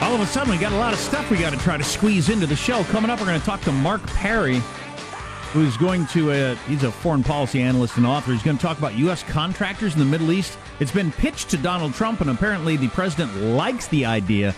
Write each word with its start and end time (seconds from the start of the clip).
All 0.00 0.14
of 0.14 0.20
a 0.20 0.26
sudden, 0.26 0.52
we 0.52 0.58
got 0.58 0.72
a 0.72 0.76
lot 0.76 0.92
of 0.92 0.98
stuff 0.98 1.30
we 1.30 1.38
got 1.38 1.52
to 1.52 1.58
try 1.58 1.76
to 1.76 1.82
squeeze 1.82 2.28
into 2.28 2.46
the 2.46 2.54
show. 2.54 2.84
Coming 2.84 3.10
up, 3.10 3.18
we're 3.18 3.26
going 3.26 3.40
to 3.40 3.46
talk 3.46 3.60
to 3.62 3.72
Mark 3.72 4.06
Perry, 4.08 4.60
who's 5.52 5.76
going 5.78 6.06
to, 6.08 6.30
uh, 6.30 6.54
he's 6.68 6.84
a 6.84 6.92
foreign 6.92 7.24
policy 7.24 7.62
analyst 7.62 7.96
and 7.96 8.06
author. 8.06 8.32
He's 8.32 8.42
going 8.42 8.58
to 8.58 8.62
talk 8.62 8.78
about 8.78 8.94
U.S. 8.96 9.22
contractors 9.22 9.94
in 9.94 9.98
the 9.98 10.04
Middle 10.04 10.32
East. 10.32 10.58
It's 10.80 10.92
been 10.92 11.10
pitched 11.10 11.48
to 11.50 11.56
Donald 11.56 11.94
Trump, 11.94 12.20
and 12.20 12.28
apparently 12.28 12.76
the 12.76 12.88
president 12.88 13.34
likes 13.36 13.88
the 13.88 14.04
idea 14.04 14.54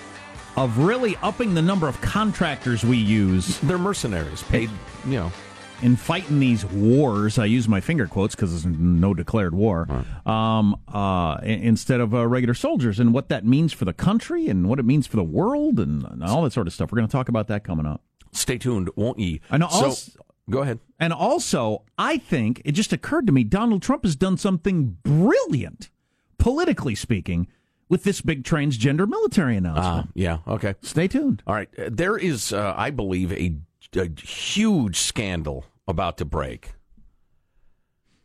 of 0.57 0.79
really 0.79 1.17
upping 1.23 1.55
the 1.55 1.63
number 1.63 1.87
of 1.87 2.01
contractors 2.01 2.85
we 2.85 2.97
use. 2.97 3.59
They're 3.61 3.79
mercenaries, 3.79 4.43
paid, 4.43 4.71
you 5.05 5.13
know, 5.13 5.33
in 5.83 5.97
fighting 5.97 6.41
these 6.41 6.65
wars, 6.65 7.39
I 7.39 7.45
use 7.45 7.69
my 7.69 7.81
finger 7.81 8.07
quotes 8.07 8.35
because 8.35 8.51
there's 8.51 8.77
no 8.77 9.15
declared 9.15 9.55
war, 9.55 9.87
right. 9.89 10.27
um, 10.59 10.81
uh, 10.89 11.39
instead 11.43 12.01
of 12.01 12.15
uh, 12.15 12.27
regular 12.27 12.55
soldiers, 12.55 12.99
and 12.99 13.15
what 13.15 13.29
that 13.29 13.45
means 13.45 13.73
for 13.73 13.85
the 13.85 13.93
country 13.93 14.49
and 14.49 14.69
what 14.69 14.79
it 14.79 14.85
means 14.85 15.07
for 15.07 15.17
the 15.17 15.25
world 15.25 15.79
and, 15.79 16.05
and 16.05 16.25
all 16.25 16.43
that 16.43 16.53
sort 16.53 16.67
of 16.67 16.73
stuff. 16.73 16.91
We're 16.91 16.97
going 16.97 17.09
to 17.09 17.13
talk 17.13 17.29
about 17.29 17.49
that 17.49 17.65
coming 17.65 17.87
up. 17.87 18.03
Stay 18.33 18.59
tuned, 18.59 18.91
won't 18.97 19.19
ye? 19.19 19.41
And 19.51 19.63
also, 19.63 19.91
so, 19.91 20.21
go 20.51 20.61
ahead. 20.61 20.81
And 20.99 21.13
also, 21.13 21.85
I 21.97 22.19
think 22.19 22.61
it 22.65 22.73
just 22.73 22.93
occurred 22.93 23.27
to 23.27 23.33
me 23.33 23.45
Donald 23.45 23.83
Trump 23.83 24.05
has 24.05 24.17
done 24.17 24.37
something 24.37 24.99
brilliant, 25.03 25.91
politically 26.39 26.95
speaking, 26.95 27.47
with 27.89 28.05
this 28.05 28.21
big 28.21 28.45
transgender 28.45 29.09
military 29.09 29.57
announcement. 29.57 30.09
Uh, 30.09 30.13
yeah, 30.15 30.39
okay. 30.47 30.75
Stay 30.83 31.09
tuned. 31.09 31.43
All 31.47 31.55
right. 31.55 31.71
There 31.77 32.19
is, 32.19 32.53
uh, 32.53 32.75
I 32.77 32.91
believe, 32.91 33.33
a 33.33 33.57
a 33.97 34.09
huge 34.21 34.99
scandal 34.99 35.65
about 35.87 36.19
to 36.19 36.25
break 36.25 36.75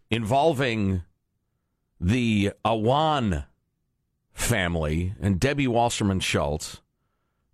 involving 0.10 1.04
the 2.00 2.52
Awan 2.66 3.46
family 4.34 5.14
and 5.22 5.40
Debbie 5.40 5.68
Wasserman 5.68 6.20
Schultz 6.20 6.82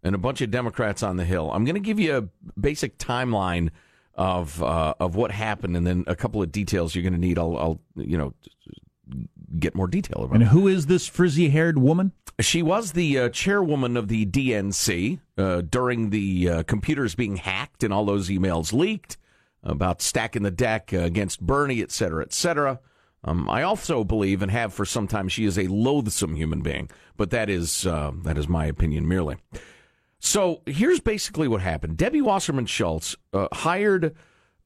and 0.03 0.15
a 0.15 0.17
bunch 0.17 0.41
of 0.41 0.49
Democrats 0.49 1.03
on 1.03 1.17
the 1.17 1.25
Hill. 1.25 1.51
I'm 1.51 1.65
going 1.65 1.75
to 1.75 1.81
give 1.81 1.99
you 1.99 2.17
a 2.17 2.59
basic 2.59 2.97
timeline 2.97 3.69
of 4.15 4.61
uh, 4.61 4.93
of 4.99 5.15
what 5.15 5.31
happened, 5.31 5.77
and 5.77 5.87
then 5.87 6.03
a 6.07 6.15
couple 6.15 6.41
of 6.41 6.51
details 6.51 6.93
you're 6.93 7.03
going 7.03 7.13
to 7.13 7.19
need. 7.19 7.39
I'll, 7.39 7.57
I'll 7.57 7.79
you 7.95 8.17
know 8.17 8.33
get 9.57 9.75
more 9.75 9.87
detail 9.87 10.23
about. 10.23 10.35
And 10.35 10.45
who 10.45 10.67
is 10.67 10.85
this 10.85 11.07
frizzy 11.07 11.49
haired 11.49 11.77
woman? 11.77 12.11
She 12.39 12.61
was 12.61 12.93
the 12.93 13.19
uh, 13.19 13.29
chairwoman 13.29 13.97
of 13.97 14.07
the 14.07 14.25
DNC 14.25 15.19
uh, 15.37 15.61
during 15.61 16.09
the 16.09 16.49
uh, 16.49 16.63
computers 16.63 17.15
being 17.15 17.37
hacked 17.37 17.83
and 17.83 17.93
all 17.93 18.05
those 18.05 18.29
emails 18.29 18.71
leaked 18.71 19.17
about 19.63 20.01
stacking 20.01 20.43
the 20.43 20.51
deck 20.51 20.93
uh, 20.93 20.99
against 20.99 21.41
Bernie, 21.41 21.81
et 21.81 21.91
cetera, 21.91 22.23
et 22.23 22.33
cetera. 22.33 22.79
Um, 23.23 23.49
I 23.49 23.63
also 23.63 24.03
believe 24.03 24.41
and 24.41 24.51
have 24.51 24.73
for 24.73 24.85
some 24.85 25.07
time 25.07 25.27
she 25.27 25.45
is 25.45 25.57
a 25.57 25.67
loathsome 25.67 26.35
human 26.35 26.61
being, 26.61 26.89
but 27.17 27.31
that 27.31 27.49
is 27.49 27.85
uh, 27.85 28.11
that 28.23 28.37
is 28.37 28.47
my 28.47 28.65
opinion 28.65 29.07
merely. 29.07 29.37
So 30.19 30.61
here's 30.65 31.01
basically 31.01 31.47
what 31.47 31.61
happened: 31.61 31.97
Debbie 31.97 32.21
Wasserman 32.21 32.65
Schultz 32.65 33.17
uh, 33.33 33.47
hired 33.51 34.15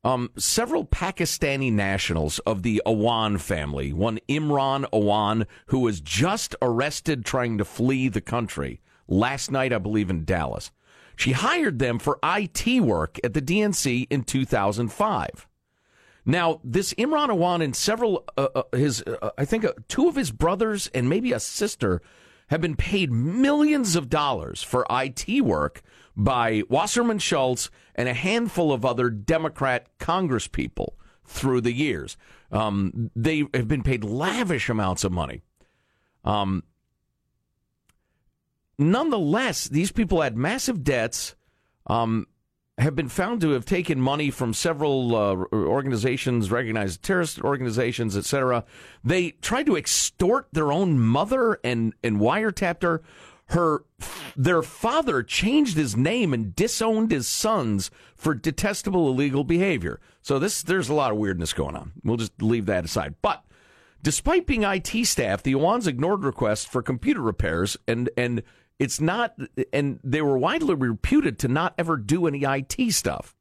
um, 0.04 0.30
several 0.38 0.86
Pakistani 0.86 1.72
nationals 1.72 2.40
of 2.40 2.64
the 2.64 2.82
Awan 2.86 3.40
family, 3.40 3.94
one 3.94 4.20
Imran 4.28 4.86
Awan, 4.92 5.46
who 5.68 5.80
was 5.80 6.02
just 6.02 6.56
arrested 6.62 7.24
trying 7.24 7.58
to 7.58 7.66
flee 7.66 8.10
the 8.10 8.22
country 8.22 8.82
last 9.08 9.52
night, 9.52 9.72
I 9.72 9.78
believe, 9.78 10.10
in 10.10 10.26
Dallas. 10.26 10.72
She 11.16 11.32
hired 11.32 11.80
them 11.80 12.00
for 12.00 12.20
IT 12.24 12.82
work 12.82 13.20
at 13.24 13.34
the 13.34 13.42
DNC 13.42 14.08
in 14.10 14.24
2005. 14.24 15.48
Now, 16.26 16.60
this 16.64 16.94
Imran 16.96 17.30
Awan 17.30 17.64
and 17.64 17.76
several, 17.76 18.24
uh, 18.38 18.48
uh, 18.56 18.64
his, 18.72 19.04
uh, 19.04 19.32
I 19.38 19.46
think, 19.46 19.66
uh, 19.66 19.74
two 19.88 20.08
of 20.08 20.16
his 20.16 20.32
brothers 20.32 20.88
and 20.94 21.10
maybe 21.10 21.34
a 21.34 21.40
sister 21.40 22.02
have 22.48 22.62
been 22.62 22.76
paid 22.76 23.12
millions 23.12 23.96
of 23.96 24.10
dollars 24.10 24.64
for 24.64 24.86
IT 24.90 25.42
work 25.42 25.82
by 26.16 26.64
Wasserman 26.70 27.20
Schultz 27.20 27.70
and 27.96 28.08
a 28.08 28.14
handful 28.14 28.72
of 28.72 28.86
other 28.86 29.10
Democrat 29.10 29.88
congresspeople 30.00 30.90
through 31.26 31.62
the 31.62 31.74
years. 31.74 32.18
Um, 32.52 33.12
they 33.16 33.46
have 33.54 33.68
been 33.68 33.84
paid 33.84 34.04
lavish 34.04 34.70
amounts 34.70 35.04
of 35.04 35.12
money. 35.12 35.42
Um, 36.24 36.64
nonetheless, 38.78 39.68
these 39.68 39.92
people 39.92 40.22
had 40.22 40.38
massive 40.38 40.84
debts. 40.84 41.36
Um, 41.88 42.28
have 42.80 42.96
been 42.96 43.10
found 43.10 43.40
to 43.42 43.52
have 43.52 43.66
taken 43.66 44.02
money 44.02 44.32
from 44.32 44.52
several 44.54 45.16
uh, 45.16 45.36
organizations, 45.54 46.50
recognized 46.50 47.04
terrorist 47.04 47.40
organizations, 47.42 48.18
etc. 48.18 48.66
They 49.04 49.32
tried 49.32 49.68
to 49.68 49.78
extort 49.78 50.48
their 50.52 50.72
own 50.72 51.00
mother 51.00 51.60
and 51.64 51.94
and 52.04 52.20
wiretapped 52.20 52.82
her 52.82 53.04
her 53.48 53.86
their 54.36 54.64
father 54.64 55.22
changed 55.22 55.78
his 55.78 55.96
name 55.96 56.34
and 56.34 56.56
disowned 56.56 57.12
his 57.12 57.28
sons 57.28 57.92
for 58.16 58.34
detestable 58.34 59.08
illegal 59.10 59.44
behavior. 59.44 60.00
So 60.22 60.40
this 60.40 60.64
there's 60.64 60.90
a 60.90 60.94
lot 60.94 61.12
of 61.12 61.18
weirdness 61.18 61.54
going 61.54 61.76
on. 61.76 61.94
We'll 62.04 62.18
just 62.18 62.42
leave 62.42 62.66
that 62.68 62.86
aside. 62.86 63.16
But 63.22 63.44
despite 64.02 64.48
being 64.48 64.64
IT 64.64 65.06
staff, 65.06 65.44
the 65.44 65.54
Awans 65.54 65.88
ignored 65.88 66.24
requests 66.24 66.66
for 66.66 66.82
computer 66.82 67.22
repairs 67.22 67.78
and 67.88 68.10
and 68.18 68.44
it's 68.80 69.00
not 69.00 69.38
and 69.72 70.00
they 70.04 70.22
were 70.22 70.38
widely 70.38 70.76
reputed 70.76 71.38
to 71.40 71.48
not 71.48 71.74
ever 71.78 71.98
do 71.98 72.28
any 72.28 72.44
IT 72.44 72.94
stuff. 72.94 73.36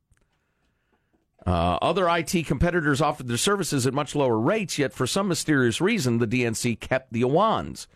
Uh, 1.44 1.76
other 1.82 2.08
IT 2.08 2.46
competitors 2.46 3.00
offered 3.00 3.26
their 3.26 3.36
services 3.36 3.84
at 3.84 3.92
much 3.92 4.14
lower 4.14 4.38
rates, 4.38 4.78
yet 4.78 4.92
for 4.92 5.08
some 5.08 5.26
mysterious 5.26 5.80
reason, 5.80 6.18
the 6.18 6.26
DNC 6.26 6.78
kept 6.78 7.12
the 7.12 7.22
Awans. 7.22 7.88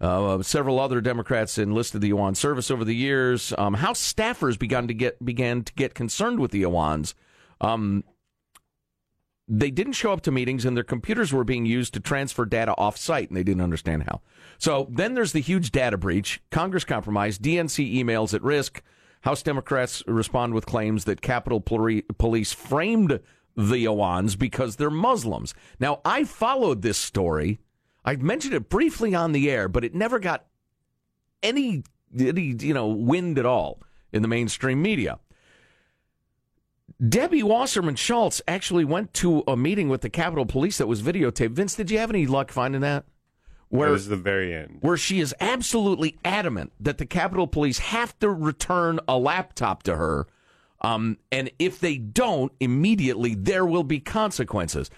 Uh, 0.00 0.42
several 0.42 0.78
other 0.78 1.00
Democrats 1.00 1.56
enlisted 1.56 2.00
the 2.00 2.10
Awan 2.10 2.36
service 2.36 2.70
over 2.70 2.84
the 2.84 2.94
years. 2.94 3.52
Um, 3.56 3.74
House 3.74 4.12
staffers 4.12 4.58
began 4.58 4.88
to 4.88 4.94
get 4.94 5.24
began 5.24 5.62
to 5.62 5.72
get 5.74 5.94
concerned 5.94 6.38
with 6.38 6.50
the 6.50 6.62
Awans. 6.62 7.14
Um, 7.60 8.04
they 9.48 9.70
didn't 9.70 9.92
show 9.92 10.12
up 10.12 10.22
to 10.22 10.32
meetings, 10.32 10.64
and 10.64 10.76
their 10.76 10.84
computers 10.84 11.32
were 11.32 11.44
being 11.44 11.66
used 11.66 11.94
to 11.94 12.00
transfer 12.00 12.44
data 12.44 12.74
off-site, 12.76 13.28
and 13.28 13.36
they 13.36 13.44
didn't 13.44 13.62
understand 13.62 14.02
how. 14.02 14.20
So 14.58 14.88
then 14.90 15.14
there's 15.14 15.32
the 15.32 15.40
huge 15.40 15.70
data 15.70 15.96
breach. 15.96 16.42
Congress 16.50 16.84
compromised. 16.84 17.42
DNC 17.42 17.94
emails 17.94 18.34
at 18.34 18.42
risk. 18.42 18.82
House 19.22 19.42
Democrats 19.42 20.02
respond 20.06 20.52
with 20.52 20.66
claims 20.66 21.04
that 21.04 21.20
Capitol 21.20 21.60
Police 21.60 22.52
framed 22.52 23.20
the 23.56 23.84
Awans 23.84 24.38
because 24.38 24.76
they're 24.76 24.90
Muslims. 24.90 25.54
Now 25.80 26.00
I 26.04 26.24
followed 26.24 26.82
this 26.82 26.98
story 26.98 27.60
I 28.06 28.16
mentioned 28.16 28.54
it 28.54 28.68
briefly 28.68 29.14
on 29.14 29.32
the 29.32 29.50
air, 29.50 29.68
but 29.68 29.84
it 29.84 29.94
never 29.94 30.20
got 30.20 30.46
any, 31.42 31.82
any 32.18 32.56
you 32.60 32.72
know 32.72 32.86
wind 32.86 33.38
at 33.38 33.44
all 33.44 33.82
in 34.12 34.22
the 34.22 34.28
mainstream 34.28 34.80
media. 34.80 35.18
Debbie 37.06 37.42
Wasserman 37.42 37.96
Schultz 37.96 38.40
actually 38.48 38.84
went 38.84 39.12
to 39.14 39.42
a 39.46 39.56
meeting 39.56 39.88
with 39.88 40.00
the 40.00 40.08
Capitol 40.08 40.46
Police 40.46 40.78
that 40.78 40.86
was 40.86 41.02
videotaped. 41.02 41.50
Vince, 41.50 41.74
did 41.74 41.90
you 41.90 41.98
have 41.98 42.08
any 42.08 42.26
luck 42.26 42.50
finding 42.50 42.80
that? 42.80 43.04
Where, 43.68 43.88
it 43.88 43.92
was 43.92 44.08
the 44.08 44.16
very 44.16 44.54
end. 44.54 44.78
Where 44.80 44.96
she 44.96 45.20
is 45.20 45.34
absolutely 45.40 46.16
adamant 46.24 46.72
that 46.80 46.98
the 46.98 47.04
Capitol 47.04 47.48
Police 47.48 47.78
have 47.78 48.18
to 48.20 48.30
return 48.30 49.00
a 49.08 49.18
laptop 49.18 49.82
to 49.82 49.96
her. 49.96 50.26
Um, 50.80 51.18
and 51.32 51.50
if 51.58 51.80
they 51.80 51.98
don't, 51.98 52.52
immediately 52.60 53.34
there 53.34 53.66
will 53.66 53.82
be 53.82 53.98
consequences. 53.98 54.88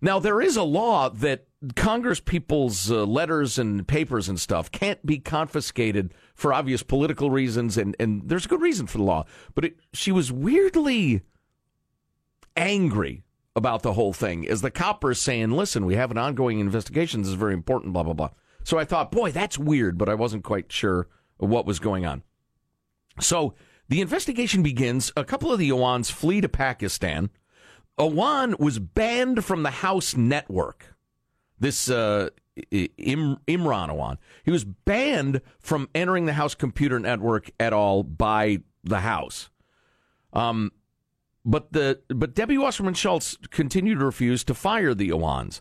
Now, 0.00 0.18
there 0.18 0.40
is 0.40 0.56
a 0.56 0.62
law 0.62 1.08
that 1.08 1.46
Congress 1.74 2.20
people's 2.20 2.90
uh, 2.90 3.04
letters 3.04 3.58
and 3.58 3.86
papers 3.86 4.28
and 4.28 4.38
stuff 4.38 4.70
can't 4.70 5.04
be 5.04 5.18
confiscated 5.18 6.14
for 6.34 6.52
obvious 6.52 6.84
political 6.84 7.30
reasons, 7.30 7.76
and, 7.76 7.96
and 7.98 8.28
there's 8.28 8.46
a 8.46 8.48
good 8.48 8.60
reason 8.60 8.86
for 8.86 8.98
the 8.98 9.04
law. 9.04 9.24
But 9.54 9.64
it, 9.64 9.76
she 9.92 10.12
was 10.12 10.30
weirdly 10.30 11.22
angry 12.56 13.24
about 13.56 13.82
the 13.82 13.94
whole 13.94 14.12
thing 14.12 14.48
as 14.48 14.60
the 14.60 14.70
coppers 14.70 15.20
saying, 15.20 15.50
listen, 15.50 15.84
we 15.84 15.96
have 15.96 16.12
an 16.12 16.18
ongoing 16.18 16.60
investigation. 16.60 17.22
This 17.22 17.30
is 17.30 17.34
very 17.34 17.54
important, 17.54 17.92
blah, 17.92 18.04
blah, 18.04 18.14
blah. 18.14 18.30
So 18.62 18.78
I 18.78 18.84
thought, 18.84 19.10
boy, 19.10 19.32
that's 19.32 19.58
weird, 19.58 19.98
but 19.98 20.08
I 20.08 20.14
wasn't 20.14 20.44
quite 20.44 20.70
sure 20.70 21.08
what 21.38 21.66
was 21.66 21.80
going 21.80 22.06
on. 22.06 22.22
So 23.20 23.54
the 23.88 24.00
investigation 24.00 24.62
begins. 24.62 25.10
A 25.16 25.24
couple 25.24 25.52
of 25.52 25.58
the 25.58 25.70
Awans 25.70 26.10
flee 26.10 26.40
to 26.40 26.48
Pakistan. 26.48 27.30
Awan 27.98 28.58
was 28.58 28.78
banned 28.78 29.44
from 29.44 29.62
the 29.62 29.70
House 29.70 30.16
network. 30.16 30.94
This 31.58 31.90
uh, 31.90 32.30
Im- 32.70 33.38
Imran 33.46 33.90
Awan. 33.90 34.18
He 34.44 34.50
was 34.50 34.64
banned 34.64 35.40
from 35.58 35.88
entering 35.94 36.26
the 36.26 36.34
House 36.34 36.54
computer 36.54 36.98
network 36.98 37.50
at 37.58 37.72
all 37.72 38.02
by 38.02 38.58
the 38.84 39.00
House. 39.00 39.50
Um, 40.32 40.72
but 41.44 41.72
the 41.72 42.00
but 42.08 42.34
Debbie 42.34 42.58
Wasserman 42.58 42.94
Schultz 42.94 43.36
continued 43.50 43.98
to 43.98 44.04
refuse 44.04 44.44
to 44.44 44.54
fire 44.54 44.94
the 44.94 45.10
Awans. 45.10 45.60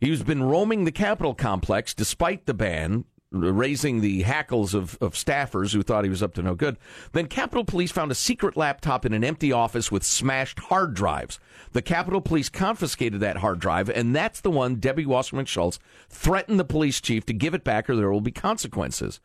He's 0.00 0.22
been 0.22 0.42
roaming 0.42 0.84
the 0.84 0.92
Capitol 0.92 1.34
complex 1.34 1.94
despite 1.94 2.46
the 2.46 2.54
ban, 2.54 3.04
raising 3.42 4.00
the 4.00 4.22
hackles 4.22 4.74
of, 4.74 4.96
of 5.00 5.14
staffers 5.14 5.72
who 5.72 5.82
thought 5.82 6.04
he 6.04 6.10
was 6.10 6.22
up 6.22 6.34
to 6.34 6.42
no 6.42 6.54
good. 6.54 6.76
Then 7.12 7.26
Capitol 7.26 7.64
Police 7.64 7.92
found 7.92 8.10
a 8.10 8.14
secret 8.14 8.56
laptop 8.56 9.04
in 9.04 9.12
an 9.12 9.24
empty 9.24 9.52
office 9.52 9.90
with 9.90 10.04
smashed 10.04 10.58
hard 10.60 10.94
drives. 10.94 11.38
The 11.72 11.82
Capitol 11.82 12.20
Police 12.20 12.48
confiscated 12.48 13.20
that 13.20 13.38
hard 13.38 13.58
drive, 13.58 13.90
and 13.90 14.14
that's 14.14 14.40
the 14.40 14.50
one 14.50 14.76
Debbie 14.76 15.06
Wasserman 15.06 15.46
Schultz 15.46 15.78
threatened 16.08 16.60
the 16.60 16.64
police 16.64 17.00
chief 17.00 17.26
to 17.26 17.32
give 17.32 17.54
it 17.54 17.64
back 17.64 17.90
or 17.90 17.96
there 17.96 18.10
will 18.10 18.20
be 18.20 18.32
consequences. 18.32 19.20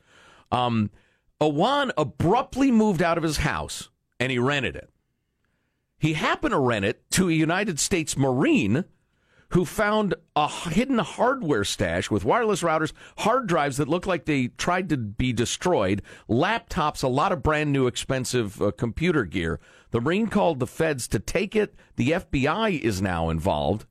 Um, 0.51 0.89
Awan 1.41 1.91
abruptly 1.97 2.71
moved 2.71 3.01
out 3.01 3.17
of 3.17 3.23
his 3.23 3.37
house 3.37 3.89
and 4.19 4.31
he 4.31 4.39
rented 4.39 4.75
it. 4.75 4.89
He 5.97 6.13
happened 6.13 6.53
to 6.53 6.59
rent 6.59 6.85
it 6.85 7.09
to 7.11 7.29
a 7.29 7.33
United 7.33 7.79
States 7.79 8.17
Marine 8.17 8.85
who 9.49 9.65
found 9.65 10.13
a 10.35 10.47
hidden 10.47 10.99
hardware 10.99 11.63
stash 11.63 12.11
with 12.11 12.25
wireless 12.25 12.61
routers, 12.61 12.93
hard 13.17 13.47
drives 13.47 13.77
that 13.77 13.87
looked 13.87 14.07
like 14.07 14.25
they 14.25 14.47
tried 14.47 14.89
to 14.89 14.97
be 14.97 15.33
destroyed, 15.33 16.01
laptops, 16.29 17.03
a 17.03 17.07
lot 17.07 17.31
of 17.31 17.43
brand 17.43 17.71
new 17.71 17.87
expensive 17.87 18.61
uh, 18.61 18.71
computer 18.71 19.25
gear. 19.25 19.59
The 19.91 20.01
Marine 20.01 20.27
called 20.27 20.59
the 20.59 20.67
feds 20.67 21.07
to 21.09 21.19
take 21.19 21.55
it. 21.55 21.75
The 21.95 22.11
FBI 22.11 22.79
is 22.79 23.01
now 23.01 23.29
involved. 23.29 23.85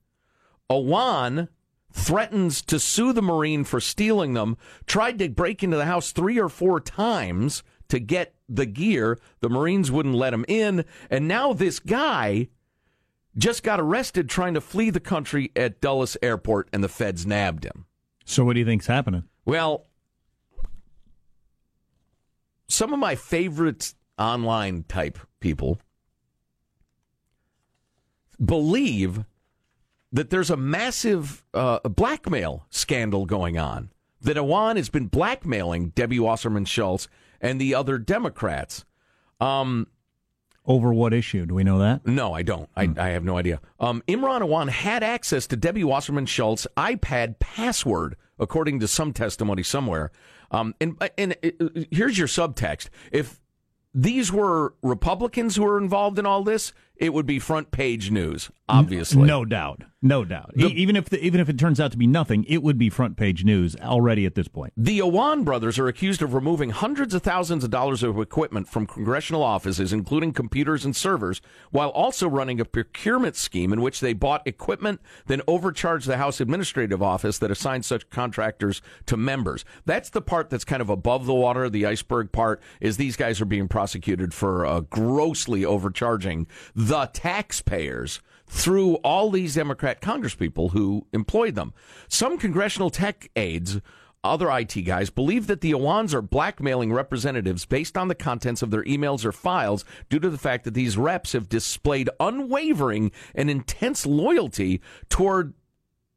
Awan 0.71 1.49
threatens 1.93 2.63
to 2.63 2.79
sue 2.79 3.13
the 3.13 3.23
Marine 3.23 3.65
for 3.65 3.81
stealing 3.81 4.35
them, 4.35 4.57
tried 4.87 5.19
to 5.19 5.29
break 5.29 5.63
into 5.63 5.77
the 5.77 5.87
house 5.87 6.13
three 6.13 6.39
or 6.39 6.49
four 6.49 6.81
times 6.81 7.65
to 7.89 7.99
get 7.99 8.35
the 8.49 8.67
gear. 8.67 9.19
The 9.41 9.49
Marines 9.49 9.91
wouldn't 9.91 10.15
let 10.15 10.35
him 10.35 10.45
in. 10.47 10.85
And 11.11 11.27
now 11.27 11.53
this 11.53 11.81
guy 11.81 12.49
just 13.39 13.63
got 13.63 13.81
arrested 13.81 14.29
trying 14.29 14.55
to 14.55 14.61
flee 14.61 14.91
the 14.91 15.01
country 15.01 15.53
at 15.57 15.81
Dulles 15.81 16.17
Airport, 16.21 16.69
and 16.73 16.83
the 16.83 16.89
feds 16.89 17.25
nabbed 17.27 17.65
him. 17.65 17.87
So, 18.25 18.45
what 18.45 18.55
do 18.55 18.61
you 18.61 18.67
think's 18.67 18.87
happening? 18.87 19.25
Well, 19.45 19.87
some 22.69 22.93
of 22.93 22.99
my 22.99 23.15
favorite 23.15 23.95
online 24.19 24.85
type 24.89 25.19
people 25.41 25.79
believe 28.45 29.25
that 30.13 30.31
there's 30.31 30.51
a 30.51 30.57
massive 30.57 31.45
uh, 31.55 31.81
blackmail 31.81 32.67
scandal 32.71 33.27
going 33.27 33.59
on. 33.59 33.91
That 34.21 34.37
Awan 34.37 34.77
has 34.77 34.89
been 34.89 35.07
blackmailing 35.07 35.91
Debbie 35.91 36.19
Wasserman 36.19 36.65
Schultz 36.65 37.09
and 37.41 37.61
the 37.61 37.75
other 37.75 37.99
Democrats. 37.99 38.85
Um, 39.41 39.87
over 40.69 40.93
what 40.93 41.15
issue? 41.15 41.47
Do 41.47 41.55
we 41.55 41.65
know 41.65 41.79
that? 41.79 42.07
No, 42.07 42.35
I 42.35 42.43
don't. 42.43 42.69
I, 42.77 42.87
hmm. 42.87 43.01
I 43.01 43.09
have 43.09 43.25
no 43.25 43.39
idea. 43.39 43.61
Um, 43.81 44.03
Imran 44.07 44.43
Awan 44.43 44.69
had 44.69 45.03
access 45.03 45.47
to 45.49 45.57
Debbie 45.57 45.83
Wasserman 45.83 46.27
Schultz's 46.27 46.69
iPad 46.77 47.41
password, 47.41 48.17
according 48.39 48.79
to 48.81 48.87
some 48.87 49.13
testimony 49.13 49.63
somewhere. 49.63 50.13
Um, 50.51 50.75
and 50.81 51.03
and 51.17 51.35
uh, 51.43 51.69
here's 51.91 52.19
your 52.19 52.29
subtext: 52.29 52.91
if 53.11 53.41
these 53.95 54.31
were 54.31 54.75
Republicans 54.83 55.57
who 55.57 55.63
were 55.63 55.79
involved 55.79 56.19
in 56.19 56.27
all 56.27 56.45
this, 56.45 56.73
it 56.99 57.15
would 57.15 57.27
be 57.27 57.39
front 57.39 57.71
page 57.71 58.11
news, 58.11 58.51
obviously. 58.69 59.23
No 59.23 59.45
doubt. 59.45 59.85
No 60.01 60.25
doubt. 60.25 60.53
The, 60.55 60.67
even 60.67 60.95
if 60.95 61.09
the, 61.09 61.21
even 61.25 61.41
if 61.41 61.49
it 61.49 61.59
turns 61.59 61.81
out 61.81 61.91
to 61.91 61.99
be 61.99 62.07
nothing, 62.07 62.45
it 62.45 62.63
would 62.63 62.79
be 62.79 62.89
front 62.89 63.17
page 63.17 63.45
news 63.45 63.75
already 63.77 64.27
at 64.27 64.37
this 64.37 64.47
point. 64.47 64.73
The 64.77 65.01
Awan 65.01 65.45
brothers 65.45 65.77
are 65.79 65.89
accused 65.89 66.23
of 66.23 66.35
removing 66.35 66.71
hundreds 66.71 67.15
of 67.15 67.23
thousands 67.23 67.65
of 67.65 67.71
dollars 67.71 68.05
of 68.05 68.17
equipment 68.21 68.69
from 68.69 68.87
congressional 68.87 69.43
offices, 69.43 69.93
including 69.93 70.33
computers 70.33 70.85
and 70.85 70.95
servers, 70.95 71.41
while 71.73 71.89
also 71.89 72.29
running 72.29 72.61
a 72.61 72.65
procurement 72.65 73.35
scheme 73.35 73.73
in 73.73 73.81
which 73.81 73.99
they 73.99 74.13
bought 74.13 74.47
equipment, 74.47 75.01
then 75.27 75.43
overcharged 75.49 76.07
the 76.07 76.19
House 76.19 76.41
Administrative 76.41 77.03
Office 77.03 77.39
that 77.39 77.51
assigned 77.51 77.85
such 77.85 78.09
contractors 78.09 78.81
to 79.07 79.17
members. 79.17 79.65
That's 79.85 80.11
the 80.11 80.23
part 80.23 80.49
that's 80.49 80.65
kind 80.65 80.81
of 80.81 80.91
above 80.91 81.27
the 81.27 81.35
water. 81.35 81.69
The 81.69 81.87
iceberg 81.87 82.31
part 82.31 82.63
is 82.81 82.99
these 82.99 83.17
guys 83.17 83.41
are 83.41 83.47
being 83.47 83.67
prosecuted 83.67 84.33
for 84.33 84.65
uh, 84.65 84.81
grossly 84.81 85.65
overcharging 85.65 86.47
the 86.89 87.11
taxpayers 87.13 88.21
through 88.47 88.95
all 88.97 89.31
these 89.31 89.57
Democrat 89.57 90.01
congresspeople 90.01 90.73
who 90.73 91.07
employed 91.13 91.55
them. 91.55 91.75
Some 92.09 92.39
congressional 92.39 92.89
tech 92.89 93.31
aides, 93.37 93.83
other 94.25 94.51
IT 94.51 94.73
guys, 94.87 95.11
believe 95.11 95.49
that 95.49 95.61
the 95.61 95.73
Awans 95.73 96.15
are 96.15 96.23
blackmailing 96.23 96.91
representatives 96.91 97.67
based 97.67 97.99
on 97.99 98.09
the 98.09 98.15
contents 98.15 98.63
of 98.63 98.71
their 98.71 98.85
emails 98.85 99.27
or 99.27 99.33
files 99.33 99.85
due 100.09 100.19
to 100.19 100.31
the 100.31 100.39
fact 100.39 100.65
that 100.65 100.73
these 100.73 100.97
reps 100.97 101.33
have 101.33 101.51
displayed 101.51 102.09
unwavering 102.21 103.13
and 103.35 103.51
intense 103.51 104.07
loyalty 104.07 104.81
toward 105.11 105.53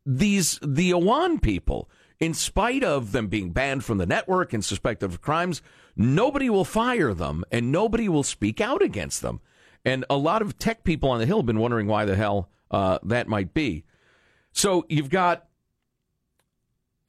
these 0.06 0.58
the 0.66 0.92
Awan 0.92 1.42
people. 1.42 1.90
In 2.22 2.34
spite 2.34 2.86
of 2.86 3.12
them 3.12 3.28
being 3.28 3.52
banned 3.52 3.84
from 3.84 3.98
the 3.98 4.06
network 4.06 4.54
and 4.54 4.64
suspected 4.64 5.12
of 5.12 5.22
crimes, 5.22 5.62
nobody 5.98 6.50
will 6.50 6.64
fire 6.64 7.14
them 7.14 7.44
and 7.52 7.74
nobody 7.74 8.08
will 8.08 8.24
speak 8.24 8.62
out 8.62 8.82
against 8.82 9.22
them. 9.22 9.42
And 9.86 10.06
a 10.10 10.18
lot 10.18 10.42
of 10.42 10.58
tech 10.58 10.84
people 10.84 11.10
on 11.10 11.20
the 11.20 11.26
Hill 11.26 11.38
have 11.38 11.46
been 11.46 11.60
wondering 11.60 11.88
why 11.88 12.06
the 12.06 12.16
hell 12.16 12.50
uh, 12.70 13.00
that 13.04 13.28
might 13.28 13.54
be. 13.54 13.84
So 14.54 14.86
you've 14.90 15.10
got, 15.10 15.48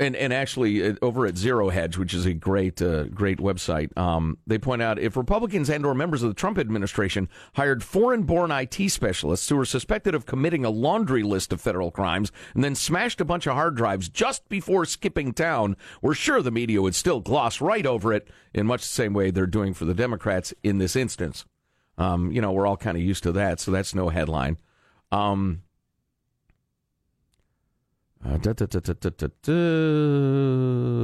and 0.01 0.17
and 0.17 0.33
actually 0.33 0.85
uh, 0.85 0.95
over 1.03 1.27
at 1.27 1.37
Zero 1.37 1.69
Hedge, 1.69 1.99
which 1.99 2.15
is 2.15 2.25
a 2.25 2.33
great 2.33 2.81
uh, 2.81 3.05
great 3.05 3.39
website, 3.39 3.97
um, 3.97 4.39
they 4.47 4.59
point 4.59 4.81
out 4.81 4.99
if 4.99 5.17
Republicans 5.17 5.69
and 5.69 5.85
or 5.85 5.95
members 5.95 6.23
of 6.23 6.31
the 6.31 6.35
Trump 6.35 6.59
administration 6.59 7.29
hired 7.55 7.83
foreign-born 7.83 8.51
IT 8.51 8.91
specialists 8.91 9.49
who 9.49 9.57
were 9.57 9.65
suspected 9.65 10.15
of 10.15 10.27
committing 10.27 10.65
a 10.65 10.71
laundry 10.71 11.23
list 11.23 11.53
of 11.53 11.61
federal 11.61 11.91
crimes 11.91 12.33
and 12.55 12.65
then 12.65 12.75
smashed 12.75 13.21
a 13.21 13.25
bunch 13.25 13.47
of 13.47 13.55
hard 13.55 13.77
drives 13.77 14.09
just 14.09 14.49
before 14.49 14.85
skipping 14.85 15.33
town, 15.33 15.77
we're 16.01 16.15
sure 16.15 16.43
the 16.43 16.51
media 16.51 16.81
would 16.81 16.95
still 16.95 17.21
gloss 17.21 17.61
right 17.61 17.87
over 17.87 18.13
it 18.13 18.29
in 18.55 18.67
much 18.67 18.83
the 18.83 18.89
same 18.89 19.15
way 19.15 19.31
they're 19.31 19.47
doing 19.47 19.75
for 19.75 19.85
the 19.85 19.95
Democrats 19.95 20.55
in 20.63 20.79
this 20.79 20.97
instance. 20.97 21.45
Um, 21.99 22.33
you 22.33 22.41
know, 22.41 22.53
we're 22.53 22.67
all 22.67 22.77
kind 22.77 22.97
of 22.97 23.03
used 23.03 23.23
to 23.25 23.33
that, 23.33 23.61
so 23.61 23.71
that's 23.71 23.95
no 23.95 24.09
headline. 24.09 24.57
Um, 25.11 25.63
uh, 28.25 28.37
da, 28.39 28.53
da, 28.53 28.67
da, 28.67 28.79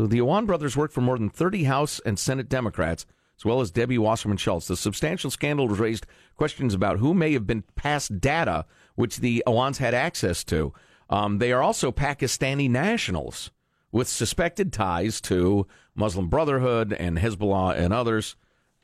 the 0.07 0.19
Awan 0.19 0.47
brothers 0.47 0.77
worked 0.77 0.95
for 0.95 1.01
more 1.01 1.19
than 1.19 1.29
30 1.29 1.65
House 1.65 2.01
and 2.07 2.19
Senate 2.19 2.49
Democrats, 2.49 3.07
as 3.39 3.45
well 3.45 3.61
as 3.61 3.71
Debbie 3.71 3.99
Wasserman 3.99 4.37
Schultz. 4.37 4.69
The 4.69 4.77
substantial 4.77 5.31
scandal 5.31 5.69
raised 5.69 6.07
questions 6.37 6.75
about 6.75 6.99
who 6.99 7.15
may 7.15 7.33
have 7.33 7.47
been 7.47 7.65
passed 7.75 8.21
data 8.21 8.65
which 8.99 9.19
the 9.19 9.45
Awans 9.47 9.77
had 9.77 9.95
access 9.95 10.43
to. 10.43 10.73
Um, 11.09 11.39
they 11.39 11.53
are 11.53 11.63
also 11.63 11.93
Pakistani 11.93 12.69
nationals 12.69 13.53
with 13.93 14.09
suspected 14.09 14.73
ties 14.73 15.21
to 15.21 15.69
Muslim 15.95 16.27
Brotherhood 16.29 16.93
and 16.93 17.17
Hezbollah 17.17 17.79
and 17.79 17.95
others 17.95 18.35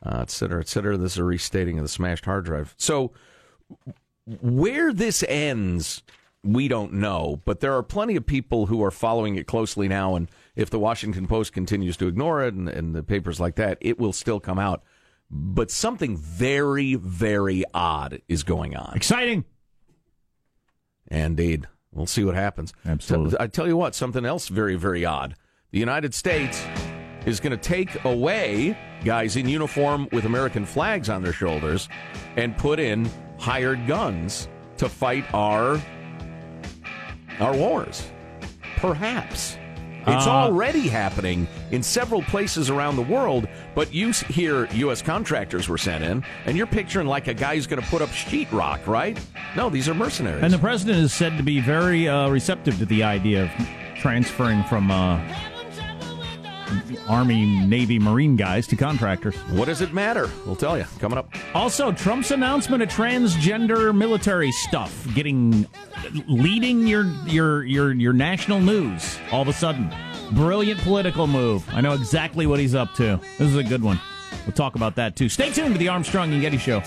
uh, 0.05 0.19
et 0.21 0.31
cetera, 0.31 0.61
et 0.61 0.69
cetera. 0.69 0.97
This 0.97 1.13
is 1.13 1.19
a 1.19 1.25
restating 1.25 1.79
of 1.79 1.85
the 1.85 1.89
smashed 1.89 2.25
hard 2.25 2.45
drive. 2.45 2.75
So, 2.77 3.13
where 4.27 4.93
this 4.93 5.25
ends, 5.29 6.03
we 6.43 6.69
don't 6.69 6.95
know, 6.95 7.41
but 7.45 7.61
there 7.61 7.75
are 7.75 7.83
plenty 7.83 8.17
of 8.17 8.27
people 8.27 8.67
who 8.67 8.83
are 8.83 8.91
following 8.91 9.37
it 9.37 9.47
closely 9.47 9.89
now. 9.89 10.15
And 10.17 10.31
if 10.57 10.71
the 10.71 10.79
Washington 10.79 11.27
Post 11.27 11.53
continues 11.53 11.97
to 11.99 12.07
ignore 12.07 12.43
it 12.43 12.55
and, 12.55 12.69
and 12.69 12.95
the 12.95 13.03
papers 13.03 13.41
like 13.41 13.57
that, 13.57 13.79
it 13.81 13.99
will 13.99 14.13
still 14.13 14.41
come 14.41 14.59
out. 14.59 14.83
But 15.31 15.71
something 15.71 16.17
very, 16.17 16.95
very 16.95 17.65
odd 17.73 18.21
is 18.29 18.43
going 18.43 18.77
on. 18.77 18.93
Exciting. 18.95 19.45
Indeed. 21.11 21.67
We'll 21.93 22.07
see 22.07 22.25
what 22.25 22.35
happens. 22.35 22.73
Absolutely. 22.85 23.37
I 23.41 23.47
tell 23.47 23.67
you 23.67 23.77
what, 23.77 23.95
something 23.95 24.25
else 24.25 24.49
very, 24.49 24.75
very 24.75 25.05
odd. 25.05 25.37
The 25.71 25.79
United 25.79 26.13
States 26.13 26.65
is 27.25 27.41
going 27.41 27.53
to 27.53 27.57
take 27.57 28.05
away 28.05 28.77
guys 29.05 29.37
in 29.37 29.49
uniform 29.49 30.09
with 30.13 30.25
American 30.25 30.65
flags 30.65 31.09
on 31.09 31.23
their 31.23 31.33
shoulders 31.33 31.89
and 32.37 32.57
put 32.57 32.79
in 32.79 33.09
hired 33.39 33.87
guns 33.87 34.49
to 34.79 34.89
fight 34.89 35.25
our 35.35 35.81
our 37.41 37.57
wars? 37.57 38.07
Perhaps. 38.77 39.59
It's 40.07 40.27
uh, 40.27 40.31
already 40.31 40.87
happening 40.89 41.49
in 41.71 41.83
several 41.83 42.21
places 42.23 42.69
around 42.69 42.97
the 42.97 43.03
world, 43.03 43.49
but 43.75 43.95
you 43.95 44.11
hear 44.13 44.67
U.S. 44.73 45.01
contractors 45.01 45.67
were 45.67 45.79
sent 45.79 46.05
in, 46.05 46.23
and 46.45 46.59
you're 46.59 46.67
picturing 46.67 47.07
like 47.07 47.27
a 47.27 47.33
guy 47.33 47.55
who's 47.55 47.67
going 47.67 47.81
to 47.81 47.89
put 47.89 48.03
up 48.03 48.11
sheetrock, 48.11 48.87
right? 48.87 49.19
No, 49.57 49.71
these 49.71 49.89
are 49.89 49.95
mercenaries. 49.95 50.43
And 50.43 50.53
the 50.53 50.59
president 50.59 50.99
is 50.99 51.15
said 51.15 51.39
to 51.39 51.43
be 51.43 51.59
very 51.61 52.07
uh, 52.07 52.29
receptive 52.29 52.79
to 52.81 52.85
the 52.85 53.03
idea 53.03 53.45
of 53.45 53.51
transferring 53.97 54.63
from 54.65 54.91
uh, 54.91 55.19
Army, 57.09 57.45
Navy, 57.67 57.99
Marine 57.99 58.37
guys 58.37 58.67
to 58.69 58.77
contractors. 58.77 59.35
What 59.51 59.67
does 59.67 59.81
it 59.81 59.93
matter? 59.93 60.31
We'll 60.47 60.57
tell 60.57 60.77
you 60.79 60.85
coming 60.99 61.19
up. 61.19 61.33
Also, 61.55 61.93
Trump's 61.93 62.31
announcement 62.31 62.83
of 62.83 62.89
transgender 62.89 63.95
military 63.97 64.53
stuff 64.53 65.07
getting 65.15 65.67
leading 66.29 66.87
your 66.87 67.05
your 67.27 67.65
your 67.65 67.93
your 67.93 68.13
national 68.13 68.61
news 68.61 69.19
all 69.33 69.43
of 69.43 69.49
a 69.49 69.53
sudden. 69.53 69.93
Brilliant 70.33 70.81
political 70.81 71.27
move. 71.27 71.65
I 71.71 71.81
know 71.81 71.93
exactly 71.93 72.47
what 72.47 72.59
he's 72.59 72.75
up 72.75 72.95
to. 72.95 73.21
This 73.39 73.49
is 73.49 73.57
a 73.57 73.65
good 73.65 73.83
one. 73.83 74.01
We'll 74.47 74.53
talk 74.53 74.75
about 74.75 74.97
that 74.97 75.17
too. 75.17 75.29
Stay 75.29 75.51
tuned 75.53 75.75
to 75.75 75.79
the 75.79 75.89
Armstrong 75.89 76.33
and 76.33 76.43
Getty 76.43 76.59
Show. 76.59 76.83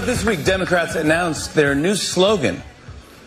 This 0.00 0.24
week 0.24 0.44
Democrats 0.44 0.94
announced 0.96 1.54
their 1.54 1.74
new 1.74 1.94
slogan 1.94 2.62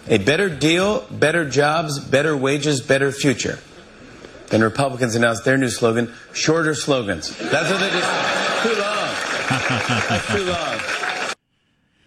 a 0.10 0.18
better 0.18 0.50
deal, 0.50 1.02
better 1.12 1.50
jobs, 1.50 2.00
better 2.00 2.36
wages, 2.36 2.82
better 2.82 3.12
future. 3.12 3.60
Then 4.48 4.62
Republicans 4.62 5.16
announced 5.16 5.44
their 5.44 5.58
new 5.58 5.70
slogan 5.70 6.14
shorter 6.34 6.74
slogans. 6.74 7.36
That's 7.38 7.70
what 7.70 7.80
they 7.80 7.90
just. 7.90 8.64
Too 8.64 8.82
long. 8.82 9.08
That's 10.10 10.34
too 10.34 10.46
long. 10.46 10.80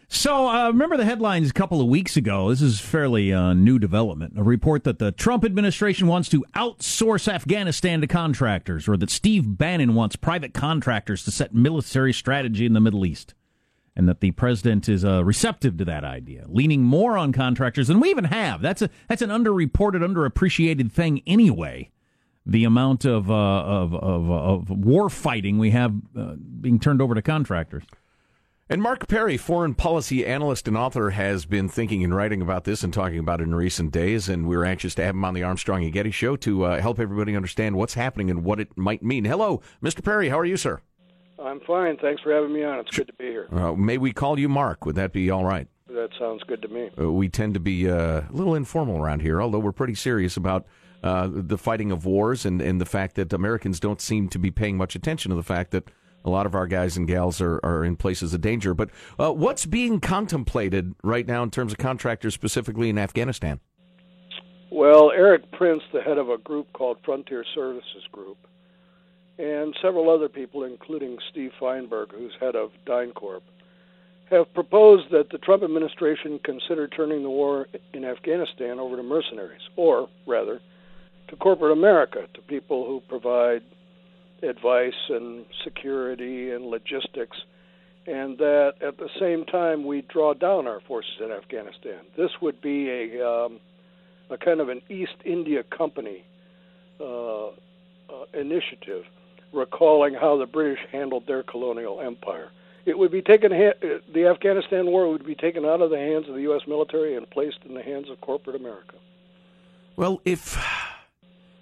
So, 0.09 0.49
uh, 0.49 0.69
remember 0.69 0.97
the 0.97 1.05
headlines 1.05 1.51
a 1.51 1.53
couple 1.53 1.81
of 1.81 1.87
weeks 1.87 2.17
ago? 2.17 2.51
This 2.51 2.63
is 2.63 2.81
fairly 2.81 3.33
uh, 3.33 3.55
new 3.55 3.79
development. 3.79 4.35
A 4.37 4.43
report 4.43 4.85
that 4.85 4.99
the 4.99 5.13
Trump 5.13 5.45
administration 5.45 6.09
wants 6.09 6.29
to 6.31 6.45
outsource 6.55 7.33
Afghanistan 7.33 8.01
to 8.01 8.07
contractors, 8.07 8.89
or 8.89 8.97
that 8.97 9.11
Steve 9.11 9.57
Bannon 9.57 9.95
wants 9.95 10.17
private 10.17 10.53
contractors 10.53 11.25
to 11.25 11.31
set 11.31 11.55
military 11.55 12.13
strategy 12.13 12.67
in 12.67 12.73
the 12.73 12.81
Middle 12.81 13.07
East 13.07 13.35
and 14.01 14.09
that 14.09 14.21
the 14.21 14.31
president 14.31 14.89
is 14.89 15.05
uh, 15.05 15.23
receptive 15.23 15.77
to 15.77 15.85
that 15.85 16.05
idea, 16.05 16.47
leaning 16.49 16.83
more 16.83 17.19
on 17.19 17.35
contractors 17.35 17.87
than 17.87 18.01
we 18.01 18.09
even 18.09 18.25
have. 18.25 18.63
That's 18.63 18.81
a 18.81 18.89
that's 19.09 19.21
an 19.21 19.29
underreported, 19.29 20.01
underappreciated 20.01 20.91
thing 20.91 21.21
anyway. 21.27 21.91
The 22.47 22.65
amount 22.65 23.05
of 23.05 23.31
uh, 23.31 23.35
of, 23.35 23.95
of, 23.95 24.31
of 24.31 24.71
war 24.71 25.11
fighting 25.11 25.59
we 25.59 25.73
have 25.73 25.93
uh, 26.17 26.37
being 26.63 26.81
turned 26.81 27.03
over 27.03 27.15
to 27.15 27.21
contractors. 27.21 27.85
And 28.71 28.81
Mark 28.81 29.07
Perry, 29.07 29.37
foreign 29.37 29.75
policy 29.75 30.25
analyst 30.25 30.67
and 30.67 30.79
author, 30.79 31.11
has 31.11 31.45
been 31.45 31.69
thinking 31.69 32.03
and 32.03 32.17
writing 32.17 32.41
about 32.41 32.65
this 32.65 32.83
and 32.83 32.95
talking 32.95 33.19
about 33.19 33.43
it 33.43 33.45
in 33.45 33.55
recent 33.55 33.93
days. 33.93 34.31
And 34.31 34.49
we're 34.49 34.65
anxious 34.65 34.95
to 34.95 35.05
have 35.05 35.15
him 35.15 35.27
on 35.27 35.35
the 35.35 35.43
Armstrong 35.43 35.85
and 35.85 35.93
Getty 35.93 36.11
show 36.11 36.37
to 36.37 36.65
uh, 36.65 36.81
help 36.81 36.99
everybody 36.99 37.37
understand 37.37 37.77
what's 37.77 37.95
happening 37.95 38.31
and 38.31 38.45
what 38.45 38.61
it 38.61 38.79
might 38.79 39.03
mean. 39.03 39.27
Hello, 39.27 39.61
Mr. 39.83 40.03
Perry. 40.03 40.31
How 40.31 40.39
are 40.39 40.47
you, 40.47 40.57
sir? 40.57 40.81
I'm 41.43 41.61
fine. 41.61 41.97
Thanks 41.97 42.23
for 42.23 42.33
having 42.33 42.53
me 42.53 42.63
on. 42.65 42.79
It's 42.81 42.97
good 42.97 43.07
to 43.07 43.13
be 43.15 43.27
here. 43.27 43.49
Uh, 43.51 43.73
may 43.73 43.99
we 43.99 44.13
call 44.13 44.39
you 44.39 44.49
Mark? 44.49 44.85
Would 44.85 44.97
that 44.97 45.13
be 45.13 45.31
all 45.31 45.45
right? 45.45 45.67
That 45.89 46.11
sounds 46.19 46.43
good 46.45 46.63
to 46.63 46.69
me. 46.69 46.91
Uh, 46.99 47.11
we 47.11 47.29
tend 47.29 47.55
to 47.55 47.61
be 47.61 47.91
uh, 47.91 48.21
a 48.21 48.29
little 48.31 48.55
informal 48.55 49.03
around 49.03 49.23
here, 49.23 49.43
although 49.43 49.59
we're 49.59 49.73
pretty 49.73 49.95
serious 49.95 50.37
about 50.37 50.67
uh, 51.03 51.29
the 51.31 51.59
fighting 51.59 51.91
of 51.91 52.05
wars 52.05 52.45
and, 52.45 52.61
and 52.61 52.81
the 52.81 52.87
fact 52.87 53.17
that 53.17 53.33
Americans 53.33 53.81
don't 53.81 54.01
seem 54.01 54.29
to 54.29 54.39
be 54.39 54.51
paying 54.51 54.77
much 54.77 54.95
attention 54.95 55.31
to 55.31 55.35
the 55.35 55.43
fact 55.43 55.71
that 55.73 55.91
a 56.25 56.31
lot 56.31 56.47
of 56.47 56.55
our 56.55 56.67
guys 56.67 56.97
and 56.97 57.09
gals 57.09 57.41
are, 57.41 57.59
are 57.65 57.85
in 57.85 57.97
places 57.97 58.35
of 58.35 58.41
danger. 58.43 58.75
But 58.75 58.91
uh, 59.19 59.33
what's 59.33 59.67
being 59.67 60.01
contemplated 60.01 60.95
right 61.03 61.27
now 61.27 61.43
in 61.43 61.51
terms 61.51 61.73
of 61.73 61.79
contractors, 61.79 62.35
specifically 62.35 62.91
in 62.91 62.99
Afghanistan? 62.99 63.61
Well, 64.71 65.11
Erik 65.11 65.51
Prince, 65.53 65.83
the 65.93 66.03
head 66.03 66.19
of 66.19 66.29
a 66.29 66.39
group 66.39 66.73
called 66.73 66.99
Frontier 67.05 67.45
Services 67.55 68.05
Group, 68.13 68.37
and 69.41 69.75
several 69.81 70.11
other 70.11 70.29
people, 70.29 70.65
including 70.65 71.17
Steve 71.31 71.53
Feinberg, 71.59 72.13
who's 72.13 72.33
head 72.39 72.55
of 72.55 72.71
DynCorp, 72.87 73.41
have 74.31 74.53
proposed 74.55 75.11
that 75.11 75.31
the 75.31 75.39
Trump 75.39 75.63
administration 75.63 76.39
consider 76.45 76.87
turning 76.87 77.23
the 77.23 77.31
war 77.31 77.67
in 77.95 78.05
Afghanistan 78.05 78.79
over 78.79 78.97
to 78.97 79.03
mercenaries, 79.03 79.63
or 79.77 80.09
rather, 80.27 80.61
to 81.29 81.37
corporate 81.37 81.73
America, 81.73 82.27
to 82.35 82.41
people 82.43 82.87
who 82.87 83.01
provide 83.09 83.63
advice 84.43 85.09
and 85.09 85.47
security 85.65 86.51
and 86.51 86.67
logistics, 86.67 87.37
and 88.07 88.37
that 88.39 88.75
at 88.87 88.99
the 88.99 89.09
same 89.19 89.45
time 89.47 89.87
we 89.87 90.03
draw 90.03 90.35
down 90.35 90.67
our 90.67 90.81
forces 90.87 91.13
in 91.25 91.31
Afghanistan. 91.31 92.01
This 92.17 92.31
would 92.43 92.61
be 92.61 92.91
a, 92.91 93.27
um, 93.27 93.59
a 94.29 94.37
kind 94.37 94.61
of 94.61 94.69
an 94.69 94.83
East 94.89 95.17
India 95.25 95.63
Company 95.77 96.25
uh, 97.01 97.49
uh, 97.49 97.51
initiative 98.35 99.05
recalling 99.53 100.15
how 100.15 100.37
the 100.37 100.47
British 100.47 100.81
handled 100.93 101.27
their 101.27 101.43
colonial 101.43 102.01
empire. 102.01 102.51
It 102.87 102.99
would 102.99 103.11
be 103.11 103.23
taken 103.23 103.51
the 103.51 104.27
Afghanistan 104.27 104.87
war 104.87 105.11
would 105.11 105.27
be 105.27 105.35
taken 105.35 105.65
out 105.65 105.83
of 105.83 105.91
the 105.91 105.99
hands 105.99 106.29
of 106.29 106.35
the 106.35 106.43
U.S. 106.43 106.63
military 106.67 107.17
and 107.17 107.29
placed 107.31 107.59
in 107.67 107.75
the 107.75 107.83
hands 107.83 108.09
of 108.11 108.21
corporate 108.21 108.57
America. 108.57 108.97
Well, 109.97 110.21
if 110.25 110.59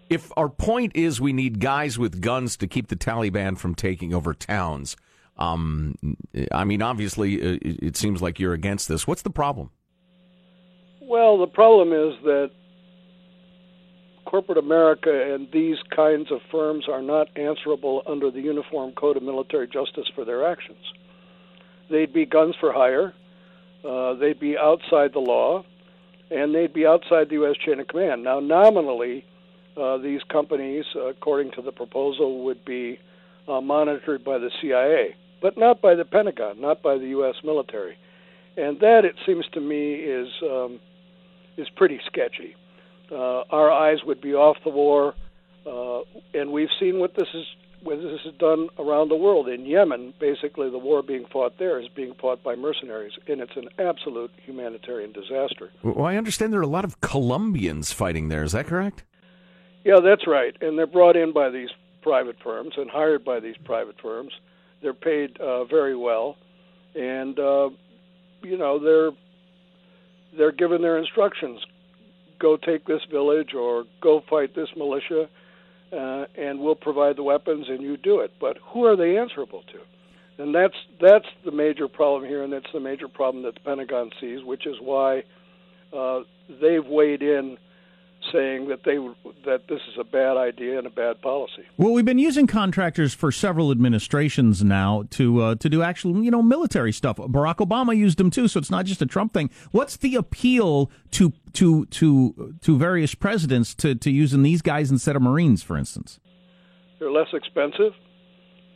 if 0.09 0.31
our 0.37 0.49
point 0.49 0.93
is 0.95 1.21
we 1.21 1.33
need 1.33 1.61
guys 1.61 1.99
with 1.99 2.21
guns 2.21 2.57
to 2.59 2.67
keep 2.67 2.89
the 2.89 2.97
Taliban 2.97 3.59
from 3.59 3.75
taking 3.75 4.15
over 4.15 4.33
towns, 4.33 4.97
um, 5.39 5.97
I 6.53 6.65
mean, 6.65 6.83
obviously, 6.83 7.41
uh, 7.41 7.59
it 7.63 7.97
seems 7.97 8.23
like 8.23 8.39
you're 8.39 8.55
against 8.55 8.89
this. 8.89 9.07
What's 9.07 9.23
the 9.23 9.31
problem? 9.31 9.71
Well, 11.01 11.39
the 11.39 11.47
problem 11.47 11.93
is 11.93 12.15
that 12.25 12.51
corporate 14.29 14.59
America 14.59 15.33
and 15.33 15.49
these 15.53 15.79
kinds 15.89 16.31
of 16.31 16.41
firms 16.51 16.87
are 16.87 17.01
not 17.01 17.29
answerable 17.35 18.03
under 18.07 18.31
the 18.31 18.43
Uniform 18.43 18.93
Code 18.93 19.17
of 19.17 19.23
Military 19.23 19.67
Justice 19.67 20.05
for 20.15 20.27
their 20.27 20.47
actions. 20.47 20.93
They'd 21.91 22.13
be 22.13 22.27
guns 22.27 22.55
for 22.61 22.71
hire, 22.71 23.15
uh, 23.89 24.15
they'd 24.15 24.39
be 24.39 24.59
outside 24.59 25.15
the 25.15 25.21
law, 25.21 25.65
and 26.31 26.55
they'd 26.55 26.75
be 26.75 26.85
outside 26.85 27.31
the 27.31 27.37
U.S. 27.37 27.57
chain 27.57 27.81
of 27.81 27.89
command. 27.89 28.23
Now, 28.23 28.39
nominally, 28.39 29.25
uh, 29.79 29.97
these 29.97 30.21
companies, 30.25 30.85
according 30.95 31.53
to 31.53 31.63
the 31.63 31.73
proposal, 31.73 32.45
would 32.45 32.63
be 32.67 32.99
uh, 33.49 33.63
monitored 33.63 34.25
by 34.25 34.37
the 34.37 34.51
CIA, 34.61 35.17
but 35.41 35.57
not 35.57 35.81
by 35.81 35.95
the 35.95 36.05
Pentagon, 36.05 36.61
not 36.61 36.83
by 36.83 36.99
the 36.99 37.09
U.S. 37.09 37.37
military. 37.43 37.97
And 38.59 38.79
that, 38.81 39.07
it 39.07 39.15
seems 39.25 39.47
to 39.53 39.61
me, 39.61 39.95
is 39.95 40.29
um, 40.43 40.81
is 41.57 41.69
pretty 41.71 41.99
sketchy 42.07 42.57
our 43.17 43.71
eyes 43.71 43.99
would 44.05 44.21
be 44.21 44.35
off 44.35 44.57
the 44.65 44.71
war. 44.71 45.15
Uh, 45.67 46.03
and 46.35 46.53
we've 46.53 46.69
seen 46.81 46.99
what 46.99 47.15
this 47.15 47.29
is 47.35 47.45
what 47.83 47.97
this 47.97 48.21
is 48.25 48.35
done 48.39 48.69
around 48.79 49.09
the 49.09 49.17
world. 49.17 49.49
In 49.49 49.65
Yemen, 49.65 50.13
basically, 50.19 50.71
the 50.71 50.79
war 50.79 51.03
being 51.03 51.27
fought 51.33 51.59
there 51.59 51.81
is 51.81 51.89
being 51.89 52.15
fought 52.21 52.43
by 52.43 52.55
mercenaries, 52.55 53.13
and 53.27 53.41
it's 53.41 53.57
an 53.57 53.69
absolute 53.79 54.33
humanitarian 54.45 55.13
disaster. 55.13 55.71
Well, 55.83 56.07
I 56.07 56.17
understand 56.17 56.53
there 56.53 56.61
are 56.61 56.65
a 56.65 56.67
lot 56.67 56.85
of 56.85 57.01
Colombians 57.01 57.93
fighting 57.93 58.29
there. 58.29 58.43
Is 58.43 58.53
that 58.53 58.67
correct? 58.67 59.05
Yeah, 59.85 60.01
that's 60.03 60.27
right. 60.27 60.57
And 60.61 60.77
they're 60.77 60.87
brought 60.87 61.17
in 61.17 61.33
by 61.33 61.51
these 61.51 61.69
private 62.03 62.37
firms 62.43 62.75
and 62.77 62.91
hired 62.91 63.25
by 63.25 63.41
these 63.41 63.57
private 63.65 63.97
firms. 64.01 64.33
They're 64.83 64.95
paid 64.95 65.39
uh, 65.41 65.65
very 65.65 65.97
well, 65.97 66.37
and 66.95 67.39
uh, 67.39 67.71
you 68.43 68.57
know 68.57 68.79
they're 68.79 69.11
they're 70.37 70.53
given 70.53 70.83
their 70.83 70.99
instructions 70.99 71.61
go 72.39 72.57
take 72.57 72.87
this 72.87 73.03
village 73.11 73.55
or 73.55 73.85
go 74.01 74.23
fight 74.29 74.55
this 74.55 74.69
militia, 74.77 75.29
uh, 75.93 76.25
and 76.37 76.61
we'll 76.61 76.75
provide 76.75 77.17
the 77.17 77.23
weapons 77.23 77.67
and 77.69 77.83
you 77.83 77.97
do 77.97 78.21
it. 78.21 78.33
But 78.41 78.59
who 78.73 78.85
are 78.85 78.97
they 78.97 79.17
answerable 79.17 79.63
to? 79.73 80.43
And 80.43 80.55
that's 80.55 80.77
that's 81.01 81.27
the 81.45 81.51
major 81.51 81.89
problem 81.89 82.29
here, 82.29 82.45
and 82.45 82.53
that's 82.53 82.71
the 82.73 82.81
major 82.81 83.09
problem 83.09 83.43
that 83.43 83.55
the 83.55 83.61
Pentagon 83.61 84.11
sees, 84.21 84.45
which 84.45 84.67
is 84.67 84.77
why 84.81 85.25
uh, 85.93 86.21
they've 86.61 86.87
weighed 86.87 87.23
in 87.23 87.59
saying 88.33 88.69
that 88.69 88.85
they 88.85 88.97
that 89.45 89.69
this 89.69 89.81
is 89.91 89.99
a 89.99 90.05
bad 90.05 90.37
idea 90.37 90.79
and 90.79 90.87
a 90.87 90.91
bad 90.91 91.21
policy. 91.23 91.63
Well, 91.77 91.93
we've 91.93 92.05
been 92.05 92.19
using 92.19 92.47
contractors 92.47 93.15
for 93.15 93.33
several 93.33 93.71
administrations 93.71 94.63
now 94.63 95.05
to 95.11 95.43
uh, 95.43 95.55
to 95.57 95.69
do 95.69 95.83
actual 95.83 96.23
you 96.23 96.31
know 96.31 96.43
military 96.43 96.93
stuff. 96.93 97.17
Barack 97.17 97.57
Obama 97.57 97.97
used 97.97 98.19
them 98.19 98.31
too, 98.31 98.49
so 98.49 98.59
it's 98.59 98.71
not 98.71 98.85
just 98.85 99.03
a 99.03 99.07
Trump 99.07 99.33
thing. 99.33 99.51
What's 99.71 99.97
the 99.97 100.15
appeal 100.17 100.91
to 101.13 101.33
to 101.55 101.87
to 101.87 102.55
to 102.61 102.79
various 102.79 103.15
presidents 103.15 103.75
to 103.77 103.95
to 103.95 104.11
using 104.11 104.43
these 104.43 104.63
guys 104.63 104.91
instead 104.91 105.17
of 105.17 105.23
Marines, 105.23 105.63
for 105.63 105.77
instance? 105.77 106.21
They're 106.99 107.11
less 107.11 107.29
expensive. 107.33 107.93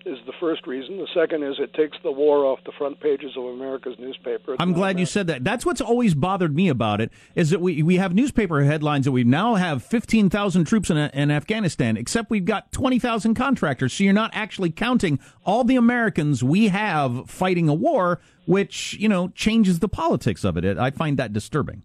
Is 0.06 0.18
the 0.26 0.32
first 0.40 0.66
reason. 0.66 0.98
The 0.98 1.08
second 1.14 1.42
is 1.42 1.56
it 1.58 1.74
takes 1.74 1.96
the 2.02 2.10
war 2.10 2.44
off 2.44 2.58
the 2.64 2.72
front 2.72 3.00
pages 3.00 3.32
of 3.36 3.44
America's 3.44 3.98
newspaper. 3.98 4.56
I'm 4.58 4.72
glad 4.72 4.98
you 4.98 5.06
said 5.06 5.26
that. 5.28 5.44
That's 5.44 5.64
what's 5.64 5.80
always 5.80 6.14
bothered 6.14 6.54
me 6.54 6.68
about 6.68 7.00
it 7.00 7.10
is 7.34 7.50
that 7.50 7.60
we 7.60 7.82
we 7.82 7.96
have 7.96 8.14
newspaper 8.14 8.62
headlines 8.62 9.04
that 9.04 9.12
we 9.12 9.24
now 9.24 9.54
have 9.54 9.82
15,000 9.82 10.64
troops 10.64 10.90
in, 10.90 10.96
in 10.96 11.30
Afghanistan, 11.30 11.96
except 11.96 12.30
we've 12.30 12.44
got 12.44 12.72
20,000 12.72 13.34
contractors. 13.34 13.92
So 13.92 14.04
you're 14.04 14.12
not 14.12 14.30
actually 14.34 14.70
counting 14.70 15.18
all 15.44 15.64
the 15.64 15.76
Americans 15.76 16.42
we 16.42 16.68
have 16.68 17.28
fighting 17.28 17.68
a 17.68 17.74
war, 17.74 18.20
which 18.46 18.94
you 18.94 19.08
know 19.08 19.28
changes 19.28 19.78
the 19.78 19.88
politics 19.88 20.44
of 20.44 20.56
it. 20.56 20.78
I 20.78 20.90
find 20.90 21.18
that 21.18 21.32
disturbing. 21.32 21.82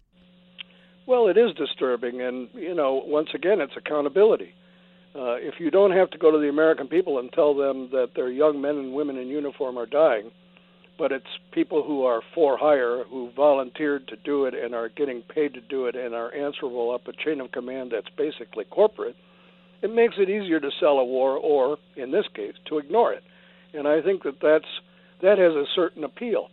Well, 1.06 1.28
it 1.28 1.38
is 1.38 1.54
disturbing, 1.54 2.20
and 2.20 2.48
you 2.54 2.74
know, 2.74 3.02
once 3.06 3.30
again, 3.34 3.60
it's 3.60 3.72
accountability. 3.76 4.54
Uh, 5.14 5.36
if 5.36 5.54
you 5.58 5.70
don't 5.70 5.90
have 5.90 6.10
to 6.10 6.18
go 6.18 6.30
to 6.30 6.38
the 6.38 6.48
American 6.48 6.86
people 6.86 7.18
and 7.18 7.32
tell 7.32 7.54
them 7.54 7.88
that 7.90 8.10
their 8.14 8.30
young 8.30 8.60
men 8.60 8.76
and 8.76 8.92
women 8.92 9.16
in 9.16 9.28
uniform 9.28 9.78
are 9.78 9.86
dying, 9.86 10.30
but 10.98 11.12
it's 11.12 11.26
people 11.52 11.82
who 11.82 12.04
are 12.04 12.20
for 12.34 12.58
hire 12.58 13.04
who 13.04 13.30
volunteered 13.34 14.06
to 14.08 14.16
do 14.16 14.44
it 14.44 14.54
and 14.54 14.74
are 14.74 14.88
getting 14.90 15.22
paid 15.22 15.54
to 15.54 15.60
do 15.60 15.86
it 15.86 15.94
and 15.94 16.14
are 16.14 16.34
answerable 16.34 16.92
up 16.92 17.06
a 17.06 17.12
chain 17.24 17.40
of 17.40 17.52
command 17.52 17.92
that's 17.92 18.08
basically 18.16 18.64
corporate, 18.64 19.16
it 19.80 19.94
makes 19.94 20.14
it 20.18 20.28
easier 20.28 20.60
to 20.60 20.70
sell 20.80 20.98
a 20.98 21.04
war 21.04 21.36
or, 21.36 21.78
in 21.96 22.10
this 22.10 22.26
case, 22.34 22.54
to 22.68 22.78
ignore 22.78 23.12
it. 23.12 23.22
And 23.72 23.86
I 23.86 24.02
think 24.02 24.24
that 24.24 24.40
that's 24.42 24.68
that 25.22 25.38
has 25.38 25.52
a 25.52 25.64
certain 25.74 26.04
appeal. 26.04 26.48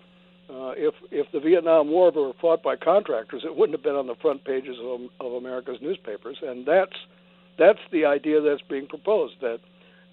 Uh, 0.48 0.74
if 0.78 0.94
if 1.12 1.26
the 1.32 1.40
Vietnam 1.40 1.90
War 1.90 2.12
were 2.12 2.34
fought 2.40 2.62
by 2.62 2.76
contractors, 2.76 3.44
it 3.44 3.56
wouldn't 3.56 3.78
have 3.78 3.84
been 3.84 3.96
on 3.96 4.06
the 4.06 4.16
front 4.22 4.44
pages 4.44 4.78
of, 4.80 5.02
of 5.20 5.34
America's 5.34 5.78
newspapers, 5.82 6.38
and 6.44 6.66
that's 6.66 6.96
that's 7.58 7.80
the 7.92 8.06
idea 8.06 8.42
that's 8.42 8.62
being 8.70 8.88
proposed. 8.88 9.36
That 9.42 9.60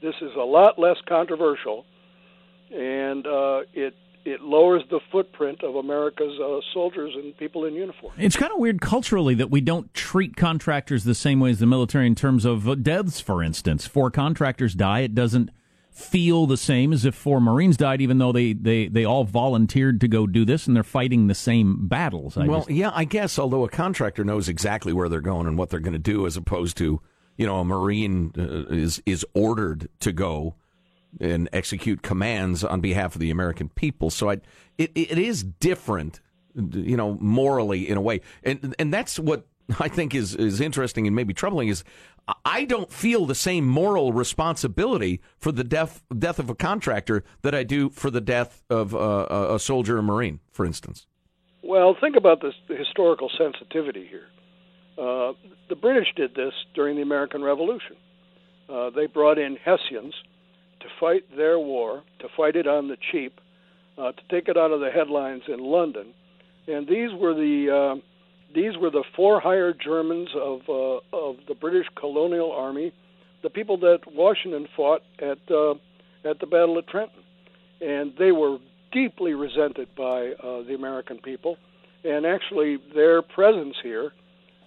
this 0.00 0.14
is 0.20 0.30
a 0.36 0.44
lot 0.44 0.78
less 0.78 0.96
controversial, 1.08 1.84
and 2.70 3.26
uh, 3.26 3.60
it 3.72 3.94
it 4.24 4.40
lowers 4.40 4.82
the 4.90 5.00
footprint 5.10 5.62
of 5.62 5.76
America's 5.76 6.38
uh, 6.40 6.60
soldiers 6.72 7.12
and 7.14 7.36
people 7.36 7.64
in 7.64 7.74
uniform. 7.74 8.12
It's 8.18 8.36
kind 8.36 8.52
of 8.52 8.58
weird 8.58 8.80
culturally 8.80 9.34
that 9.34 9.50
we 9.50 9.60
don't 9.60 9.92
treat 9.94 10.36
contractors 10.36 11.04
the 11.04 11.14
same 11.14 11.40
way 11.40 11.50
as 11.50 11.58
the 11.58 11.66
military 11.66 12.06
in 12.06 12.14
terms 12.14 12.44
of 12.44 12.82
deaths. 12.82 13.20
For 13.20 13.42
instance, 13.42 13.86
four 13.86 14.10
contractors 14.10 14.74
die, 14.74 15.00
it 15.00 15.14
doesn't 15.14 15.50
feel 15.90 16.46
the 16.46 16.56
same 16.56 16.92
as 16.92 17.04
if 17.04 17.14
four 17.14 17.40
Marines 17.40 17.76
died, 17.76 18.00
even 18.00 18.18
though 18.18 18.32
they, 18.32 18.54
they, 18.54 18.88
they 18.88 19.04
all 19.04 19.24
volunteered 19.24 20.00
to 20.00 20.08
go 20.08 20.26
do 20.26 20.44
this 20.44 20.66
and 20.66 20.74
they're 20.74 20.82
fighting 20.82 21.26
the 21.26 21.34
same 21.34 21.86
battles. 21.86 22.36
I 22.36 22.46
well, 22.46 22.60
just... 22.60 22.70
yeah, 22.70 22.90
I 22.94 23.04
guess, 23.04 23.38
although 23.38 23.64
a 23.64 23.68
contractor 23.68 24.24
knows 24.24 24.48
exactly 24.48 24.92
where 24.92 25.08
they're 25.08 25.20
going 25.20 25.46
and 25.46 25.58
what 25.58 25.68
they're 25.68 25.80
going 25.80 25.92
to 25.92 25.98
do 25.98 26.26
as 26.26 26.36
opposed 26.36 26.78
to 26.78 27.00
you 27.42 27.48
know, 27.48 27.58
a 27.58 27.64
Marine 27.64 28.32
uh, 28.38 28.72
is 28.72 29.02
is 29.04 29.26
ordered 29.34 29.88
to 29.98 30.12
go 30.12 30.54
and 31.20 31.48
execute 31.52 32.00
commands 32.00 32.62
on 32.62 32.80
behalf 32.80 33.16
of 33.16 33.20
the 33.20 33.32
American 33.32 33.68
people. 33.68 34.10
So 34.10 34.30
I, 34.30 34.34
it 34.78 34.92
it 34.94 35.18
is 35.18 35.42
different, 35.42 36.20
you 36.54 36.96
know, 36.96 37.18
morally 37.20 37.88
in 37.88 37.96
a 37.96 38.00
way, 38.00 38.20
and 38.44 38.76
and 38.78 38.94
that's 38.94 39.18
what 39.18 39.48
I 39.80 39.88
think 39.88 40.14
is 40.14 40.36
is 40.36 40.60
interesting 40.60 41.08
and 41.08 41.16
maybe 41.16 41.34
troubling 41.34 41.66
is 41.66 41.82
I 42.44 42.64
don't 42.64 42.92
feel 42.92 43.26
the 43.26 43.34
same 43.34 43.66
moral 43.66 44.12
responsibility 44.12 45.20
for 45.36 45.50
the 45.50 45.64
death 45.64 46.04
death 46.16 46.38
of 46.38 46.48
a 46.48 46.54
contractor 46.54 47.24
that 47.42 47.56
I 47.56 47.64
do 47.64 47.90
for 47.90 48.08
the 48.08 48.20
death 48.20 48.62
of 48.70 48.94
uh, 48.94 49.48
a 49.50 49.58
soldier 49.58 49.98
or 49.98 50.02
marine, 50.02 50.38
for 50.52 50.64
instance. 50.64 51.08
Well, 51.64 51.96
think 52.00 52.14
about 52.14 52.40
this, 52.40 52.54
the 52.68 52.76
historical 52.76 53.32
sensitivity 53.36 54.06
here. 54.08 54.28
Uh, 54.98 55.32
the 55.68 55.76
British 55.76 56.08
did 56.16 56.34
this 56.34 56.52
during 56.74 56.96
the 56.96 57.02
American 57.02 57.42
Revolution. 57.42 57.96
Uh, 58.68 58.90
they 58.90 59.06
brought 59.06 59.38
in 59.38 59.56
Hessians 59.56 60.14
to 60.80 60.86
fight 61.00 61.24
their 61.36 61.58
war, 61.58 62.02
to 62.18 62.28
fight 62.36 62.56
it 62.56 62.66
on 62.66 62.88
the 62.88 62.96
cheap, 63.10 63.40
uh, 63.96 64.12
to 64.12 64.22
take 64.30 64.48
it 64.48 64.56
out 64.56 64.70
of 64.70 64.80
the 64.80 64.90
headlines 64.90 65.42
in 65.48 65.60
London, 65.60 66.08
and 66.66 66.86
these 66.86 67.10
were 67.12 67.34
the 67.34 67.70
uh, 67.70 68.00
these 68.54 68.76
were 68.76 68.90
the 68.90 69.04
for 69.16 69.40
hire 69.40 69.72
Germans 69.72 70.28
of 70.34 70.60
uh, 70.68 71.00
of 71.16 71.36
the 71.48 71.54
British 71.54 71.86
colonial 71.94 72.52
army, 72.52 72.92
the 73.42 73.50
people 73.50 73.76
that 73.78 74.00
Washington 74.14 74.68
fought 74.76 75.02
at 75.18 75.38
at 76.24 76.38
the 76.40 76.46
Battle 76.46 76.78
of 76.78 76.86
Trenton, 76.86 77.22
and 77.80 78.12
they 78.18 78.32
were 78.32 78.58
deeply 78.92 79.34
resented 79.34 79.88
by 79.96 80.32
the 80.40 80.74
American 80.74 81.18
people, 81.18 81.56
and 82.04 82.24
actually 82.24 82.78
their 82.94 83.22
presence 83.22 83.76
here 83.82 84.12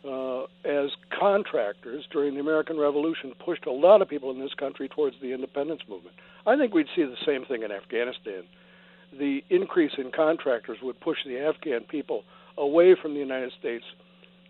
uh, 0.06 0.44
as 0.64 0.92
contractors 1.18 2.06
during 2.12 2.36
the 2.36 2.40
American 2.40 2.78
Revolution 2.78 3.34
pushed 3.44 3.66
a 3.66 3.72
lot 3.72 4.02
of 4.02 4.10
people 4.10 4.32
in 4.32 4.40
this 4.40 4.54
country 4.54 4.88
towards 4.88 5.16
the 5.22 5.34
independence 5.34 5.82
movement. 5.90 6.16
I 6.46 6.58
think 6.58 6.74
we'd 6.74 6.88
see 6.96 7.04
the 7.04 7.18
same 7.26 7.46
thing 7.46 7.64
in 7.64 7.72
Afghanistan. 7.72 8.44
The 9.18 9.44
increase 9.50 9.94
in 9.98 10.12
contractors 10.12 10.78
would 10.82 11.00
push 11.00 11.18
the 11.26 11.40
Afghan 11.40 11.82
people 11.84 12.24
away 12.58 12.96
from 13.02 13.14
the 13.14 13.20
United 13.20 13.52
States 13.60 13.86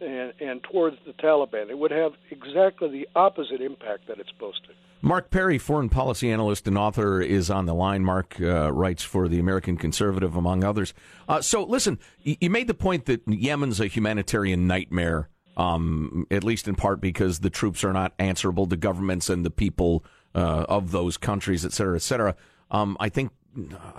and, 0.01 0.33
and 0.39 0.63
towards 0.63 0.97
the 1.05 1.13
Taliban. 1.13 1.69
It 1.69 1.77
would 1.77 1.91
have 1.91 2.13
exactly 2.31 2.89
the 2.89 3.07
opposite 3.15 3.61
impact 3.61 4.07
that 4.07 4.19
it's 4.19 4.29
supposed 4.29 4.63
to. 4.65 4.73
Mark 5.01 5.29
Perry, 5.29 5.57
foreign 5.57 5.89
policy 5.89 6.31
analyst 6.31 6.67
and 6.67 6.77
author, 6.77 7.21
is 7.21 7.49
on 7.49 7.65
the 7.65 7.75
line. 7.75 8.03
Mark 8.03 8.35
uh, 8.41 8.71
writes 8.73 9.03
for 9.03 9.27
the 9.27 9.39
American 9.39 9.77
Conservative, 9.77 10.35
among 10.35 10.63
others. 10.63 10.93
Uh, 11.29 11.41
so, 11.41 11.63
listen, 11.63 11.99
you 12.23 12.49
made 12.49 12.67
the 12.67 12.73
point 12.73 13.05
that 13.05 13.21
Yemen's 13.27 13.79
a 13.79 13.87
humanitarian 13.87 14.65
nightmare 14.65 15.29
um, 15.57 16.27
at 16.29 16.43
least 16.43 16.67
in 16.67 16.75
part 16.75 17.01
because 17.01 17.39
the 17.39 17.49
troops 17.49 17.83
are 17.83 17.93
not 17.93 18.13
answerable 18.19 18.65
to 18.67 18.75
governments 18.75 19.29
and 19.29 19.45
the 19.45 19.49
people 19.49 20.03
uh, 20.33 20.65
of 20.67 20.91
those 20.91 21.17
countries, 21.17 21.65
et 21.65 21.71
cetera, 21.71 21.95
et 21.95 22.01
cetera. 22.01 22.35
Um, 22.71 22.97
I 22.99 23.09
think 23.09 23.31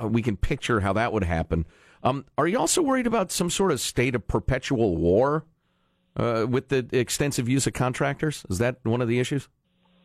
uh, 0.01 0.07
we 0.09 0.23
can 0.23 0.37
picture 0.37 0.81
how 0.81 0.93
that 0.93 1.13
would 1.13 1.25
happen. 1.25 1.65
Um, 2.03 2.25
are 2.37 2.47
you 2.47 2.59
also 2.59 2.83
worried 2.83 3.07
about 3.07 3.33
some 3.33 3.51
sort 3.51 3.73
of 3.73 3.81
state 3.81 4.15
of 4.15 4.29
perpetual 4.29 4.97
war 4.97 5.45
uh, 6.17 6.47
with 6.49 6.69
the 6.69 6.87
extensive 6.93 7.49
use 7.49 7.67
of 7.67 7.73
contractors? 7.73 8.45
Is 8.51 8.59
that 8.59 8.77
one 8.83 9.01
of 9.01 9.09
the 9.09 9.19
issues? 9.19 9.49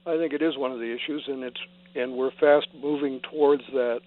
I 0.05 0.17
think 0.17 0.33
it 0.33 0.41
is 0.41 0.57
one 0.57 0.71
of 0.71 0.79
the 0.79 0.91
issues, 0.91 1.23
and 1.27 1.43
it's 1.43 1.59
and 1.93 2.13
we're 2.13 2.31
fast 2.39 2.67
moving 2.81 3.19
towards 3.29 3.63
that 3.73 3.99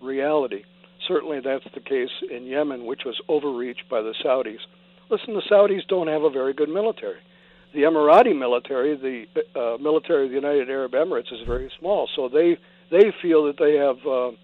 reality. 0.00 0.64
Certainly, 1.06 1.40
that's 1.44 1.64
the 1.74 1.80
case 1.80 2.10
in 2.30 2.44
Yemen, 2.44 2.86
which 2.86 3.02
was 3.04 3.20
overreached 3.28 3.88
by 3.88 4.00
the 4.00 4.14
Saudis 4.24 4.58
Listen, 5.10 5.34
the 5.34 5.42
Saudis 5.50 5.86
don't 5.88 6.08
have 6.08 6.22
a 6.22 6.30
very 6.30 6.52
good 6.52 6.68
military. 6.68 7.20
The 7.74 7.80
Emirati 7.80 8.36
military, 8.36 8.96
the 8.96 9.58
uh, 9.58 9.78
military 9.78 10.24
of 10.24 10.30
the 10.30 10.36
United 10.36 10.70
Arab 10.70 10.92
Emirates, 10.92 11.32
is 11.32 11.46
very 11.46 11.70
small. 11.78 12.08
So 12.14 12.28
they 12.28 12.58
they 12.90 13.12
feel 13.20 13.44
that 13.44 13.58
they 13.58 13.76
have 13.76 14.06
uh, 14.06 14.36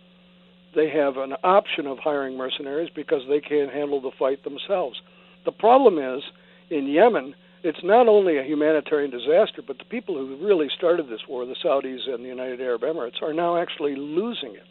they 0.75 0.91
have 0.91 1.17
an 1.17 1.35
option 1.43 1.87
of 1.87 1.99
hiring 1.99 2.37
mercenaries 2.37 2.91
because 2.95 3.23
they 3.29 3.41
can't 3.41 3.73
handle 3.73 4.01
the 4.01 4.11
fight 4.19 4.45
themselves. 4.45 5.01
The 5.45 5.53
problem 5.53 5.99
is 5.99 6.23
in 6.71 6.87
Yemen, 6.87 7.35
it's 7.63 7.83
not 7.83 8.09
only 8.09 8.37
a 8.39 8.43
humanitarian 8.43 9.11
disaster, 9.11 9.63
but 9.67 9.79
the 9.79 9.85
people 9.85 10.17
who 10.17 10.37
really 10.45 10.69
started 10.77 11.09
this 11.09 11.21
war, 11.29 11.47
the 11.47 11.57
Saudis 11.65 12.09
and 12.09 12.25
the 12.25 12.29
United 12.29 12.61
Arab 12.61 12.83
Emirates, 12.83 13.23
are 13.23 13.33
now 13.33 13.57
actually 13.57 13.97
losing 13.97 14.55
it. 14.55 14.67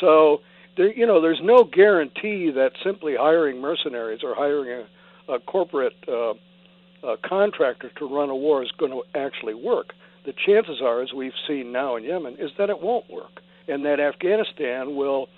So 0.00 0.40
there, 0.76 0.92
you 0.92 1.06
know, 1.06 1.20
there's 1.20 1.40
no 1.42 1.64
guarantee 1.64 2.50
that 2.50 2.72
simply 2.84 3.14
hiring 3.18 3.60
mercenaries 3.60 4.20
or 4.22 4.34
hiring 4.34 4.70
a 4.70 4.86
a 5.28 5.38
corporate 5.38 5.94
uh, 6.08 6.30
uh, 6.30 7.16
contractor 7.24 7.90
to 7.98 8.06
run 8.06 8.30
a 8.30 8.36
war 8.36 8.62
is 8.62 8.70
going 8.78 8.92
to 8.92 9.02
actually 9.18 9.54
work. 9.54 9.92
The 10.24 10.32
chances 10.46 10.80
are, 10.82 11.02
as 11.02 11.12
we've 11.12 11.32
seen 11.46 11.72
now 11.72 11.96
in 11.96 12.04
Yemen, 12.04 12.36
is 12.38 12.50
that 12.58 12.70
it 12.70 12.80
won't 12.80 13.08
work, 13.10 13.40
and 13.66 13.84
that 13.84 14.00
Afghanistan 14.00 14.96
will 14.96 15.28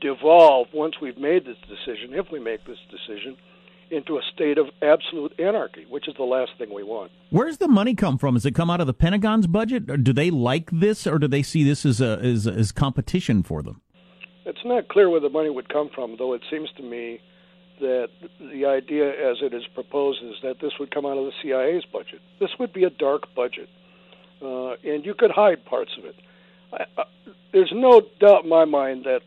devolve 0.00 0.68
once 0.72 0.94
we've 1.00 1.18
made 1.18 1.44
this 1.44 1.58
decision, 1.68 2.14
if 2.14 2.26
we 2.32 2.40
make 2.40 2.64
this 2.64 2.78
decision, 2.90 3.36
into 3.90 4.16
a 4.16 4.22
state 4.32 4.56
of 4.56 4.66
absolute 4.82 5.38
anarchy, 5.38 5.84
which 5.90 6.08
is 6.08 6.14
the 6.16 6.24
last 6.24 6.52
thing 6.58 6.72
we 6.72 6.82
want. 6.82 7.10
Where's 7.30 7.58
the 7.58 7.68
money 7.68 7.94
come 7.94 8.18
from? 8.18 8.34
Does 8.34 8.46
it 8.46 8.54
come 8.54 8.70
out 8.70 8.80
of 8.80 8.86
the 8.86 8.94
Pentagon's 8.94 9.46
budget? 9.46 9.90
Or 9.90 9.96
do 9.96 10.12
they 10.12 10.30
like 10.30 10.70
this, 10.70 11.06
or 11.06 11.18
do 11.18 11.28
they 11.28 11.42
see 11.42 11.64
this 11.64 11.84
as 11.84 12.00
a 12.00 12.18
as, 12.22 12.46
as 12.46 12.72
competition 12.72 13.42
for 13.42 13.62
them? 13.62 13.80
It's 14.46 14.64
not 14.64 14.88
clear 14.88 15.10
where 15.10 15.20
the 15.20 15.28
money 15.28 15.50
would 15.50 15.68
come 15.68 15.90
from, 15.94 16.16
though. 16.18 16.32
It 16.32 16.42
seems 16.50 16.70
to 16.76 16.82
me 16.82 17.20
that 17.80 18.08
the 18.38 18.66
idea 18.66 19.08
as 19.08 19.38
it 19.42 19.52
is 19.54 19.66
proposed 19.74 20.22
is 20.22 20.36
that 20.42 20.60
this 20.60 20.72
would 20.78 20.94
come 20.94 21.06
out 21.06 21.18
of 21.18 21.24
the 21.24 21.32
CIA's 21.42 21.84
budget. 21.84 22.20
This 22.38 22.50
would 22.58 22.72
be 22.72 22.84
a 22.84 22.90
dark 22.90 23.34
budget, 23.34 23.68
uh, 24.42 24.72
and 24.84 25.04
you 25.04 25.14
could 25.14 25.30
hide 25.30 25.64
parts 25.64 25.92
of 25.98 26.04
it. 26.04 26.16
I, 26.72 26.84
I, 26.96 27.04
there's 27.52 27.72
no 27.74 28.02
doubt 28.20 28.44
in 28.44 28.50
my 28.50 28.64
mind 28.64 29.04
that 29.04 29.22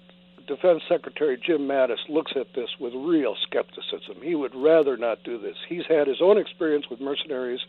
Defense 0.48 0.84
Secretary 0.90 1.38
Jim 1.44 1.68
Mattis 1.68 2.10
looks 2.10 2.34
at 2.36 2.54
this 2.54 2.70
with 2.80 2.94
real 2.94 3.36
skepticism. 3.48 4.22
He 4.22 4.36
would 4.36 4.54
rather 4.56 4.98
not 4.98 5.24
do 5.24 5.38
this. 5.38 5.56
He's 5.68 5.86
had 5.88 6.08
his 6.08 6.22
own 6.22 6.38
experience 6.38 6.90
with 6.90 7.00
mercenaries 7.00 7.62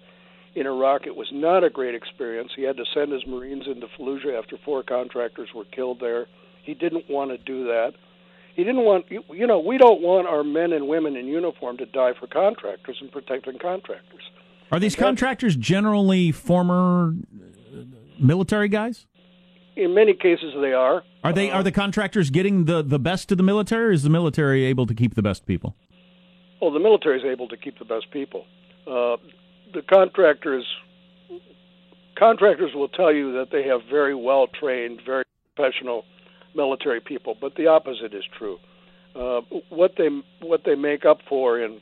in 0.54 0.66
Iraq. 0.66 1.06
It 1.06 1.16
was 1.16 1.28
not 1.32 1.64
a 1.64 1.70
great 1.70 1.94
experience. 1.94 2.52
He 2.54 2.62
had 2.62 2.76
to 2.76 2.84
send 2.92 3.12
his 3.12 3.26
Marines 3.26 3.66
into 3.66 3.86
Fallujah 3.98 4.38
after 4.38 4.56
four 4.64 4.82
contractors 4.82 5.50
were 5.54 5.64
killed 5.64 6.00
there. 6.00 6.26
He 6.62 6.74
didn't 6.74 7.08
want 7.08 7.30
to 7.30 7.38
do 7.38 7.64
that. 7.64 7.94
He 8.54 8.62
didn't 8.62 8.84
want, 8.84 9.06
you 9.10 9.46
know, 9.46 9.58
we 9.58 9.78
don't 9.78 10.00
want 10.00 10.28
our 10.28 10.44
men 10.44 10.72
and 10.72 10.86
women 10.86 11.16
in 11.16 11.26
uniform 11.26 11.76
to 11.78 11.86
die 11.86 12.12
for 12.18 12.26
contractors 12.26 12.96
and 13.00 13.10
protecting 13.10 13.58
contractors. 13.58 14.22
Are 14.70 14.78
these 14.78 14.96
contractors 14.96 15.56
generally 15.56 16.30
former 16.32 17.14
military 18.18 18.68
guys? 18.68 19.06
in 19.76 19.94
many 19.94 20.14
cases, 20.14 20.54
they 20.60 20.72
are. 20.72 21.02
Are 21.22 21.32
they? 21.32 21.50
Uh, 21.50 21.58
are 21.58 21.62
the 21.62 21.72
contractors 21.72 22.30
getting 22.30 22.64
the 22.64 22.82
the 22.82 22.98
best 22.98 23.32
of 23.32 23.38
the 23.38 23.42
military? 23.44 23.86
or 23.86 23.92
Is 23.92 24.02
the 24.02 24.10
military 24.10 24.64
able 24.64 24.86
to 24.86 24.94
keep 24.94 25.14
the 25.14 25.22
best 25.22 25.46
people? 25.46 25.74
Well, 26.60 26.72
the 26.72 26.80
military 26.80 27.18
is 27.18 27.24
able 27.24 27.48
to 27.48 27.56
keep 27.56 27.78
the 27.78 27.84
best 27.84 28.10
people. 28.10 28.46
Uh, 28.86 29.16
the 29.72 29.82
contractors 29.88 30.64
contractors 32.18 32.72
will 32.74 32.88
tell 32.88 33.12
you 33.12 33.32
that 33.32 33.50
they 33.50 33.66
have 33.66 33.80
very 33.90 34.14
well 34.14 34.46
trained, 34.46 35.00
very 35.04 35.24
professional 35.54 36.04
military 36.54 37.00
people, 37.00 37.36
but 37.40 37.54
the 37.56 37.66
opposite 37.66 38.14
is 38.14 38.24
true. 38.38 38.58
Uh, 39.14 39.40
what 39.68 39.92
they 39.96 40.08
what 40.40 40.62
they 40.64 40.74
make 40.74 41.04
up 41.04 41.18
for 41.28 41.60
in 41.60 41.80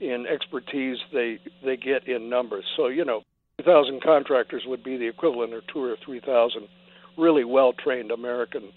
in 0.00 0.26
expertise, 0.26 0.98
they 1.12 1.38
they 1.64 1.76
get 1.76 2.08
in 2.08 2.30
numbers. 2.30 2.64
So 2.76 2.88
you 2.88 3.04
know, 3.04 3.22
3,000 3.62 4.02
contractors 4.02 4.62
would 4.66 4.82
be 4.82 4.96
the 4.96 5.06
equivalent 5.06 5.52
of 5.52 5.66
two 5.66 5.82
or 5.82 5.96
3,000 6.04 6.68
really 7.18 7.44
well 7.44 7.72
trained 7.72 8.10
American 8.10 8.70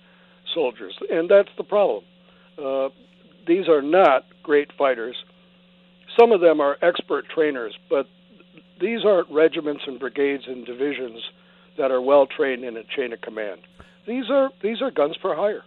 soldiers, 0.53 0.97
and 1.09 1.29
that's 1.29 1.49
the 1.57 1.63
problem. 1.63 2.03
Uh, 2.61 2.89
these 3.47 3.67
are 3.67 3.81
not 3.81 4.25
great 4.43 4.71
fighters. 4.77 5.15
Some 6.19 6.31
of 6.31 6.41
them 6.41 6.59
are 6.59 6.77
expert 6.81 7.25
trainers, 7.33 7.73
but 7.89 8.07
these 8.79 9.05
aren't 9.05 9.31
regiments 9.31 9.83
and 9.87 9.99
brigades 9.99 10.43
and 10.47 10.65
divisions 10.65 11.21
that 11.77 11.91
are 11.91 12.01
well 12.01 12.27
trained 12.27 12.63
in 12.63 12.77
a 12.77 12.83
chain 12.83 13.13
of 13.13 13.21
command. 13.21 13.61
These 14.07 14.29
are 14.29 14.49
these 14.61 14.81
are 14.81 14.91
guns 14.91 15.15
for 15.21 15.35
hire. 15.35 15.63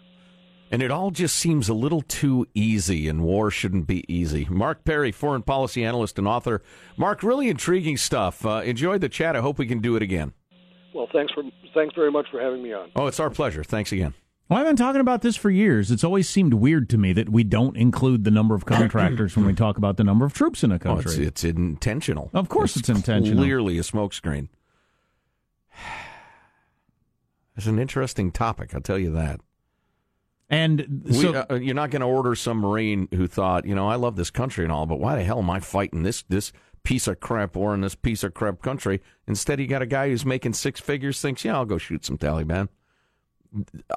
And 0.71 0.83
it 0.83 0.91
all 0.91 1.13
just 1.13 1.37
seems 1.37 1.69
a 1.69 1.75
little 1.75 2.03
too 2.03 2.47
easy, 2.53 3.09
and 3.09 3.23
war 3.23 3.53
shouldn't 3.53 3.87
be 3.87 4.05
easy. 4.13 4.49
Mark 4.51 4.85
Perry, 4.85 5.13
foreign 5.13 5.43
policy 5.43 5.85
analyst 5.85 6.19
and 6.19 6.27
author. 6.27 6.61
Mark, 6.97 7.23
really 7.23 7.49
intriguing 7.49 7.97
stuff. 7.97 8.45
Uh, 8.45 8.63
enjoyed 8.65 9.01
the 9.01 9.09
chat. 9.09 9.37
I 9.37 9.41
hope 9.43 9.59
we 9.59 9.67
can 9.67 9.79
do 9.79 9.95
it 9.95 10.03
again. 10.03 10.33
Well, 10.93 11.09
thanks 11.13 11.33
for 11.33 11.45
thanks 11.75 11.95
very 11.95 12.11
much 12.11 12.27
for 12.31 12.41
having 12.41 12.63
me 12.63 12.73
on. 12.73 12.91
Oh, 12.97 13.07
it's 13.07 13.21
our 13.21 13.31
pleasure. 13.31 13.63
Thanks 13.63 13.93
again. 13.93 14.15
Well, 14.49 14.61
I've 14.61 14.67
been 14.67 14.77
talking 14.77 15.01
about 15.01 15.23
this 15.23 15.37
for 15.37 15.51
years. 15.51 15.91
It's 15.91 16.05
always 16.05 16.29
seemed 16.29 16.55
weird 16.55 16.89
to 16.91 16.99
me 16.99 17.13
that 17.13 17.29
we 17.29 17.43
don't 17.43 17.77
include 17.77 18.25
the 18.25 18.31
number 18.31 18.55
of 18.55 18.65
contractors 18.67 19.37
when 19.37 19.45
we 19.45 19.55
talk 19.55 19.77
about 19.77 19.97
the 19.97 20.05
number 20.05 20.25
of 20.25 20.33
troops 20.33 20.65
in 20.65 20.73
a 20.73 20.79
country. 20.79 21.05
Oh, 21.07 21.27
it's, 21.27 21.43
it's, 21.43 21.45
intentional. 21.45 22.31
Of 22.33 22.49
course, 22.49 22.77
it's, 22.77 22.89
it's 22.89 22.99
intentional. 22.99 23.43
Clearly, 23.43 23.79
a 23.79 23.83
smokescreen. 23.83 24.49
It's 27.57 27.67
an 27.67 27.79
interesting 27.79 28.31
topic. 28.33 28.75
I'll 28.75 28.81
tell 28.81 28.99
you 28.99 29.13
that. 29.13 29.41
And 30.49 31.05
so, 31.11 31.33
we, 31.33 31.37
uh, 31.37 31.55
you're 31.57 31.75
not 31.75 31.91
going 31.91 32.03
to 32.03 32.07
order 32.07 32.35
some 32.37 32.59
Marine 32.59 33.09
who 33.13 33.27
thought, 33.27 33.67
you 33.67 33.75
know, 33.75 33.89
I 33.89 33.97
love 33.97 34.15
this 34.17 34.31
country 34.31 34.65
and 34.65 34.73
all, 34.73 34.87
but 34.87 35.01
why 35.01 35.17
the 35.17 35.25
hell 35.25 35.41
am 35.41 35.51
I 35.51 35.59
fighting 35.59 36.05
this 36.05 36.23
this 36.29 36.53
piece 36.85 37.09
of 37.09 37.19
crap 37.19 37.57
war 37.57 37.75
in 37.75 37.81
this 37.81 37.97
piece 37.97 38.23
of 38.23 38.35
crap 38.35 38.63
country? 38.63 39.03
Instead, 39.27 39.59
you 39.59 39.67
got 39.67 39.83
a 39.83 39.87
guy 39.87 40.09
who's 40.09 40.25
making 40.25 40.53
six 40.53 40.79
figures, 40.79 41.21
thinks, 41.21 41.45
yeah, 41.45 41.57
I'll 41.57 41.65
go 41.65 41.79
shoot 41.79 42.05
some 42.05 42.17
Taliban. 42.17 42.69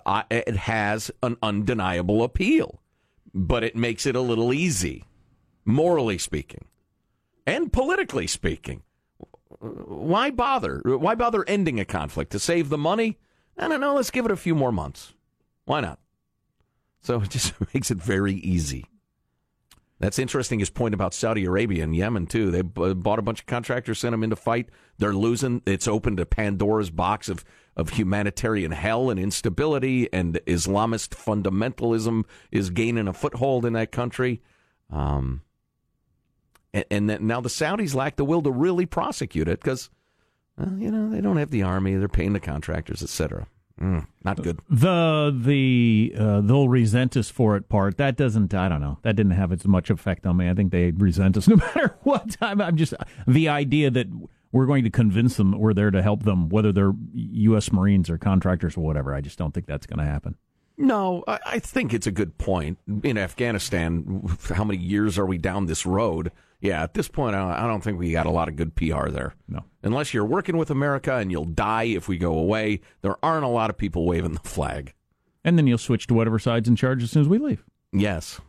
I, 0.06 0.24
it 0.32 0.56
has 0.56 1.12
an 1.22 1.38
undeniable 1.44 2.24
appeal, 2.24 2.82
but 3.34 3.64
it 3.64 3.76
makes 3.76 4.08
it 4.08 4.16
a 4.16 4.22
little 4.22 4.52
easy, 4.52 5.06
morally 5.66 6.18
speaking, 6.18 6.66
and 7.46 7.72
politically 7.72 8.26
speaking. 8.26 8.82
Why 9.60 10.32
bother? 10.32 10.82
Why 10.84 11.14
bother 11.14 11.44
ending 11.48 11.80
a 11.80 11.86
conflict 11.86 12.32
to 12.32 12.40
save 12.40 12.70
the 12.70 12.78
money? 12.78 13.20
I 13.60 13.68
don't 13.68 13.82
know. 13.82 13.96
Let's 13.96 14.12
give 14.12 14.26
it 14.26 14.32
a 14.32 14.38
few 14.38 14.56
more 14.56 14.72
months. 14.72 15.14
Why 15.66 15.82
not? 15.82 16.00
So 17.02 17.22
it 17.22 17.30
just 17.30 17.54
makes 17.74 17.92
it 17.92 17.98
very 17.98 18.34
easy. 18.34 18.86
That's 20.00 20.18
interesting. 20.18 20.60
His 20.60 20.70
point 20.70 20.94
about 20.94 21.14
Saudi 21.14 21.44
Arabia 21.44 21.84
and 21.84 21.94
Yemen 21.94 22.26
too. 22.26 22.52
They 22.52 22.62
bought 22.62 23.20
a 23.20 23.22
bunch 23.22 23.42
of 23.42 23.46
contractors, 23.48 24.00
sent 24.00 24.14
them 24.14 24.24
in 24.24 24.30
to 24.30 24.36
fight. 24.38 24.70
They're 24.98 25.14
losing. 25.14 25.62
It's 25.66 25.90
opened 25.90 26.22
a 26.22 26.26
Pandora's 26.26 26.90
box 26.90 27.28
of 27.28 27.44
of 27.76 27.90
humanitarian 27.92 28.72
hell 28.72 29.10
and 29.10 29.20
instability, 29.20 30.12
and 30.12 30.36
Islamist 30.46 31.10
fundamentalism 31.10 32.26
is 32.52 32.70
gaining 32.70 33.08
a 33.08 33.14
foothold 33.14 33.66
in 33.66 33.74
that 33.74 33.92
country. 33.92 34.42
Um, 34.92 35.42
and, 36.74 36.86
and 36.92 37.22
now 37.22 37.40
the 37.42 37.50
Saudis 37.50 37.96
lack 37.96 38.18
the 38.18 38.26
will 38.26 38.42
to 38.42 38.52
really 38.52 38.86
prosecute 38.86 39.48
it 39.48 39.62
because, 39.62 39.90
well, 40.60 40.78
you 40.78 40.92
know, 40.92 41.10
they 41.10 41.22
don't 41.22 41.38
have 41.38 41.52
the 41.52 41.64
army. 41.64 41.96
They're 41.96 42.08
paying 42.08 42.34
the 42.34 42.40
contractors, 42.40 43.02
etc. 43.02 43.48
Mm, 43.82 44.08
not 44.26 44.42
good. 44.44 44.60
The 44.70 45.34
the 45.36 46.14
uh, 46.18 46.42
they'll 46.42 46.68
resent 46.68 47.16
us 47.16 47.30
for 47.30 47.56
it 47.56 47.70
part 47.70 47.98
that 47.98 48.18
doesn't 48.18 48.54
I 48.54 48.68
don't 48.68 48.82
know 48.82 48.98
that 49.04 49.16
didn't 49.16 49.32
have 49.32 49.54
as 49.54 49.66
much 49.66 49.90
effect 49.90 50.26
on 50.26 50.36
me. 50.38 50.50
I 50.50 50.54
think 50.54 50.72
they 50.72 50.92
resent 50.92 51.38
us 51.38 51.48
no 51.48 51.56
matter 51.56 51.96
what. 52.04 52.36
I'm, 52.42 52.60
I'm 52.60 52.76
just 52.76 52.94
the 53.26 53.48
idea 53.48 53.90
that 53.92 54.08
we're 54.52 54.66
going 54.66 54.84
to 54.84 54.90
convince 54.90 55.38
them 55.38 55.58
we're 55.58 55.74
there 55.74 55.92
to 55.92 56.02
help 56.02 56.24
them, 56.24 56.50
whether 56.50 56.74
they're 56.74 56.94
U.S. 57.14 57.72
Marines 57.72 58.10
or 58.10 58.18
contractors 58.18 58.76
or 58.76 58.82
whatever. 58.82 59.14
I 59.14 59.22
just 59.22 59.38
don't 59.38 59.54
think 59.54 59.68
that's 59.68 59.86
going 59.86 60.00
to 60.00 60.06
happen. 60.06 60.36
No, 60.76 61.26
I 61.28 61.60
think 61.60 61.94
it's 61.94 62.08
a 62.08 62.12
good 62.12 62.38
point. 62.38 62.78
In 63.04 63.18
Afghanistan, 63.18 64.30
how 64.48 64.64
many 64.64 64.82
years 64.82 65.20
are 65.20 65.26
we 65.26 65.38
down 65.38 65.66
this 65.66 65.86
road? 65.86 66.32
Yeah, 66.62 66.84
at 66.84 66.94
this 66.94 67.08
point, 67.08 67.36
I 67.36 67.66
don't 67.68 67.82
think 67.82 67.98
we 67.98 68.12
got 68.12 68.26
a 68.26 68.32
lot 68.32 68.50
of 68.50 68.56
good 68.56 68.76
PR 68.76 69.10
there. 69.10 69.36
No. 69.48 69.64
Unless 69.82 70.14
you're 70.14 70.26
working 70.26 70.58
with 70.58 70.70
America 70.70 71.16
and 71.16 71.32
you'll 71.32 71.46
die 71.46 71.84
if 71.84 72.08
we 72.08 72.18
go 72.18 72.38
away, 72.38 72.82
there 73.02 73.16
aren't 73.24 73.46
a 73.46 73.50
lot 73.50 73.70
of 73.70 73.78
people 73.78 74.06
waving 74.06 74.34
the 74.34 74.40
flag. 74.42 74.94
And 75.44 75.58
then 75.58 75.68
you'll 75.68 75.78
switch 75.78 76.08
to 76.08 76.14
whatever 76.14 76.38
side's 76.38 76.68
in 76.68 76.76
charge 76.76 77.02
as 77.02 77.12
soon 77.12 77.22
as 77.22 77.30
we 77.30 77.38
leave. 77.38 77.64
Yes 77.94 78.42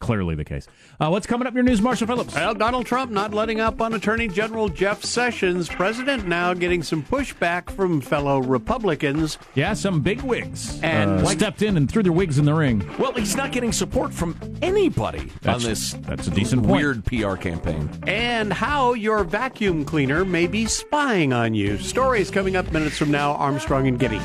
clearly 0.00 0.34
the 0.34 0.44
case. 0.44 0.66
Uh, 1.00 1.08
what's 1.08 1.26
coming 1.26 1.46
up 1.46 1.52
in 1.52 1.56
your 1.56 1.64
news, 1.64 1.82
Marshall 1.82 2.06
Phillips? 2.06 2.34
Well, 2.34 2.54
Donald 2.54 2.86
Trump 2.86 3.10
not 3.10 3.34
letting 3.34 3.60
up 3.60 3.80
on 3.80 3.94
Attorney 3.94 4.28
General 4.28 4.68
Jeff 4.68 5.04
Sessions. 5.04 5.68
President 5.68 6.26
now 6.26 6.54
getting 6.54 6.82
some 6.82 7.02
pushback 7.02 7.70
from 7.70 8.00
fellow 8.00 8.40
Republicans. 8.40 9.38
Yeah, 9.54 9.74
some 9.74 10.00
big 10.00 10.22
wigs 10.22 10.80
and 10.82 11.20
uh, 11.20 11.26
stepped 11.26 11.62
in 11.62 11.76
and 11.76 11.90
threw 11.90 12.02
their 12.02 12.12
wigs 12.12 12.38
in 12.38 12.44
the 12.44 12.54
ring. 12.54 12.86
Well, 12.98 13.12
he's 13.12 13.36
not 13.36 13.52
getting 13.52 13.72
support 13.72 14.12
from 14.12 14.38
anybody 14.62 15.30
that's, 15.42 15.64
on 15.64 15.70
this. 15.70 15.92
That's 16.00 16.26
a 16.26 16.30
decent 16.30 16.62
weird 16.62 17.04
PR 17.04 17.34
campaign. 17.36 17.90
And 18.06 18.52
how 18.52 18.94
your 18.94 19.24
vacuum 19.24 19.84
cleaner 19.84 20.24
may 20.24 20.46
be 20.46 20.66
spying 20.66 21.32
on 21.32 21.54
you. 21.54 21.78
Stories 21.78 22.30
coming 22.30 22.56
up 22.56 22.70
minutes 22.72 22.98
from 22.98 23.10
now. 23.10 23.32
Armstrong 23.34 23.86
and 23.88 23.98
Getty. 23.98 24.20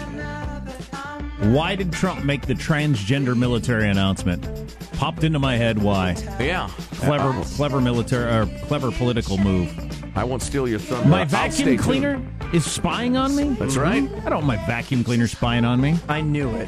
Why 1.40 1.76
did 1.76 1.94
Trump 1.94 2.26
make 2.26 2.46
the 2.48 2.54
transgender 2.54 3.36
military 3.36 3.90
announcement? 3.90 4.46
Popped 4.94 5.24
into 5.24 5.40
my 5.40 5.56
head 5.56 5.82
why. 5.82 6.18
Yeah. 6.38 6.70
Clever 6.96 7.32
clever 7.56 7.80
military 7.80 8.30
or 8.30 8.46
clever 8.66 8.92
political 8.92 9.38
move. 9.38 9.74
I 10.18 10.26
won't 10.26 10.42
steal 10.42 10.68
your 10.68 10.80
thunder. 10.80 11.08
My 11.08 11.24
vacuum 11.24 11.78
cleaner 11.78 12.16
tuned. 12.16 12.54
is 12.54 12.70
spying 12.70 13.16
on 13.16 13.38
me? 13.38 13.56
That's 13.58 13.78
right. 13.78 14.04
I 14.04 14.30
don't 14.30 14.46
want 14.46 14.48
my 14.48 14.58
vacuum 14.66 15.02
cleaner 15.02 15.28
spying 15.28 15.64
on 15.64 15.80
me. 15.80 15.98
I 16.10 16.20
knew 16.20 16.50
it. 16.56 16.68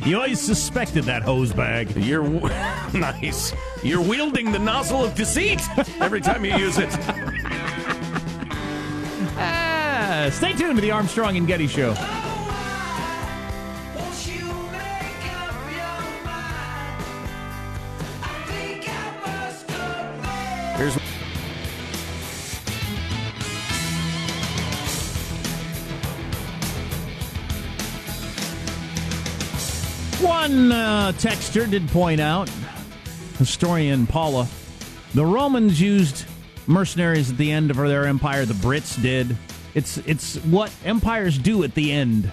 you 0.06 0.16
always 0.16 0.40
suspected 0.40 1.04
that 1.04 1.22
hose 1.22 1.52
bag. 1.52 1.94
You're 1.96 2.22
nice. 2.94 3.52
You're 3.82 4.00
wielding 4.00 4.52
the 4.52 4.58
nozzle 4.58 5.04
of 5.04 5.14
deceit 5.14 5.60
every 6.00 6.22
time 6.22 6.46
you 6.46 6.56
use 6.56 6.78
it. 6.78 6.88
ah, 9.36 10.30
stay 10.32 10.54
tuned 10.54 10.76
to 10.76 10.80
the 10.80 10.92
Armstrong 10.92 11.36
and 11.36 11.46
Getty 11.46 11.66
Show. 11.66 11.94
One 30.48 30.72
uh, 30.72 31.12
texter 31.16 31.68
did 31.68 31.86
point 31.88 32.20
out, 32.20 32.50
historian 33.36 34.06
Paula, 34.06 34.48
the 35.14 35.24
Romans 35.24 35.80
used 35.80 36.24
mercenaries 36.66 37.30
at 37.30 37.36
the 37.36 37.50
end 37.50 37.70
of 37.70 37.76
their 37.76 38.06
empire. 38.06 38.44
The 38.44 38.54
Brits 38.54 39.00
did. 39.00 39.36
It's 39.74 39.98
it's 39.98 40.36
what 40.44 40.72
empires 40.84 41.38
do 41.38 41.64
at 41.64 41.74
the 41.74 41.92
end 41.92 42.32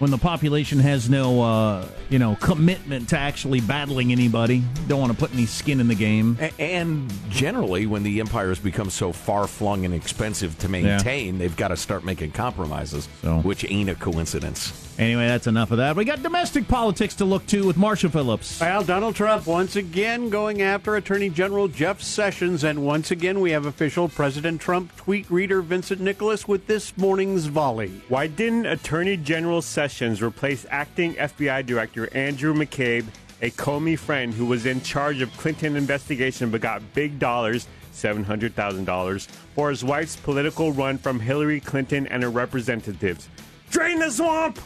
when 0.00 0.10
the 0.10 0.18
population 0.18 0.80
has 0.80 1.08
no, 1.08 1.42
uh, 1.42 1.86
you 2.14 2.20
know, 2.20 2.36
commitment 2.36 3.08
to 3.08 3.18
actually 3.18 3.60
battling 3.60 4.12
anybody, 4.12 4.62
don't 4.86 5.00
want 5.00 5.10
to 5.10 5.18
put 5.18 5.32
any 5.32 5.46
skin 5.46 5.80
in 5.80 5.88
the 5.88 5.96
game. 5.96 6.38
And 6.60 7.12
generally, 7.28 7.86
when 7.86 8.04
the 8.04 8.20
empire 8.20 8.50
has 8.50 8.60
become 8.60 8.88
so 8.88 9.10
far 9.10 9.48
flung 9.48 9.84
and 9.84 9.92
expensive 9.92 10.56
to 10.60 10.68
maintain, 10.68 11.34
yeah. 11.34 11.38
they've 11.40 11.56
got 11.56 11.68
to 11.68 11.76
start 11.76 12.04
making 12.04 12.30
compromises, 12.30 13.08
so. 13.20 13.38
which 13.40 13.68
ain't 13.68 13.90
a 13.90 13.96
coincidence. 13.96 14.84
Anyway, 14.96 15.26
that's 15.26 15.48
enough 15.48 15.72
of 15.72 15.78
that. 15.78 15.96
We 15.96 16.04
got 16.04 16.22
domestic 16.22 16.68
politics 16.68 17.16
to 17.16 17.24
look 17.24 17.44
to 17.48 17.66
with 17.66 17.76
Marshall 17.76 18.10
Phillips. 18.10 18.60
Well, 18.60 18.84
Donald 18.84 19.16
Trump 19.16 19.44
once 19.44 19.74
again 19.74 20.30
going 20.30 20.62
after 20.62 20.94
Attorney 20.94 21.30
General 21.30 21.66
Jeff 21.66 22.00
Sessions, 22.00 22.62
and 22.62 22.86
once 22.86 23.10
again 23.10 23.40
we 23.40 23.50
have 23.50 23.66
official 23.66 24.08
President 24.08 24.60
Trump 24.60 24.94
tweet 24.96 25.28
reader 25.28 25.62
Vincent 25.62 26.00
Nicholas 26.00 26.46
with 26.46 26.68
this 26.68 26.96
morning's 26.96 27.46
volley. 27.46 28.02
Why 28.08 28.28
didn't 28.28 28.66
Attorney 28.66 29.16
General 29.16 29.62
Sessions 29.62 30.22
replace 30.22 30.64
acting 30.70 31.14
FBI 31.14 31.66
Director 31.66 32.03
Andrew 32.12 32.54
McCabe, 32.54 33.06
a 33.42 33.50
Comey 33.50 33.98
friend 33.98 34.32
who 34.32 34.46
was 34.46 34.66
in 34.66 34.80
charge 34.82 35.20
of 35.20 35.34
Clinton 35.36 35.76
investigation 35.76 36.50
but 36.50 36.60
got 36.60 36.82
big 36.94 37.18
dollars? 37.18 37.66
$700,000 37.94 39.26
for 39.54 39.70
his 39.70 39.84
wife's 39.84 40.16
political 40.16 40.72
run 40.72 40.98
from 40.98 41.20
Hillary 41.20 41.60
Clinton 41.60 42.06
and 42.08 42.22
her 42.24 42.30
representatives. 42.30 43.28
Drain 43.70 44.00
the 44.00 44.10
swamp. 44.10 44.58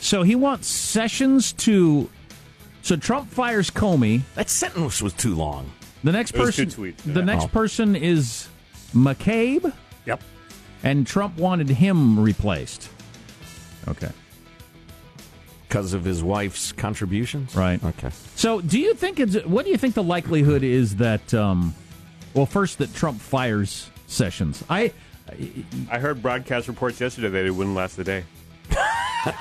So 0.00 0.22
he 0.22 0.34
wants 0.34 0.66
Sessions 0.68 1.52
to. 1.54 2.08
So 2.82 2.96
Trump 2.96 3.30
fires 3.30 3.70
Comey. 3.70 4.22
That 4.34 4.48
sentence 4.50 5.00
was 5.02 5.12
too 5.12 5.34
long. 5.34 5.70
The 6.04 6.12
next 6.12 6.34
It 6.34 6.38
was 6.40 6.56
two 6.56 6.66
person. 6.66 6.84
tweets, 6.84 6.96
The 7.14 7.20
yeah. 7.20 7.24
next 7.24 7.44
Oh. 7.44 7.48
person 7.48 7.96
is 7.96 8.48
McCabe, 8.94 9.72
Yep. 10.06 10.22
and 10.84 11.06
Trump 11.06 11.36
wanted 11.36 11.68
him 11.68 12.18
replaced. 12.18 12.88
Okay. 13.88 14.10
Because 15.68 15.92
of 15.92 16.04
his 16.04 16.22
wife's 16.22 16.72
contributions? 16.72 17.54
Right. 17.54 17.82
Okay. 17.84 18.10
So, 18.36 18.60
do 18.60 18.78
you 18.80 18.94
think 18.94 19.20
it's 19.20 19.44
what 19.44 19.66
do 19.66 19.70
you 19.70 19.76
think 19.76 19.94
the 19.94 20.02
likelihood 20.02 20.62
is 20.62 20.96
that? 20.96 21.34
Um, 21.34 21.74
well, 22.34 22.46
first 22.46 22.78
that 22.78 22.94
Trump 22.94 23.20
fires 23.20 23.90
Sessions. 24.06 24.64
I 24.70 24.92
I 25.90 25.98
heard 25.98 26.22
broadcast 26.22 26.66
reports 26.66 27.00
yesterday 27.00 27.28
that 27.28 27.44
it 27.44 27.50
wouldn't 27.50 27.76
last 27.76 27.98
a 27.98 28.04
day. 28.04 28.24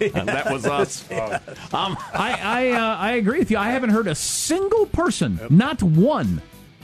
And 0.00 0.28
that 0.28 0.50
was 0.50 0.64
us. 0.64 1.04
I 1.10 1.96
I, 2.14 2.70
uh, 2.70 2.96
I 2.96 3.12
agree 3.12 3.40
with 3.40 3.50
you. 3.50 3.58
I 3.58 3.70
haven't 3.70 3.90
heard 3.90 4.06
a 4.06 4.14
single 4.14 4.86
person, 4.86 5.38
not 5.50 5.82
one 5.82 6.40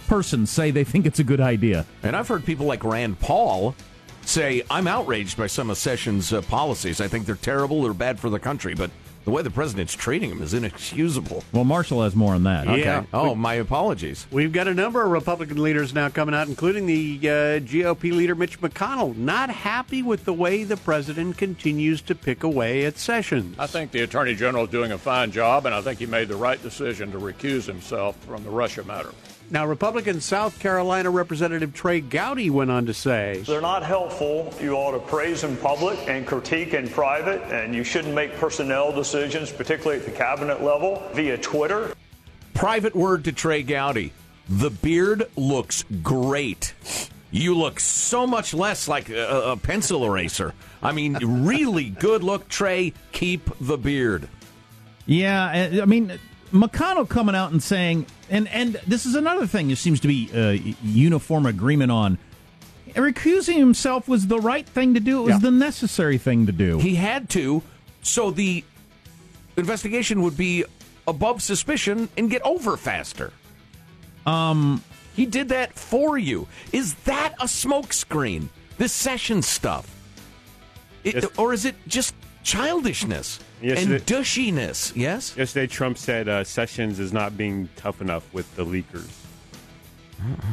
person, 0.09 0.47
say 0.47 0.71
they 0.71 0.85
think 0.85 1.07
it's 1.07 1.18
a 1.18 1.25
good 1.25 1.40
idea. 1.40 1.87
And 2.03 2.14
I've 2.14 2.29
heard 2.29 2.45
people 2.45 2.66
like 2.66 2.85
Rand 2.85 3.18
Paul 3.18 3.75
say, 4.24 4.62
I'm 4.70 4.87
outraged 4.87 5.37
by 5.37 5.46
some 5.46 5.70
of 5.70 5.78
Sessions' 5.78 6.32
uh, 6.32 6.42
policies. 6.42 7.00
I 7.00 7.08
think 7.08 7.26
they're 7.26 7.35
terrible, 7.37 7.82
they're 7.82 7.94
bad 7.94 8.20
for 8.20 8.30
the 8.30 8.38
country, 8.38 8.74
but 8.74 8.90
the 9.24 9.30
way 9.30 9.42
the 9.42 9.50
president's 9.50 9.94
treating 9.94 10.30
him 10.30 10.42
is 10.42 10.52
inexcusable. 10.52 11.44
Well, 11.52 11.64
Marshall 11.64 12.02
has 12.02 12.16
more 12.16 12.35
on 12.35 12.42
that. 12.42 12.66
Yeah. 12.66 12.98
Okay. 12.98 13.08
Oh, 13.12 13.35
my 13.35 13.54
apologies. 13.54 14.26
We've 14.32 14.52
got 14.52 14.66
a 14.66 14.74
number 14.74 15.04
of 15.04 15.12
Republican 15.12 15.62
leaders 15.62 15.94
now 15.94 16.08
coming 16.08 16.35
out, 16.35 16.48
including 16.48 16.87
the 16.87 17.18
uh, 17.22 17.30
GOP 17.61 18.12
leader 18.12 18.35
Mitch 18.35 18.61
McConnell, 18.61 19.16
not 19.16 19.48
happy 19.50 20.02
with 20.02 20.24
the 20.24 20.32
way 20.32 20.64
the 20.64 20.76
president 20.76 21.38
continues 21.38 22.02
to 22.02 22.14
pick 22.14 22.42
away 22.42 22.85
at 22.85 22.98
Sessions. 22.98 23.56
I 23.58 23.68
think 23.68 23.92
the 23.92 24.00
Attorney 24.00 24.35
General 24.35 24.64
is 24.64 24.70
doing 24.70 24.90
a 24.90 24.98
fine 24.98 25.30
job, 25.30 25.66
and 25.66 25.74
I 25.74 25.80
think 25.82 26.00
he 26.00 26.06
made 26.06 26.28
the 26.28 26.37
right 26.37 26.61
decision 26.61 27.12
to 27.12 27.18
recuse 27.18 27.64
himself 27.64 28.16
from 28.24 28.42
the 28.42 28.50
Russia 28.50 28.82
matter. 28.82 29.11
Now, 29.52 29.66
Republican 29.66 30.22
South 30.22 30.58
Carolina 30.60 31.10
Representative 31.10 31.74
Trey 31.74 32.00
Gowdy 32.00 32.48
went 32.48 32.70
on 32.70 32.86
to 32.86 32.94
say, 32.94 33.44
they're 33.46 33.60
not 33.60 33.82
helpful. 33.82 34.50
You 34.58 34.76
ought 34.76 34.92
to 34.92 34.98
praise 34.98 35.44
in 35.44 35.58
public 35.58 35.98
and 36.08 36.26
critique 36.26 36.72
in 36.72 36.88
private, 36.88 37.42
and 37.52 37.74
you 37.74 37.84
shouldn't 37.84 38.14
make 38.14 38.34
personnel 38.36 38.92
decisions, 38.92 39.52
particularly 39.52 40.00
at 40.00 40.06
the 40.06 40.10
cabinet 40.10 40.62
level, 40.62 41.02
via 41.12 41.36
Twitter. 41.36 41.92
Private 42.54 42.96
word 42.96 43.24
to 43.24 43.32
Trey 43.32 43.62
Gowdy. 43.62 44.14
The 44.48 44.70
beard 44.70 45.28
looks 45.36 45.84
great. 46.02 46.72
You 47.30 47.54
look 47.54 47.78
so 47.78 48.26
much 48.26 48.54
less 48.54 48.88
like 48.88 49.10
a, 49.10 49.50
a 49.50 49.56
pencil 49.58 50.06
eraser. 50.06 50.54
I 50.82 50.92
mean, 50.92 51.18
really 51.44 51.90
good 51.90 52.24
look, 52.24 52.48
Trey. 52.48 52.94
Keep 53.12 53.50
the 53.60 53.76
beard. 53.76 54.30
Yeah, 55.04 55.44
I 55.44 55.82
I 55.82 55.84
mean 55.84 56.18
McConnell 56.52 57.08
coming 57.08 57.34
out 57.34 57.52
and 57.52 57.62
saying, 57.62 58.06
and 58.33 58.49
and 58.49 58.75
this 58.87 59.07
is 59.07 59.14
another 59.14 59.47
thing. 59.47 59.68
There 59.68 59.77
seems 59.77 60.01
to 60.01 60.09
be 60.09 60.29
uh, 60.35 60.73
uniform 60.83 61.47
agreement 61.47 61.92
on. 61.92 62.18
Recusing 62.95 63.57
himself 63.59 64.09
was 64.09 64.27
the 64.27 64.40
right 64.40 64.66
thing 64.66 64.95
to 64.95 65.01
do. 65.01 65.21
It 65.21 65.25
was 65.25 65.35
Yeah. 65.35 65.38
the 65.38 65.51
necessary 65.53 66.18
thing 66.18 66.47
to 66.47 66.53
do. 66.53 66.79
He 66.79 66.97
had 66.97 67.29
to, 67.31 67.62
so 68.03 68.31
the 68.31 68.64
investigation 69.57 70.23
would 70.23 70.37
be 70.37 70.64
above 71.07 71.42
suspicion 71.42 72.09
and 72.18 72.29
get 72.31 72.42
over 72.42 72.77
faster. 72.77 73.33
Um, 74.27 74.83
he 75.14 75.27
did 75.27 75.49
that 75.51 75.73
for 75.75 76.18
you. 76.18 76.49
Is 76.73 76.95
that 77.05 77.35
a 77.40 77.45
smokescreen? 77.45 78.49
This 78.79 78.92
session 78.92 79.42
stuff, 79.42 79.88
It- 81.05 81.38
or 81.38 81.53
is 81.53 81.64
it 81.64 81.77
just 81.88 82.14
childishness 82.42 83.38
Yes, 83.62 83.83
and 83.85 83.92
it- 83.92 84.07
dushiness? 84.07 84.92
Yes. 84.96 85.37
Yesterday, 85.37 85.66
Trump 85.68 85.96
said 85.98 86.29
uh, 86.29 86.44
Sessions 86.44 86.98
is 86.98 87.12
not 87.12 87.37
being 87.37 87.68
tough 87.77 88.01
enough 88.01 88.33
with 88.35 88.55
the 88.57 88.64
leakers. 88.64 89.09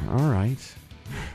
All 0.10 0.30
right. 0.30 0.58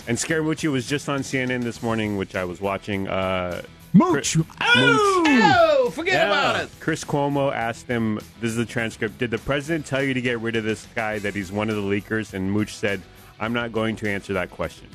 And 0.07 0.17
Scaramucci 0.17 0.71
was 0.71 0.87
just 0.87 1.09
on 1.09 1.21
CNN 1.21 1.63
this 1.63 1.83
morning, 1.83 2.17
which 2.17 2.35
I 2.37 2.45
was 2.45 2.61
watching. 2.61 3.09
Uh, 3.09 3.63
Mooch. 3.93 4.37
Mooch. 4.37 4.47
Oh, 4.61 5.91
forget 5.95 6.15
Yeah. 6.15 6.27
about 6.27 6.65
it. 6.65 6.71
Chris 6.81 7.05
Cuomo 7.05 7.53
asked 7.55 7.87
him, 7.87 8.17
this 8.41 8.51
is 8.51 8.57
the 8.57 8.65
transcript, 8.65 9.19
did 9.19 9.31
the 9.31 9.39
president 9.39 9.87
tell 9.87 10.03
you 10.03 10.15
to 10.15 10.21
get 10.21 10.41
rid 10.41 10.57
of 10.57 10.65
this 10.65 10.87
guy, 10.95 11.19
that 11.21 11.35
he's 11.35 11.53
one 11.53 11.71
of 11.71 11.77
the 11.77 11.83
leakers? 11.83 12.35
And 12.35 12.51
Mooch 12.51 12.75
said, 12.75 13.01
I'm 13.41 13.53
not 13.53 13.73
going 13.73 13.95
to 13.97 14.09
answer 14.09 14.33
that 14.35 14.51
question. 14.51 14.89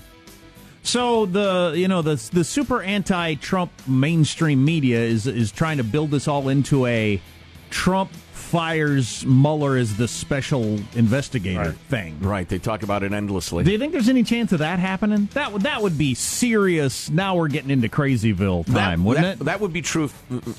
So 0.84 1.26
the 1.26 1.74
you 1.76 1.88
know 1.88 2.02
the 2.02 2.16
the 2.34 2.44
super 2.44 2.82
anti-Trump 2.82 3.72
mainstream 3.88 4.64
media 4.64 5.00
is 5.00 5.28
is 5.28 5.52
trying 5.52 5.78
to 5.78 5.84
build 5.84 6.12
this 6.12 6.28
all 6.28 6.50
into 6.50 6.86
a 6.86 7.22
Trump 7.70 8.12
fires 8.32 9.24
Mueller 9.28 9.78
as 9.78 9.96
the 9.96 10.08
special 10.08 10.80
investigator 10.96 11.60
Right. 11.60 11.76
thing. 11.90 12.20
Right. 12.20 12.50
They 12.50 12.58
talk 12.58 12.82
about 12.82 13.04
it 13.04 13.14
endlessly. 13.14 13.64
Do 13.64 13.72
you 13.72 13.78
think 13.78 13.92
there's 13.92 14.10
any 14.10 14.24
chance 14.24 14.52
of 14.52 14.60
that 14.60 14.80
happening? 14.80 15.30
That 15.34 15.52
would 15.54 15.62
that 15.64 15.84
would 15.84 15.96
be 15.98 16.16
serious. 16.16 17.12
Now 17.12 17.36
we're 17.36 17.50
getting 17.50 17.70
into 17.70 17.90
Crazyville 17.90 18.66
time, 18.66 18.74
that, 18.74 19.00
wouldn't 19.00 19.26
that, 19.26 19.42
it? 19.42 19.46
That 19.46 19.60
would 19.60 19.74
be 19.74 19.84
true. 19.84 20.10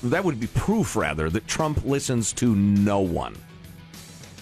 That 0.05 0.23
would 0.23 0.39
be 0.39 0.47
proof, 0.49 0.95
rather, 0.95 1.29
that 1.31 1.49
Trump 1.49 1.85
listens 1.85 2.33
to 2.35 2.55
no 2.55 3.01
one. 3.01 3.35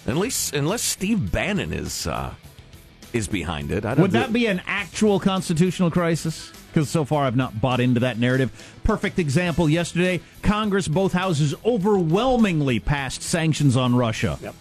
At 0.07 0.17
least, 0.17 0.55
unless 0.55 0.83
Steve 0.83 1.33
Bannon 1.33 1.73
is 1.73 2.07
uh, 2.07 2.35
is 3.13 3.29
behind 3.29 3.71
it. 3.71 3.85
I 3.85 3.95
don't 3.95 4.03
Would 4.03 4.13
that 4.13 4.33
be 4.33 4.47
an 4.47 4.61
actual 4.67 5.19
constitutional 5.21 5.91
crisis? 5.91 6.53
Because 6.69 6.89
so 6.91 7.05
far 7.05 7.25
I've 7.25 7.37
not 7.37 7.61
bought 7.61 7.81
into 7.81 8.01
that 8.01 8.19
narrative. 8.19 8.51
Perfect 8.85 9.19
example 9.19 9.69
yesterday 9.69 10.21
Congress, 10.43 10.87
both 10.89 11.13
houses 11.13 11.55
overwhelmingly 11.65 12.81
passed 12.81 13.23
sanctions 13.23 13.77
on 13.77 13.95
Russia. 13.95 14.39
Yep. 14.43 14.55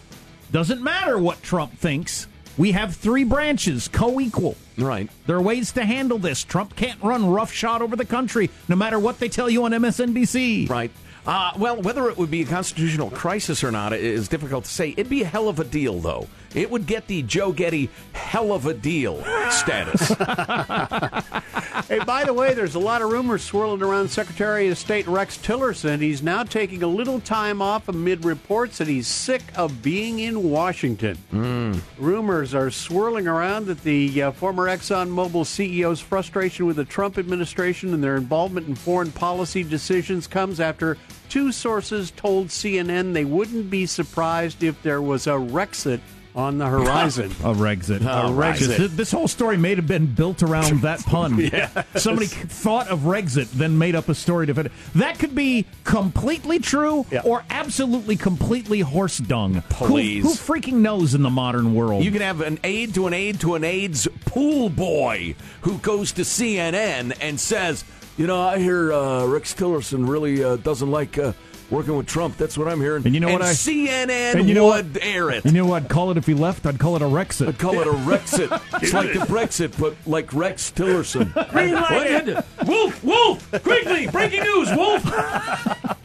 Doesn't 0.51 0.81
matter 0.81 1.17
what 1.17 1.41
Trump 1.43 1.77
thinks. 1.77 2.27
We 2.57 2.71
have 2.71 2.95
three 2.95 3.23
branches, 3.23 3.87
co 3.87 4.19
equal. 4.19 4.55
right? 4.77 5.09
There 5.27 5.35
are 5.35 5.41
ways 5.41 5.73
to 5.73 5.85
handle 5.85 6.17
this. 6.17 6.43
Trump 6.43 6.75
can't 6.75 7.01
run 7.03 7.29
roughshod 7.29 7.81
over 7.83 7.95
the 7.95 8.05
country, 8.05 8.49
no 8.67 8.75
matter 8.75 8.97
what 8.97 9.19
they 9.19 9.29
tell 9.29 9.49
you 9.49 9.65
on 9.65 9.71
MSNBC. 9.71 10.67
Right. 10.69 10.89
Uh, 11.27 11.51
well, 11.57 11.79
whether 11.81 12.09
it 12.09 12.17
would 12.17 12.31
be 12.31 12.41
a 12.41 12.45
constitutional 12.45 13.11
crisis 13.11 13.61
or 13.63 13.69
not 13.69 13.91
is 13.93 14.29
difficult 14.29 14.63
to 14.63 14.71
say. 14.71 14.91
It'd 14.91 15.09
be 15.09 15.23
a 15.23 15.25
hell 15.25 15.49
of 15.49 15.59
a 15.59 15.65
deal, 15.65 15.99
though. 15.99 16.27
It 16.53 16.71
would 16.71 16.85
get 16.85 17.07
the 17.07 17.21
Joe 17.23 17.51
Getty 17.51 17.89
hell 18.13 18.51
of 18.51 18.65
a 18.65 18.73
deal 18.73 19.23
status. 19.51 20.13
Hey, 21.87 21.99
by 21.99 22.25
the 22.25 22.33
way, 22.33 22.53
there's 22.53 22.75
a 22.75 22.79
lot 22.79 23.01
of 23.01 23.11
rumors 23.11 23.43
swirling 23.43 23.81
around 23.81 24.09
Secretary 24.09 24.67
of 24.67 24.77
State 24.77 25.07
Rex 25.07 25.37
Tillerson. 25.37 26.01
He's 26.01 26.21
now 26.21 26.43
taking 26.43 26.83
a 26.83 26.87
little 26.87 27.21
time 27.21 27.61
off 27.61 27.87
amid 27.87 28.25
reports 28.25 28.79
that 28.79 28.89
he's 28.89 29.07
sick 29.07 29.41
of 29.55 29.81
being 29.81 30.19
in 30.19 30.49
Washington. 30.49 31.17
Rumors 31.97 32.53
are 32.53 32.71
swirling 32.71 33.25
around 33.25 33.67
that 33.67 33.83
the 33.83 34.23
uh, 34.23 34.31
former 34.33 34.65
ExxonMobil 34.65 35.45
CEO's 35.45 36.01
frustration 36.01 36.65
with 36.65 36.75
the 36.75 36.83
Trump 36.83 37.17
administration 37.17 37.93
and 37.93 38.03
their 38.03 38.17
involvement 38.17 38.67
in 38.67 38.75
foreign 38.75 39.11
policy 39.11 39.63
decisions 39.63 40.27
comes 40.27 40.59
after 40.59 40.97
two 41.29 41.53
sources 41.53 42.11
told 42.11 42.47
CNN 42.47 43.13
they 43.13 43.25
wouldn't 43.25 43.69
be 43.69 43.85
surprised 43.85 44.61
if 44.61 44.81
there 44.81 45.01
was 45.01 45.25
a 45.27 45.31
Rexit 45.31 46.01
on 46.37 46.59
the 46.59 46.67
horizon. 46.67 47.25
A 47.43 47.53
Rexit. 47.53 48.01
Oh, 48.05 48.27
a 48.27 48.31
Rexit. 48.31 48.77
This, 48.77 48.91
this 48.93 49.11
whole 49.11 49.27
story 49.27 49.57
may 49.57 49.73
have 49.75 49.87
been 49.87 50.05
built 50.05 50.43
around 50.43 50.81
that 50.83 50.99
pun. 51.03 51.31
Somebody 51.95 52.27
thought 52.27 52.87
of 52.89 52.99
Rexit, 53.01 53.49
then 53.51 53.77
made 53.77 53.95
up 53.95 54.07
a 54.07 54.13
story 54.15 54.45
to 54.45 54.53
fit 54.53 54.67
it. 54.67 54.71
That 54.95 55.17
could 55.17 55.33
be 55.33 55.65
completely 55.83 56.59
true 56.59 57.05
Yeah. 57.11 57.21
or 57.25 57.43
absolutely 57.49 58.15
completely 58.15 58.81
horse 58.81 59.17
dung. 59.17 59.55
Who- 59.55 59.61
Please. 59.87 60.23
Who, 60.23 60.29
freaking 60.53 60.75
knows 60.75 61.15
in 61.15 61.23
the 61.23 61.29
modern 61.31 61.73
world? 61.73 62.03
You 62.05 62.11
can 62.11 62.21
have 62.21 62.41
an 62.41 62.59
aide 62.63 62.93
to 62.93 63.07
an 63.07 63.13
aide 63.13 63.39
to 63.41 63.55
an 63.55 63.63
aide's 63.63 64.07
pool 64.25 64.69
boy 64.69 65.33
who 65.61 65.79
goes 65.79 66.11
to 66.13 66.21
CNN 66.21 67.17
and 67.19 67.39
says, 67.39 67.83
"You 68.15 68.27
know, 68.27 68.39
I 68.41 68.59
hear 68.59 68.93
uh, 68.93 69.25
Rex 69.25 69.55
Tillerson 69.55 70.07
really 70.07 70.43
uh, 70.43 70.57
doesn't 70.57 70.91
like 70.91 71.17
uh, 71.17 71.33
working 71.69 71.95
with 71.97 72.07
Trump. 72.07 72.37
That's 72.37 72.57
what 72.57 72.67
I'm 72.67 72.79
hearing." 72.79 73.03
And 73.05 73.13
you 73.13 73.19
know 73.19 73.31
what 73.31 73.41
I- 73.41 73.51
CNN 73.53 74.35
and 74.35 74.47
you 74.47 74.55
know 74.55 74.67
would 74.67 74.97
air 75.01 75.29
it. 75.31 75.45
You 75.45 75.51
know 75.51 75.65
what 75.65 75.83
I'd 75.83 75.89
call 75.89 76.11
it 76.11 76.17
if 76.17 76.25
he 76.25 76.33
left? 76.33 76.65
I'd 76.65 76.79
call 76.79 76.95
it 76.95 77.01
a 77.01 77.05
Rexit. 77.05 77.47
I'd 77.47 77.57
call 77.59 77.79
it 77.79 77.87
a 77.87 77.91
Rexit. 77.91 78.61
it's 78.81 78.93
like 78.93 79.13
the 79.13 79.19
Brexit, 79.19 79.77
but 79.79 79.95
like 80.05 80.33
Rex 80.33 80.71
Tillerson. 80.71 81.31
Green 81.51 81.73
light. 81.75 82.43
Wolf, 82.65 83.03
Wolf, 83.03 83.51
quickly! 83.63 84.07
Breaking 84.07 84.43
news, 84.43 84.69
Wolf. 84.75 85.05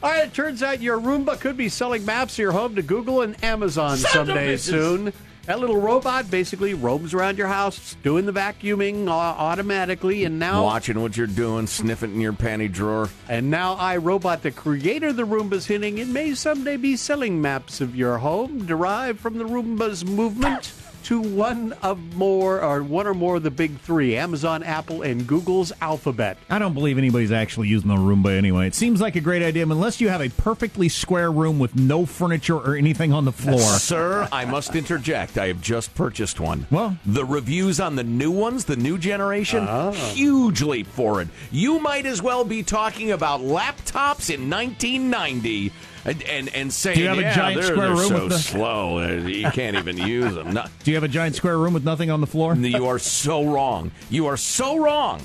All 0.00 0.10
right, 0.12 0.26
it 0.26 0.34
turns 0.34 0.62
out 0.62 0.80
your 0.80 1.00
Roomba 1.00 1.40
could 1.40 1.56
be 1.56 1.68
selling 1.68 2.04
maps 2.04 2.34
of 2.34 2.38
your 2.38 2.52
home 2.52 2.76
to 2.76 2.82
Google 2.82 3.22
and 3.22 3.42
Amazon 3.42 3.96
Son 3.96 4.26
someday 4.26 4.54
bitches. 4.54 4.60
soon. 4.60 5.12
That 5.48 5.60
little 5.60 5.80
robot 5.80 6.30
basically 6.30 6.74
roams 6.74 7.14
around 7.14 7.38
your 7.38 7.46
house, 7.46 7.96
doing 8.02 8.26
the 8.26 8.34
vacuuming 8.34 9.08
uh, 9.08 9.12
automatically, 9.12 10.24
and 10.24 10.38
now 10.38 10.62
Watching 10.62 11.00
what 11.00 11.16
you're 11.16 11.26
doing, 11.26 11.66
sniffing 11.66 12.12
in 12.12 12.20
your 12.20 12.34
panty 12.34 12.70
drawer. 12.70 13.08
and 13.30 13.50
now 13.50 13.74
iRobot, 13.76 14.42
the 14.42 14.50
creator 14.50 15.08
of 15.08 15.16
the 15.16 15.26
Roomba's 15.26 15.64
hinting 15.64 15.96
it 15.96 16.06
may 16.06 16.34
someday 16.34 16.76
be 16.76 16.96
selling 16.96 17.40
maps 17.40 17.80
of 17.80 17.96
your 17.96 18.18
home 18.18 18.66
derived 18.66 19.20
from 19.20 19.38
the 19.38 19.44
Roomba's 19.44 20.04
movement. 20.04 20.70
To 21.04 21.20
one 21.20 21.72
of 21.82 21.98
more 22.16 22.60
or 22.62 22.82
one 22.82 23.06
or 23.06 23.14
more 23.14 23.36
of 23.36 23.42
the 23.42 23.50
big 23.50 23.78
three 23.80 24.16
Amazon, 24.16 24.62
Apple, 24.62 25.02
and 25.02 25.26
Google's 25.26 25.72
Alphabet. 25.80 26.38
I 26.50 26.58
don't 26.58 26.74
believe 26.74 26.98
anybody's 26.98 27.32
actually 27.32 27.68
using 27.68 27.88
the 27.88 27.96
Roomba 27.96 28.36
anyway. 28.36 28.66
It 28.66 28.74
seems 28.74 29.00
like 29.00 29.16
a 29.16 29.20
great 29.20 29.42
idea 29.42 29.62
unless 29.62 30.00
you 30.00 30.08
have 30.08 30.20
a 30.20 30.28
perfectly 30.28 30.88
square 30.88 31.30
room 31.30 31.58
with 31.58 31.76
no 31.76 32.06
furniture 32.06 32.56
or 32.56 32.76
anything 32.76 33.12
on 33.12 33.24
the 33.24 33.32
floor. 33.32 33.60
Sir, 33.78 34.28
I 34.32 34.44
must 34.44 34.74
interject. 34.74 35.38
I 35.38 35.48
have 35.48 35.60
just 35.60 35.94
purchased 35.94 36.40
one. 36.40 36.66
Well- 36.70 36.96
the 37.06 37.24
reviews 37.24 37.80
on 37.80 37.96
the 37.96 38.04
new 38.04 38.30
ones, 38.30 38.64
the 38.64 38.76
new 38.76 38.98
generation, 38.98 39.66
ah. 39.68 39.92
huge 39.92 40.62
leap 40.62 40.86
forward. 40.86 41.28
You 41.50 41.78
might 41.80 42.06
as 42.06 42.22
well 42.22 42.44
be 42.44 42.62
talking 42.62 43.12
about 43.12 43.40
laptops 43.40 44.32
in 44.32 44.48
1990 44.50 45.72
and 46.04 46.22
and, 46.24 46.54
and 46.54 46.72
saying, 46.72 46.96
Do 46.96 47.02
you 47.02 47.08
have 47.08 47.18
a 47.18 47.22
yeah, 47.22 47.34
giant 47.34 47.60
they're, 47.60 47.70
square 47.72 47.86
they're 47.88 47.96
room 47.96 48.08
so 48.08 48.22
with 48.24 48.32
the- 48.32 48.38
slow, 48.38 49.16
you 49.26 49.50
can't 49.50 49.76
even 49.76 49.96
use 49.98 50.34
them. 50.34 50.52
No, 50.52 50.64
Do 50.84 50.90
you 50.90 50.96
have 50.96 51.04
a 51.04 51.08
giant 51.08 51.36
square 51.36 51.58
room 51.58 51.74
with 51.74 51.84
nothing 51.84 52.10
on 52.10 52.20
the 52.20 52.26
floor? 52.26 52.54
you 52.56 52.86
are 52.86 52.98
so 52.98 53.44
wrong. 53.44 53.90
You 54.10 54.26
are 54.26 54.36
so 54.36 54.78
wrong. 54.78 55.22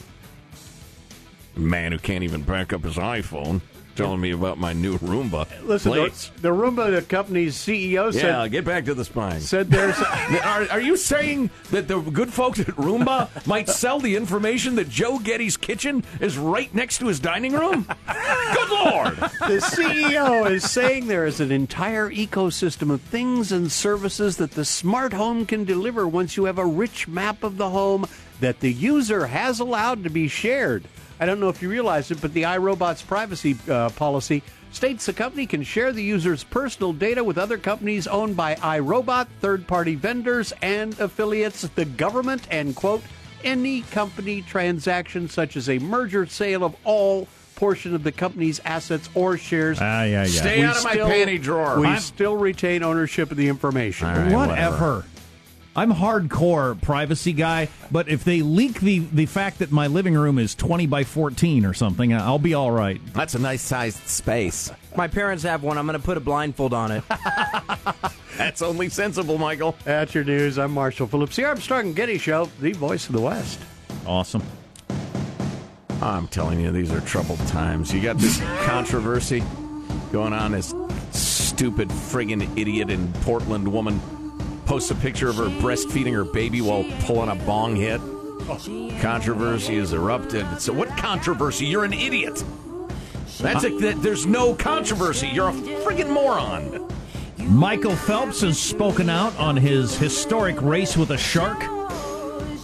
Man 1.56 1.92
who 1.92 2.00
can't 2.00 2.24
even 2.24 2.42
back 2.42 2.74
up 2.74 2.84
his 2.84 2.96
iPhone 2.96 3.62
telling 3.96 4.22
me 4.22 4.32
about 4.32 4.58
my 4.58 4.74
new 4.74 4.98
Roomba. 5.00 5.48
Listen, 5.64 5.92
the, 5.92 6.30
the 6.42 6.50
Roomba 6.50 6.94
the 6.94 7.02
company's 7.02 7.56
CEO 7.56 8.12
said 8.14 8.24
Yeah, 8.24 8.48
get 8.48 8.66
back 8.66 8.86
to 8.86 8.94
the 8.94 9.06
spine. 9.06 9.42
said 9.42 9.70
there's 9.70 9.98
Are, 10.44 10.68
are 10.70 10.82
you 10.82 10.98
saying 10.98 11.50
that 11.72 11.88
the 11.88 12.00
good 12.00 12.34
folks 12.34 12.60
at 12.60 12.68
Roomba 12.68 13.46
might 13.48 13.70
sell 13.70 14.00
the 14.00 14.16
information 14.16 14.76
that 14.76 14.90
Joe 14.90 15.20
Getty's 15.20 15.58
kitchen 15.58 16.04
is 16.20 16.38
right 16.38 16.74
next 16.74 17.00
to 17.00 17.08
his 17.08 17.20
dining 17.20 17.54
room? 17.54 17.86
good 18.08 18.70
Lord! 18.70 19.16
the 19.18 19.60
CEO 19.62 20.50
is 20.50 20.70
saying 20.70 21.08
there 21.08 21.26
is 21.26 21.40
an 21.40 21.52
entire 21.52 22.10
ecosystem 22.10 22.92
of 22.92 23.02
things 23.02 23.52
and 23.52 23.72
services 23.72 24.38
that 24.38 24.52
the 24.52 24.66
smart 24.66 25.14
home 25.14 25.46
can 25.46 25.64
deliver 25.64 26.08
once 26.08 26.38
you 26.38 26.46
have 26.46 26.58
a 26.58 26.66
rich 26.66 27.08
map 27.08 27.44
of 27.44 27.58
the 27.58 27.70
home 27.70 28.06
that 28.40 28.60
the 28.60 28.72
user 28.72 29.28
has 29.28 29.60
allowed 29.60 30.04
to 30.04 30.10
be 30.10 30.28
shared. 30.28 30.84
I 31.24 31.26
don't 31.26 31.40
know 31.40 31.48
if 31.48 31.62
you 31.62 31.70
realize 31.70 32.12
it, 32.12 32.20
but 32.20 32.34
the 32.34 32.42
iRobot's 32.44 33.02
privacy 33.02 33.56
uh, 33.70 33.88
policy 33.92 34.44
states 34.74 35.06
the 35.06 35.14
company 35.14 35.48
can 35.48 35.64
share 35.64 35.94
the 35.94 36.04
user's 36.04 36.44
personal 36.44 36.92
data 36.92 37.24
with 37.24 37.38
other 37.38 37.58
companies 37.58 38.08
owned 38.08 38.36
by 38.36 38.56
iRobot, 38.56 39.28
third 39.40 39.66
party 39.66 39.96
vendors, 39.96 40.52
and 40.62 41.00
affiliates, 41.00 41.62
the 41.62 41.86
government, 41.86 42.46
and 42.52 42.76
quote, 42.76 43.02
any 43.42 43.84
company 43.84 44.42
transaction 44.42 45.30
such 45.30 45.56
as 45.56 45.70
a 45.70 45.80
merger 45.80 46.26
sale 46.26 46.62
of 46.66 46.76
all 46.84 47.30
portion 47.56 47.96
of 47.96 48.04
the 48.04 48.12
company's 48.12 48.60
assets 48.66 49.08
or 49.16 49.38
shares. 49.38 49.78
Ah, 49.80 50.04
yeah, 50.04 50.24
yeah. 50.24 50.26
Stay 50.26 50.58
We 50.60 50.66
out 50.66 50.76
of 50.76 50.84
my 50.84 50.92
still- 50.92 51.08
panty 51.08 51.42
drawer. 51.42 51.80
We 51.80 51.88
I'm- 51.88 52.02
still 52.02 52.36
retain 52.36 52.84
ownership 52.84 53.32
of 53.32 53.38
the 53.38 53.48
information. 53.48 54.10
All 54.10 54.16
right, 54.18 54.32
Whatever. 54.34 55.06
I'm 55.76 55.92
hardcore 55.92 56.80
privacy 56.82 57.34
guy, 57.34 57.68
but 57.90 58.08
if 58.08 58.24
they 58.24 58.44
leak 58.44 58.80
the, 58.80 59.00
the 59.00 59.26
fact 59.26 59.60
that 59.60 59.72
my 59.72 59.88
living 59.88 60.14
room 60.14 60.38
is 60.38 60.54
20 60.54 60.86
by 60.86 61.04
14 61.04 61.66
or 61.66 61.74
something, 61.74 62.14
I'll 62.14 62.38
be 62.38 62.54
all 62.54 62.72
right. 62.72 63.02
That's 63.14 63.34
a 63.34 63.40
nice 63.40 63.64
sized 63.64 64.08
space. 64.08 64.72
My 64.96 65.08
parents 65.08 65.42
have 65.44 65.64
one. 65.64 65.80
I'm 65.80 65.88
going 65.88 66.00
to 66.00 66.06
put 66.06 66.18
a 66.18 66.20
blindfold 66.20 66.76
on 66.76 66.92
it. 66.92 67.04
That's 68.38 68.62
only 68.62 68.90
sensible, 68.90 69.40
Michael. 69.40 69.76
That's 69.84 70.14
your 70.14 70.24
news. 70.24 70.60
I'm 70.60 70.72
Marshall 70.72 71.08
Phillips, 71.08 71.36
the 71.36 71.46
Armstrong 71.46 71.88
and 71.88 71.96
Getty 71.96 72.20
Show, 72.20 72.50
the 72.60 72.74
voice 72.74 73.08
of 73.08 73.14
the 73.14 73.22
West. 73.22 73.60
Awesome. 74.06 74.44
I'm 76.04 76.28
telling 76.28 76.60
you, 76.60 76.72
these 76.72 76.92
are 76.92 77.02
troubled 77.02 77.40
times. 77.48 77.92
You 77.92 78.02
got 78.02 78.20
this 78.20 78.40
controversy 78.66 79.42
going 80.12 80.34
on. 80.34 80.52
This 80.52 80.76
stupid 81.12 81.90
friggin' 81.90 82.58
idiot 82.58 82.92
in 82.92 83.12
Portland 83.14 83.72
woman 83.72 84.00
posts 84.74 84.90
a 84.90 84.96
picture 84.96 85.30
of 85.30 85.36
her 85.36 85.46
breastfeeding 85.62 86.12
her 86.12 86.24
baby 86.24 86.60
while 86.60 86.84
pulling 87.02 87.30
a 87.30 87.36
bong 87.46 87.76
hit. 87.76 88.02
Controversy 89.00 89.78
has 89.78 89.94
erupted. 89.94 90.48
So, 90.60 90.74
what 90.74 90.90
controversy? 90.98 91.68
You're 91.68 91.84
an 91.86 91.94
idiot. 91.94 92.44
That's 93.38 93.66
a, 93.66 93.78
that, 93.78 94.02
there's 94.02 94.26
no 94.26 94.56
controversy. 94.56 95.28
You're 95.28 95.50
a 95.50 95.54
friggin' 95.54 96.10
moron. 96.10 96.92
Michael 97.38 97.96
Phelps 97.96 98.42
has 98.42 98.60
spoken 98.60 99.12
out 99.12 99.38
on 99.38 99.56
his 99.56 99.96
historic 99.96 100.60
race 100.60 100.98
with 100.98 101.12
a 101.12 101.18
shark. 101.20 101.60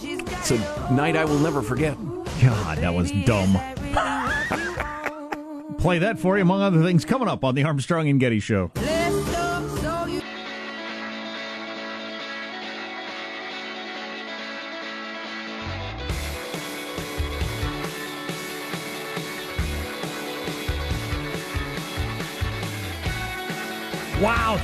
It's 0.02 0.50
a 0.50 0.58
night 0.92 1.14
I 1.14 1.24
will 1.24 1.38
never 1.38 1.62
forget. 1.62 1.96
God, 2.42 2.78
that 2.78 2.92
was 2.92 3.12
dumb. 3.24 3.56
Play 5.78 6.00
that 6.00 6.18
for 6.18 6.36
you, 6.36 6.42
among 6.42 6.60
other 6.60 6.82
things, 6.82 7.04
coming 7.04 7.28
up 7.28 7.44
on 7.44 7.54
the 7.54 7.62
Armstrong 7.62 8.08
and 8.08 8.18
Getty 8.18 8.40
Show. 8.40 8.72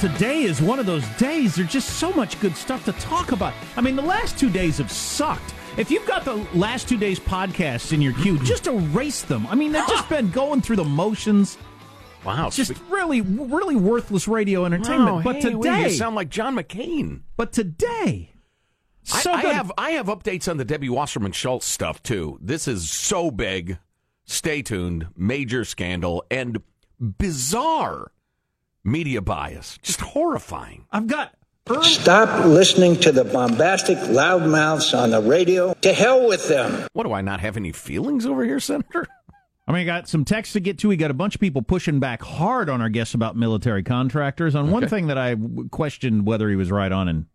Today 0.00 0.42
is 0.42 0.60
one 0.60 0.78
of 0.78 0.86
those 0.86 1.06
days. 1.16 1.54
There's 1.56 1.70
just 1.70 1.98
so 1.98 2.12
much 2.12 2.38
good 2.40 2.56
stuff 2.56 2.84
to 2.84 2.92
talk 2.92 3.32
about. 3.32 3.54
I 3.76 3.80
mean, 3.80 3.96
the 3.96 4.02
last 4.02 4.38
two 4.38 4.50
days 4.50 4.78
have 4.78 4.90
sucked. 4.90 5.54
If 5.76 5.90
you've 5.90 6.06
got 6.06 6.24
the 6.24 6.36
last 6.54 6.88
two 6.88 6.96
days 6.96 7.20
podcasts 7.20 7.92
in 7.92 8.00
your 8.00 8.14
queue, 8.14 8.38
just 8.40 8.66
erase 8.66 9.22
them. 9.22 9.46
I 9.48 9.54
mean, 9.54 9.72
they've 9.72 9.86
just 9.86 10.08
been 10.08 10.30
going 10.30 10.62
through 10.62 10.76
the 10.76 10.84
motions. 10.84 11.58
Wow. 12.24 12.50
Just 12.50 12.72
really, 12.88 13.20
really 13.20 13.76
worthless 13.76 14.26
radio 14.26 14.64
entertainment. 14.64 15.16
Wow, 15.16 15.22
but 15.22 15.36
hey, 15.36 15.42
today, 15.42 15.82
you 15.84 15.90
sound 15.90 16.16
like 16.16 16.28
John 16.30 16.56
McCain. 16.56 17.20
but 17.36 17.52
today, 17.52 18.32
so 19.04 19.30
I, 19.30 19.34
I 19.34 19.52
have 19.52 19.72
I 19.78 19.90
have 19.92 20.06
updates 20.06 20.50
on 20.50 20.56
the 20.56 20.64
Debbie 20.64 20.88
Wasserman 20.88 21.32
Schultz 21.32 21.66
stuff 21.66 22.02
too. 22.02 22.38
This 22.42 22.66
is 22.66 22.90
so 22.90 23.30
big. 23.30 23.78
Stay 24.24 24.62
tuned. 24.62 25.06
Major 25.16 25.64
scandal 25.64 26.24
and 26.30 26.60
bizarre 26.98 28.10
media 28.86 29.20
bias. 29.20 29.78
Just 29.82 30.00
horrifying. 30.00 30.86
I've 30.92 31.06
got 31.06 31.34
early, 31.68 31.84
Stop 31.84 32.44
listening 32.46 32.96
to 33.00 33.12
the 33.12 33.24
bombastic 33.24 33.98
loudmouths 33.98 34.96
on 34.96 35.10
the 35.10 35.20
radio. 35.20 35.74
To 35.74 35.92
hell 35.92 36.28
with 36.28 36.48
them. 36.48 36.88
What 36.92 37.04
do 37.04 37.12
I 37.12 37.20
not 37.20 37.40
have 37.40 37.56
any 37.56 37.72
feelings 37.72 38.24
over 38.24 38.44
here, 38.44 38.60
Senator? 38.60 39.06
I 39.68 39.72
mean, 39.72 39.82
I 39.82 39.84
got 39.84 40.08
some 40.08 40.24
texts 40.24 40.52
to 40.52 40.60
get 40.60 40.78
to. 40.78 40.88
We 40.88 40.96
got 40.96 41.10
a 41.10 41.14
bunch 41.14 41.34
of 41.34 41.40
people 41.40 41.60
pushing 41.60 41.98
back 41.98 42.22
hard 42.22 42.70
on 42.70 42.80
our 42.80 42.88
guests 42.88 43.14
about 43.14 43.34
military 43.36 43.82
contractors. 43.82 44.54
On 44.54 44.70
one 44.70 44.88
thing 44.88 45.08
that 45.08 45.18
I 45.18 45.36
questioned 45.72 46.24
whether 46.24 46.48
he 46.48 46.54
was 46.54 46.70
right 46.70 46.92
on, 46.92 47.08
and 47.08 47.26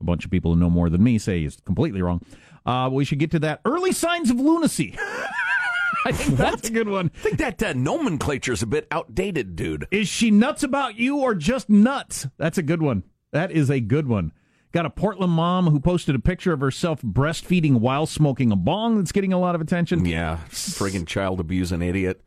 a 0.00 0.04
bunch 0.04 0.24
of 0.24 0.30
people 0.32 0.54
who 0.54 0.60
know 0.60 0.70
more 0.70 0.90
than 0.90 1.04
me 1.04 1.18
say 1.18 1.40
he's 1.42 1.56
completely 1.64 2.02
wrong. 2.02 2.20
Uh, 2.66 2.90
we 2.92 3.04
should 3.04 3.20
get 3.20 3.30
to 3.30 3.38
that. 3.38 3.60
Early 3.64 3.92
signs 3.92 4.30
of 4.30 4.40
lunacy. 4.40 4.98
I 6.04 6.12
think 6.12 6.38
that's 6.38 6.68
a 6.68 6.72
good 6.72 6.88
one. 6.88 7.10
I 7.14 7.18
think 7.18 7.38
that 7.38 7.62
uh, 7.62 7.72
nomenclature 7.72 8.52
is 8.52 8.62
a 8.62 8.66
bit 8.66 8.86
outdated, 8.90 9.56
dude. 9.56 9.86
Is 9.90 10.08
she 10.08 10.30
nuts 10.30 10.62
about 10.62 10.96
you 10.96 11.18
or 11.18 11.34
just 11.34 11.68
nuts? 11.68 12.26
That's 12.36 12.58
a 12.58 12.62
good 12.62 12.82
one. 12.82 13.02
That 13.32 13.50
is 13.50 13.70
a 13.70 13.80
good 13.80 14.06
one. 14.06 14.32
Got 14.72 14.86
a 14.86 14.90
Portland 14.90 15.32
mom 15.32 15.68
who 15.68 15.80
posted 15.80 16.14
a 16.14 16.18
picture 16.18 16.52
of 16.52 16.60
herself 16.60 17.00
breastfeeding 17.00 17.80
while 17.80 18.04
smoking 18.04 18.52
a 18.52 18.56
bong 18.56 18.98
that's 18.98 19.12
getting 19.12 19.32
a 19.32 19.38
lot 19.38 19.54
of 19.54 19.60
attention. 19.62 20.04
Yeah, 20.04 20.40
friggin' 20.50 21.06
child 21.06 21.40
abusing 21.40 21.80
idiot. 21.80 22.22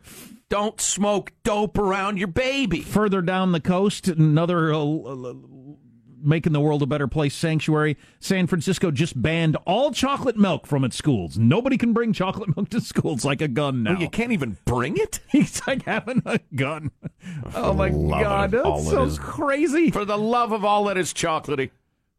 Don't 0.50 0.82
smoke 0.82 1.32
dope 1.43 1.78
around 1.78 2.17
your 2.17 2.28
baby. 2.28 2.82
Further 2.82 3.21
down 3.21 3.52
the 3.52 3.62
coast, 3.62 4.08
another 4.08 4.74
uh, 4.74 4.84
making 6.23 6.53
the 6.53 6.60
world 6.60 6.81
a 6.81 6.86
better 6.86 7.07
place 7.07 7.36
sanctuary. 7.36 7.97
San 8.19 8.47
Francisco 8.47 8.91
just 8.91 9.21
banned 9.21 9.55
all 9.65 9.91
chocolate 9.91 10.38
milk 10.38 10.65
from 10.67 10.84
its 10.84 10.95
schools. 10.95 11.38
Nobody 11.38 11.77
can 11.77 11.93
bring 11.93 12.13
chocolate 12.13 12.55
milk 12.55 12.69
to 12.69 12.81
school. 12.81 13.13
It's 13.13 13.25
like 13.25 13.41
a 13.41 13.47
gun 13.47 13.84
now. 13.84 13.95
Oh, 13.97 13.99
you 13.99 14.10
can't 14.10 14.31
even 14.31 14.57
bring 14.65 14.97
it? 14.97 15.19
It's 15.34 15.65
like 15.67 15.84
having 15.86 16.21
a 16.25 16.39
gun. 16.55 16.91
Oh 17.55 17.73
my 17.73 17.89
god, 17.89 18.51
that's 18.51 18.89
so 18.89 19.10
crazy. 19.17 19.89
For 19.91 20.05
the 20.05 20.17
love 20.17 20.51
of 20.51 20.63
all 20.65 20.86
that 20.86 20.97
is 20.97 21.13
chocolatey. 21.13 21.71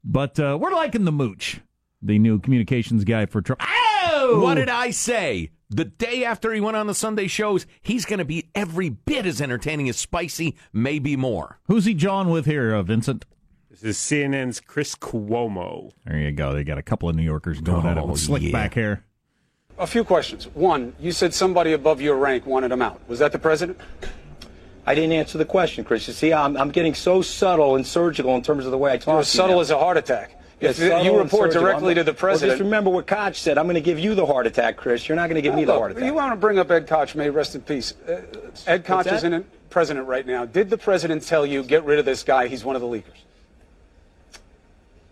But 0.04 0.38
uh, 0.40 0.58
we're 0.60 0.72
liking 0.72 1.04
the 1.04 1.12
mooch, 1.12 1.60
the 2.00 2.18
new 2.18 2.38
communications 2.38 3.04
guy 3.04 3.26
for 3.26 3.40
Trump. 3.42 3.62
Oh, 4.04 4.40
What 4.42 4.54
did 4.54 4.68
I 4.68 4.90
say? 4.90 5.50
The 5.70 5.84
day 5.86 6.24
after 6.24 6.52
he 6.52 6.60
went 6.60 6.76
on 6.76 6.86
the 6.86 6.94
Sunday 6.94 7.28
shows, 7.28 7.64
he's 7.80 8.04
going 8.04 8.18
to 8.18 8.24
be 8.26 8.50
every 8.54 8.90
bit 8.90 9.24
as 9.24 9.40
entertaining 9.40 9.88
as 9.88 9.96
Spicy, 9.96 10.54
maybe 10.72 11.16
more. 11.16 11.60
Who's 11.66 11.86
he 11.86 11.94
John 11.94 12.28
with 12.28 12.44
here, 12.44 12.74
uh, 12.74 12.82
Vincent? 12.82 13.24
This 13.82 14.12
is 14.12 14.20
CNN's 14.20 14.60
Chris 14.60 14.94
Cuomo. 14.94 15.90
There 16.06 16.16
you 16.16 16.30
go. 16.30 16.52
They 16.54 16.62
got 16.62 16.78
a 16.78 16.82
couple 16.82 17.08
of 17.08 17.16
New 17.16 17.24
Yorkers 17.24 17.60
going 17.60 17.84
at 17.84 17.96
it 17.98 18.00
Oh, 18.00 18.06
with 18.06 18.20
slick 18.20 18.42
yeah. 18.42 18.52
back 18.52 18.74
hair. 18.74 19.04
A 19.76 19.88
few 19.88 20.04
questions. 20.04 20.46
One, 20.54 20.94
you 21.00 21.10
said 21.10 21.34
somebody 21.34 21.72
above 21.72 22.00
your 22.00 22.14
rank 22.16 22.46
wanted 22.46 22.70
him 22.70 22.80
out. 22.80 23.00
Was 23.08 23.18
that 23.18 23.32
the 23.32 23.40
president? 23.40 23.78
I 24.86 24.94
didn't 24.94 25.12
answer 25.12 25.36
the 25.36 25.44
question, 25.44 25.84
Chris. 25.84 26.06
You 26.06 26.14
see, 26.14 26.32
I'm, 26.32 26.56
I'm 26.56 26.70
getting 26.70 26.94
so 26.94 27.22
subtle 27.22 27.74
and 27.74 27.84
surgical 27.84 28.36
in 28.36 28.42
terms 28.42 28.66
of 28.66 28.70
the 28.70 28.78
way 28.78 28.92
I 28.92 28.98
talk. 28.98 29.08
You're 29.14 29.18
as 29.20 29.30
to 29.32 29.36
subtle 29.36 29.56
now. 29.56 29.60
as 29.62 29.70
a 29.70 29.78
heart 29.78 29.96
attack. 29.96 30.38
Yes, 30.60 30.78
you 30.78 31.18
report 31.18 31.50
directly 31.50 31.92
to 31.94 32.04
the 32.04 32.12
Well, 32.12 32.18
president. 32.18 32.58
just 32.58 32.62
remember 32.64 32.88
what 32.90 33.08
Koch 33.08 33.34
said. 33.34 33.58
I'm 33.58 33.64
going 33.64 33.74
to 33.74 33.80
give 33.80 33.98
you 33.98 34.14
the 34.14 34.24
heart 34.26 34.46
attack, 34.46 34.76
Chris. 34.76 35.08
You're 35.08 35.16
not 35.16 35.26
going 35.28 35.34
to 35.34 35.42
give 35.42 35.56
me 35.56 35.64
the 35.64 35.72
Look, 35.72 35.80
heart 35.80 35.90
attack. 35.92 36.04
You 36.04 36.14
want 36.14 36.30
to 36.32 36.36
bring 36.36 36.60
up 36.60 36.70
Ed 36.70 36.86
Koch, 36.86 37.16
may 37.16 37.24
he 37.24 37.30
rest 37.30 37.56
in 37.56 37.62
peace. 37.62 37.94
Uh, 38.08 38.20
Ed 38.68 38.84
Koch 38.84 39.06
is 39.08 39.24
in 39.24 39.32
the 39.32 39.44
president 39.70 40.06
right 40.06 40.24
now. 40.24 40.44
Did 40.44 40.70
the 40.70 40.78
president 40.78 41.24
tell 41.24 41.44
you 41.44 41.64
get 41.64 41.84
rid 41.84 41.98
of 41.98 42.04
this 42.04 42.22
guy? 42.22 42.46
He's 42.46 42.64
one 42.64 42.76
of 42.76 42.82
the 42.82 42.86
leakers. 42.86 43.18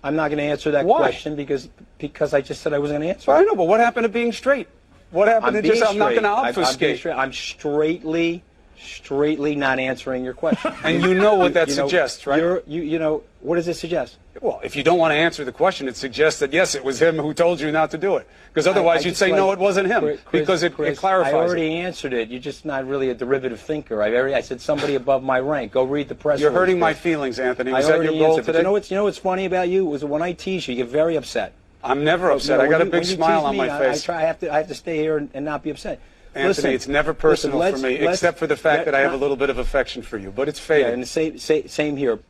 I'm 0.03 0.16
not 0.16 0.28
going 0.28 0.38
to 0.38 0.44
answer 0.44 0.70
that 0.72 0.84
Why? 0.86 0.98
question 0.98 1.36
because 1.36 1.68
because 1.98 2.32
I 2.32 2.40
just 2.40 2.62
said 2.62 2.72
I 2.72 2.78
wasn't 2.78 3.01
going 3.01 3.09
to 3.09 3.14
answer. 3.14 3.30
Well, 3.30 3.40
I 3.40 3.44
know, 3.44 3.55
but 3.55 3.64
what 3.64 3.80
happened 3.80 4.05
to 4.05 4.09
being 4.09 4.32
straight? 4.32 4.66
What 5.11 5.28
happened 5.28 5.57
I'm 5.57 5.62
to 5.62 5.68
just 5.68 5.80
being 5.80 5.90
I'm 5.92 5.98
not 5.98 6.11
going 6.11 6.22
to 6.22 6.28
straight. 6.28 6.28
I'm- 6.30 6.44
I'm 6.44 6.48
obfuscate? 6.64 6.98
straight. 6.98 7.12
I'm 7.14 7.32
straightly, 7.32 8.42
straightly 8.78 9.57
not 9.57 9.78
answering 9.78 10.24
your 10.24 10.34
question. 10.34 10.72
And 10.84 11.03
you 11.03 11.14
know 11.14 11.34
what 11.34 11.55
that 11.55 11.68
You 11.68 11.76
know, 11.76 11.86
suggests, 11.86 12.26
right? 12.26 12.40
You're, 12.40 12.62
you, 12.66 12.82
you 12.82 12.98
know, 12.98 13.22
what 13.40 13.57
does 13.57 13.68
it 13.68 13.74
suggest? 13.74 14.16
Well, 14.41 14.59
if 14.64 14.74
you 14.74 14.82
don't 14.82 14.99
want 14.99 15.12
to 15.12 15.16
answer 15.16 15.45
the 15.45 15.53
question, 15.53 15.86
it 15.86 15.97
suggests 15.97 16.41
that 16.41 16.53
yes, 16.53 16.74
it 16.74 16.82
was 16.82 17.01
him 17.01 17.18
who 17.18 17.34
told 17.34 17.61
you 17.61 17.70
not 17.70 17.91
to 17.91 17.99
do 17.99 18.16
it. 18.16 18.26
Because 18.49 18.66
otherwise, 18.66 19.01
I- 19.01 19.03
I 19.03 19.07
you'd 19.09 19.16
say 19.16 19.26
like- 19.26 19.36
no, 19.36 19.53
it 19.53 19.59
wasn't 19.59 19.88
him, 19.88 20.01
Chris- 20.01 20.20
because 20.32 20.62
it, 20.62 20.74
Chris, 20.74 20.97
it 20.97 20.99
clarifies. 20.99 21.34
I 21.34 21.36
already 21.36 21.76
it. 21.76 21.80
answered 21.82 22.14
it. 22.14 22.30
You're 22.30 22.41
just 22.41 22.64
not 22.64 22.86
really 22.88 23.11
a 23.11 23.14
derivative 23.14 23.61
thinker. 23.61 24.03
I 24.03 24.11
already, 24.14 24.34
I 24.34 24.41
said 24.41 24.62
somebody 24.62 24.95
above 24.95 25.22
my 25.22 25.38
rank. 25.41 25.72
Go 25.72 25.84
read 25.84 26.09
the 26.09 26.14
press. 26.14 26.41
You're 26.41 26.53
hurting 26.53 26.78
my 26.78 26.95
feelings, 26.95 27.38
Anthony. 27.38 27.70
I 27.72 27.78
Was 27.78 27.86
that 27.88 27.97
already 27.97 28.14
your 28.16 28.28
goal 28.28 28.38
answered. 28.38 28.47
Today? 28.47 28.59
You 28.61 28.64
know 28.64 28.72
what's 28.72 28.91
you 28.91 28.97
know 28.97 29.05
what's 29.05 29.18
funny 29.18 29.45
about 29.45 29.68
you 29.68 29.84
was 29.84 30.05
when 30.05 30.22
I 30.22 30.32
tease 30.32 30.66
you, 30.68 30.74
you 30.74 30.84
get 30.84 30.91
very 30.91 31.16
upset. 31.16 31.53
I'm 31.84 32.03
never 32.03 32.30
upset. 32.30 32.53
You 32.53 32.57
know, 32.59 32.64
I 32.64 32.70
got 32.70 32.78
when 32.78 32.88
a 32.88 32.91
big 32.91 33.05
smile 33.05 33.45
on 33.45 33.53
me, 33.53 33.59
my 33.59 33.78
face. 33.78 34.03
I, 34.03 34.07
try. 34.07 34.22
I 34.22 34.26
have 34.26 34.41
to. 34.41 34.53
I 34.53 34.57
have 34.57 34.68
to 34.68 34.74
stay 34.74 34.97
here 34.97 35.18
and, 35.18 35.28
and 35.34 35.45
not 35.45 35.62
be 35.62 35.70
upset. 35.70 36.01
Anthony, 36.32 36.49
Listen, 36.49 36.70
it's 36.70 36.88
never 36.88 37.12
personal 37.12 37.59
let's- 37.59 37.80
for 37.80 37.86
me, 37.86 37.95
except 37.97 38.38
for 38.38 38.47
the 38.47 38.57
fact 38.57 38.78
let- 38.80 38.84
that 38.86 38.95
I 38.95 39.01
have 39.01 39.12
a 39.12 39.16
little 39.16 39.36
bit 39.36 39.51
of 39.51 39.59
affection 39.59 40.01
for 40.01 40.16
you. 40.16 40.30
But 40.30 40.49
it's 40.49 40.66
Yeah, 40.68 40.86
and 40.86 41.03
the 41.03 41.07
same, 41.07 41.36
same 41.68 41.97
here. 41.97 42.20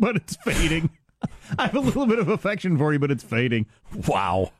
But 0.00 0.16
it's 0.16 0.34
fading. 0.36 0.90
I 1.58 1.66
have 1.66 1.76
a 1.76 1.80
little 1.80 2.06
bit 2.06 2.18
of 2.18 2.28
affection 2.28 2.76
for 2.78 2.92
you, 2.92 2.98
but 2.98 3.10
it's 3.10 3.22
fading. 3.22 3.66
Wow. 4.08 4.50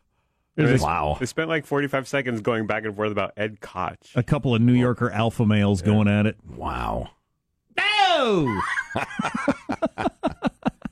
There's 0.54 0.82
Wow. 0.82 1.16
They 1.18 1.24
spent 1.26 1.48
like 1.48 1.64
45 1.64 2.06
seconds 2.06 2.40
going 2.42 2.66
back 2.66 2.84
and 2.84 2.94
forth 2.94 3.10
about 3.10 3.32
Ed 3.36 3.60
Koch. 3.60 3.96
a 4.14 4.22
couple 4.22 4.54
of 4.54 4.60
New 4.60 4.74
Yorker 4.74 5.10
alpha 5.10 5.46
males 5.46 5.80
going 5.80 6.06
at 6.08 6.26
it. 6.26 6.36
Wow. 6.54 7.10
No! 7.78 8.60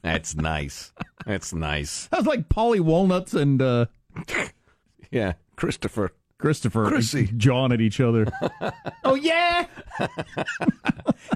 That's 0.03 0.35
nice. 0.37 0.93
That's 1.27 1.53
nice. 1.53 2.07
That 2.07 2.19
was 2.21 2.27
like 2.27 2.49
Paulie 2.49 2.81
Walnuts 2.81 3.35
and 3.35 3.61
uh, 3.61 3.87
Yeah. 5.11 5.35
Christopher. 5.57 6.13
Christopher 6.39 6.87
Chrissy. 6.87 7.29
jawing 7.37 7.73
at 7.73 7.81
each 7.81 8.01
other. 8.01 8.27
oh, 9.05 9.15
yeah? 9.15 9.67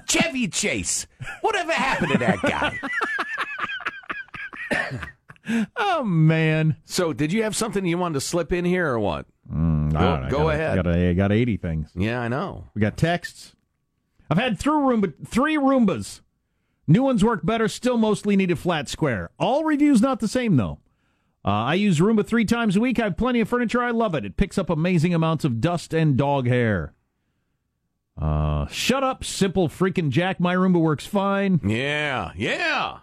Chevy 0.09 0.47
Chase. 0.49 1.07
Whatever 1.41 1.73
happened 1.73 2.13
to 2.13 2.19
that 2.19 2.43
guy? 2.43 2.79
Oh, 5.77 6.05
man. 6.05 6.77
so, 6.85 7.13
did 7.13 7.33
you 7.33 7.43
have 7.43 7.57
something 7.57 7.85
you 7.85 7.99
wanted 7.99 8.15
to 8.15 8.21
slip 8.21 8.53
in 8.53 8.65
here 8.65 8.87
or 8.87 9.01
what? 9.01 9.27
Mm, 9.53 9.89
I 9.89 9.99
Go- 9.99 9.99
don't 9.99 10.21
know. 10.21 10.27
I 10.27 10.31
go 10.31 10.39
got, 10.39 10.49
ahead. 10.55 10.77
Got, 10.85 10.97
a, 10.97 11.15
got 11.15 11.33
80 11.33 11.57
things. 11.57 11.91
Yeah, 11.97 12.21
I 12.21 12.29
know. 12.29 12.69
We 12.75 12.81
got 12.81 12.97
texts. 12.97 13.55
I've 14.31 14.39
had 14.39 14.57
through 14.57 14.79
Roomba, 14.83 15.13
three 15.27 15.57
Roombas. 15.57 16.21
New 16.87 17.03
ones 17.03 17.25
work 17.25 17.45
better, 17.45 17.67
still 17.67 17.99
mostly 17.99 18.37
need 18.37 18.53
a 18.53 18.57
flat 18.57 18.89
square. 18.89 19.31
All 19.39 19.65
reviews 19.65 20.01
not 20.01 20.21
the 20.21 20.29
same, 20.29 20.57
though. 20.57 20.79
Uh, 21.45 21.51
I 21.51 21.75
use 21.75 21.99
Roomba 21.99 22.25
three 22.27 22.45
times 22.45 22.77
a 22.77 22.81
week. 22.81 23.01
I 23.01 23.05
have 23.05 23.17
plenty 23.17 23.41
of 23.41 23.49
furniture. 23.49 23.83
I 23.83 23.91
love 23.91 24.15
it. 24.15 24.25
It 24.25 24.37
picks 24.37 24.59
up 24.59 24.71
amazing 24.71 25.13
amounts 25.13 25.45
of 25.45 25.61
dust 25.61 25.93
and 25.93 26.17
dog 26.17 26.47
hair. 26.47 26.95
Uh, 28.21 28.67
shut 28.69 29.03
up, 29.03 29.25
simple 29.25 29.69
freaking 29.69 30.11
Jack. 30.11 30.39
My 30.39 30.55
Roomba 30.55 30.81
works 30.81 31.07
fine. 31.07 31.61
Yeah. 31.65 32.33
Yeah. 32.37 32.99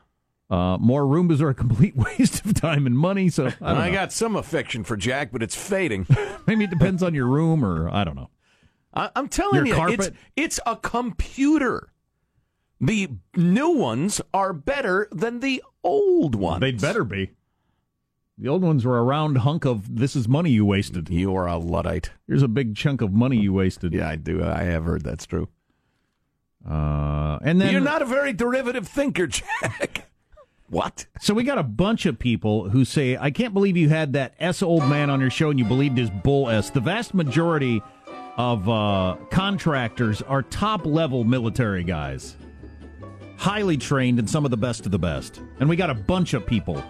Uh, 0.50 0.78
more 0.80 1.04
Roombas 1.04 1.42
are 1.42 1.50
a 1.50 1.54
complete 1.54 1.96
waste 2.20 2.46
of 2.46 2.54
time 2.54 2.86
and 2.86 2.98
money. 2.98 3.30
So 3.30 3.52
I, 3.62 3.88
I 3.88 3.92
got 3.92 4.14
some 4.14 4.36
affection 4.36 4.84
for 4.84 4.96
Jack, 4.96 5.32
but 5.32 5.44
it's 5.44 5.56
fading. 5.56 6.08
maybe 6.48 6.64
it 6.64 6.70
depends 6.70 7.04
on 7.04 7.14
your 7.14 7.28
room, 7.28 7.64
or 7.66 7.90
I 7.90 8.04
don't 8.04 8.16
know. 8.16 8.30
I, 8.94 9.10
I'm 9.16 9.28
telling 9.28 9.56
Your 9.58 9.66
you, 9.68 9.76
carpet? 9.76 10.00
it's 10.00 10.10
it's 10.36 10.60
a 10.66 10.76
computer. 10.76 11.92
The 12.82 13.10
new 13.36 13.70
ones 13.72 14.22
are 14.34 14.54
better 14.54 15.10
than 15.12 15.42
the 15.42 15.62
old 15.84 16.34
ones. 16.34 16.62
They'd 16.62 16.80
better 16.82 17.04
be. 17.04 17.32
The 18.42 18.48
old 18.48 18.64
ones 18.64 18.86
were 18.86 18.98
a 18.98 19.04
round 19.04 19.40
hunk 19.40 19.66
of 19.66 19.98
this 19.98 20.16
is 20.16 20.30
money 20.30 20.50
you 20.50 20.66
wasted. 20.66 21.10
You 21.10 21.36
are 21.36 21.46
a 21.46 21.58
luddite. 21.58 22.12
Here's 22.26 22.42
a 22.42 22.48
big 22.48 22.74
chunk 22.74 23.02
of 23.02 23.12
money 23.12 23.36
you 23.36 23.52
wasted. 23.52 23.94
Yeah, 23.94 24.08
I 24.08 24.16
do. 24.16 24.42
I 24.42 24.64
have 24.64 24.86
heard 24.86 25.04
that's 25.04 25.26
true. 25.26 25.50
Uh, 26.68 27.38
and 27.42 27.60
then 27.60 27.74
You're 27.74 27.82
not 27.82 28.02
a 28.02 28.06
very 28.06 28.32
derivative 28.32 28.88
thinker, 28.88 29.28
Jack. 29.28 30.10
what? 30.70 31.06
So 31.20 31.34
we 31.34 31.44
got 31.44 31.58
a 31.58 31.64
bunch 31.64 32.06
of 32.06 32.18
people 32.18 32.70
who 32.70 32.86
say, 32.86 33.18
"I 33.18 33.30
can't 33.30 33.54
believe 33.54 33.76
you 33.76 33.90
had 33.90 34.14
that 34.14 34.36
S 34.40 34.64
old 34.64 34.88
man 34.88 35.10
on 35.10 35.20
your 35.20 35.30
show 35.30 35.50
and 35.50 35.60
you 35.60 35.66
believed 35.66 35.98
his 35.98 36.10
bull 36.10 36.50
S." 36.50 36.70
The 36.70 36.80
vast 36.80 37.14
majority 37.14 37.82
of 38.38 38.70
uh, 38.70 39.18
contractors 39.32 40.22
are 40.22 40.44
top 40.44 40.86
level 40.86 41.26
military 41.26 41.84
guys, 41.84 42.38
highly 43.36 43.76
trained 43.76 44.18
and 44.18 44.30
some 44.30 44.46
of 44.46 44.52
the 44.52 44.58
best 44.58 44.86
of 44.86 44.94
the 44.94 45.00
best. 45.00 45.42
And 45.60 45.68
we 45.68 45.76
got 45.76 45.90
a 45.90 45.96
bunch 45.96 46.34
of 46.34 46.46
people 46.46 46.82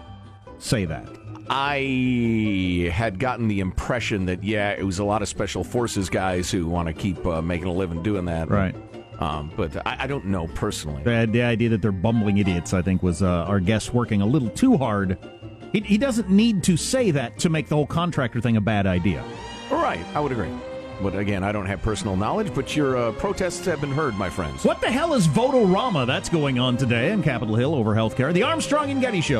say 0.58 0.84
that. 0.84 1.19
I 1.52 2.92
had 2.92 3.18
gotten 3.18 3.48
the 3.48 3.58
impression 3.58 4.26
that 4.26 4.44
yeah, 4.44 4.70
it 4.70 4.84
was 4.84 5.00
a 5.00 5.04
lot 5.04 5.20
of 5.20 5.28
special 5.28 5.64
forces 5.64 6.08
guys 6.08 6.48
who 6.48 6.66
want 6.66 6.86
to 6.86 6.94
keep 6.94 7.26
uh, 7.26 7.42
making 7.42 7.66
a 7.66 7.72
living 7.72 8.04
doing 8.04 8.26
that. 8.26 8.48
Right. 8.48 8.72
Um, 9.18 9.52
but 9.56 9.76
I, 9.84 10.04
I 10.04 10.06
don't 10.06 10.26
know 10.26 10.46
personally. 10.54 11.02
The, 11.02 11.28
the 11.30 11.42
idea 11.42 11.68
that 11.70 11.82
they're 11.82 11.90
bumbling 11.90 12.38
idiots, 12.38 12.72
I 12.72 12.82
think, 12.82 13.02
was 13.02 13.20
uh, 13.20 13.44
our 13.48 13.58
guest 13.58 13.92
working 13.92 14.22
a 14.22 14.26
little 14.26 14.48
too 14.48 14.76
hard. 14.76 15.18
He, 15.72 15.80
he 15.80 15.98
doesn't 15.98 16.30
need 16.30 16.62
to 16.64 16.76
say 16.76 17.10
that 17.10 17.38
to 17.40 17.50
make 17.50 17.68
the 17.68 17.74
whole 17.74 17.86
contractor 17.86 18.40
thing 18.40 18.56
a 18.56 18.60
bad 18.60 18.86
idea. 18.86 19.24
All 19.72 19.82
right, 19.82 20.00
I 20.14 20.20
would 20.20 20.30
agree. 20.30 20.50
But 21.02 21.16
again, 21.16 21.42
I 21.42 21.50
don't 21.50 21.66
have 21.66 21.80
personal 21.80 22.14
knowledge. 22.14 22.54
But 22.54 22.76
your 22.76 22.96
uh, 22.96 23.12
protests 23.12 23.64
have 23.64 23.80
been 23.80 23.90
heard, 23.90 24.14
my 24.16 24.28
friends. 24.28 24.64
What 24.64 24.80
the 24.80 24.90
hell 24.90 25.14
is 25.14 25.26
vote-a-rama? 25.26 26.06
That's 26.06 26.28
going 26.28 26.58
on 26.58 26.76
today 26.76 27.10
in 27.10 27.22
Capitol 27.22 27.56
Hill 27.56 27.74
over 27.74 27.94
healthcare. 27.94 28.32
The 28.34 28.42
Armstrong 28.42 28.90
and 28.90 29.00
Getty 29.00 29.22
Show. 29.22 29.38